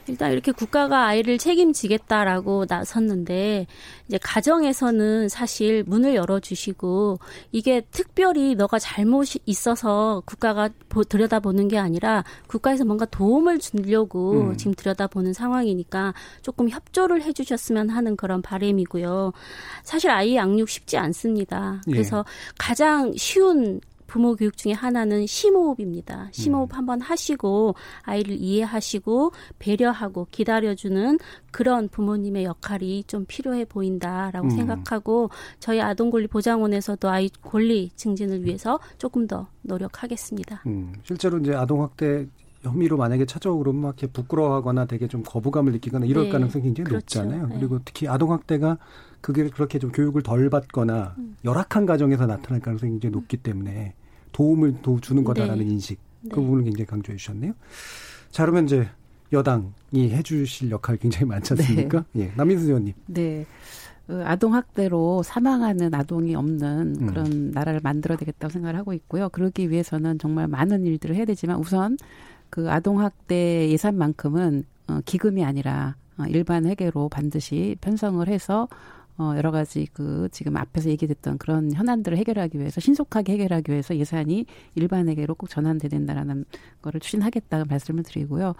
[0.09, 3.67] 일단 이렇게 국가가 아이를 책임지겠다라고 나섰는데
[4.07, 7.19] 이제 가정에서는 사실 문을 열어주시고
[7.53, 10.69] 이게 특별히 너가 잘못이 있어서 국가가
[11.09, 14.57] 들여다보는 게 아니라 국가에서 뭔가 도움을 주려고 음.
[14.57, 19.33] 지금 들여다보는 상황이니까 조금 협조를 해주셨으면 하는 그런 바램이고요.
[19.83, 21.83] 사실 아이 양육 쉽지 않습니다.
[21.89, 21.91] 예.
[21.91, 22.23] 그래서 예.
[22.59, 23.81] 가장 쉬운
[24.17, 26.31] 부모 교육 중에 하나는 심호흡입니다.
[26.33, 26.75] 심호흡 음.
[26.75, 31.19] 한번 하시고 아이를 이해하시고 배려하고 기다려주는
[31.51, 34.51] 그런 부모님의 역할이 좀 필요해 보인다라고 음.
[34.51, 35.29] 생각하고
[35.61, 40.63] 저희 아동권리 보장원에서도 아이 권리 증진을 위해서 조금 더 노력하겠습니다.
[40.65, 40.95] 음.
[41.03, 42.27] 실제로 이제 아동학대
[42.63, 46.31] 혐의로 만약에 찾아오고 그러면 막 이렇게 부끄러워하거나 되게 좀 거부감을 느끼거나 이럴 네.
[46.31, 47.21] 가능성이 굉장히 그렇죠.
[47.21, 47.49] 높잖아요.
[47.49, 47.57] 네.
[47.59, 48.79] 그리고 특히 아동학대가
[49.21, 51.37] 그게 그렇게 좀 교육을 덜 받거나 음.
[51.45, 53.93] 열악한 가정에서 나타날 가능성이 굉장히 높기 때문에
[54.37, 55.73] 도움을 도 주는 거다라는 네.
[55.73, 56.35] 인식 그 네.
[56.35, 57.55] 부분을 굉장히 강조해 주셨네요.
[58.31, 58.87] 자 그러면 이제
[59.33, 62.05] 여당이 해주실 역할 굉장히 많지 않습니까?
[62.13, 62.25] 네.
[62.25, 62.93] 예, 남인수 의원님.
[63.07, 63.47] 네.
[64.07, 67.07] 그 아동 학대로 사망하는 아동이 없는 음.
[67.07, 67.51] 그런 음.
[67.53, 69.31] 나라를 만들어야 되겠다고 생각을 하고 있고요.
[69.31, 71.97] 그러기 위해서는 정말 많은 일들을 해야 되지만 우선
[72.51, 78.69] 그 아동 학대 예산만큼은 어, 기금이 아니라 어, 일반 회계로 반드시 편성을 해서
[79.19, 84.45] 어, 여러 가지 그 지금 앞에서 얘기됐던 그런 현안들을 해결하기 위해서 신속하게 해결하기 위해서 예산이
[84.75, 86.45] 일반에게로 꼭 전환돼야 된다라는
[86.83, 88.55] 거를 추진하겠다는 말씀을 드리고요.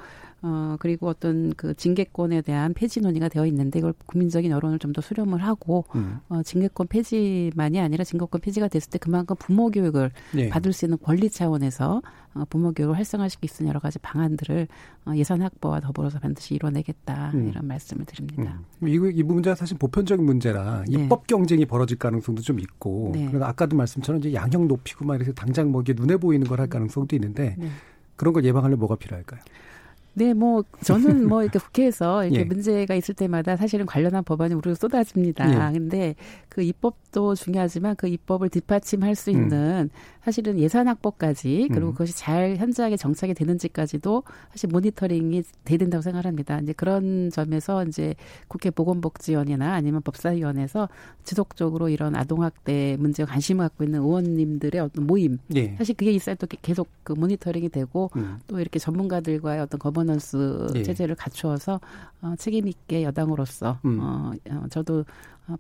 [0.49, 5.03] 어, 그리고 어떤 그 징계권에 대한 폐지 논의가 되어 있는데 이걸 국민적인 여론을 좀 더
[5.03, 6.21] 수렴을 하고 음.
[6.29, 10.49] 어, 징계권 폐지만이 아니라 징계권 폐지가 됐을 때 그만큼 부모 교육을 네.
[10.49, 12.01] 받을 수 있는 권리 차원에서
[12.35, 14.69] 어, 부모 교육을 활성화시킬 수 있는 여러 가지 방안들을
[15.07, 17.49] 어, 예산 확보와 더불어서 반드시 이뤄내겠다 음.
[17.49, 18.61] 이런 말씀을 드립니다.
[18.83, 18.89] 음.
[18.89, 21.03] 이, 이 문제가 사실 보편적인 문제라 네.
[21.03, 23.27] 입법 경쟁이 벌어질 가능성도 좀 있고 네.
[23.27, 26.69] 그래서 아까도 말씀처럼 이제 양형 높이고 막 이렇게 당장 뭐 이게 눈에 보이는 걸 할
[26.69, 27.69] 가능성도 있는데 네.
[28.17, 29.41] 그런 걸 예방하려면 뭐가 필요할까요?
[30.19, 32.45] 네, 뭐 저는 뭐 이렇게 국회에서 이렇게 예.
[32.45, 35.69] 문제가 있을 때마다 사실은 관련한 법안이 우리로 쏟아집니다.
[35.69, 35.73] 예.
[35.79, 36.15] 근데
[36.49, 39.35] 그 입법도 중요하지만 그 입법을 뒷받침할 수 음.
[39.35, 40.17] 있는 음.
[40.23, 41.93] 사실은 예산 확보까지 그리고 음.
[41.93, 46.61] 그것이 잘 현저하게 정착이 되는지까지도 사실 모니터링이 돼야 된다고 생각합니다.
[46.61, 48.15] 이제 그런 점에서 이제
[48.49, 50.89] 국회 보건복지위원회나 아니면 법사위원회에서
[51.25, 55.77] 지속적으로 이런 아동학대 문제에 관심을 갖고 있는 의원님들의 어떤 모임 예.
[55.77, 58.39] 사실 그게 있어야 또 계속 그 모니터링이 되고 음.
[58.47, 60.83] 또 이렇게 전문가들과의 어떤 거번 거버넌스 예.
[60.83, 61.81] 체제를 갖추어서
[62.23, 63.99] 어, 책임 있게 여당으로서 음.
[64.01, 65.05] 어, 어, 저도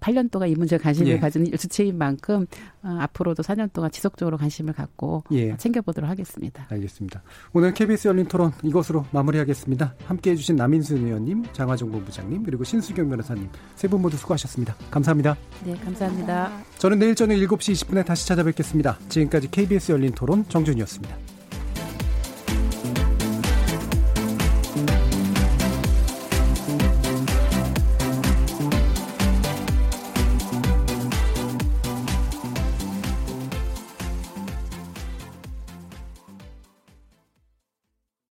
[0.01, 1.19] 8년 어, 동안 이 문제에 관심을 예.
[1.19, 2.47] 가진 주체인 만큼
[2.83, 5.57] 어, 앞으로도 4년 동안 지속적으로 관심을 갖고 예.
[5.57, 6.67] 챙겨보도록 하겠습니다.
[6.71, 7.23] 알겠습니다.
[7.53, 9.95] 오늘 KBS 열린 토론 이것으로 마무리하겠습니다.
[10.07, 14.75] 함께해 주신 남인순 의원님, 장화정 본부장님, 그리고 신수경 변호사님 세 분 모두 수고하셨습니다.
[14.91, 15.37] 감사합니다.
[15.65, 16.51] 네, 감사합니다.
[16.79, 18.99] 저는 내일 저녁 7시 20분에 다시 찾아뵙겠습니다.
[19.09, 21.36] 지금까지 KBS 열린 토론 정준이었습니다.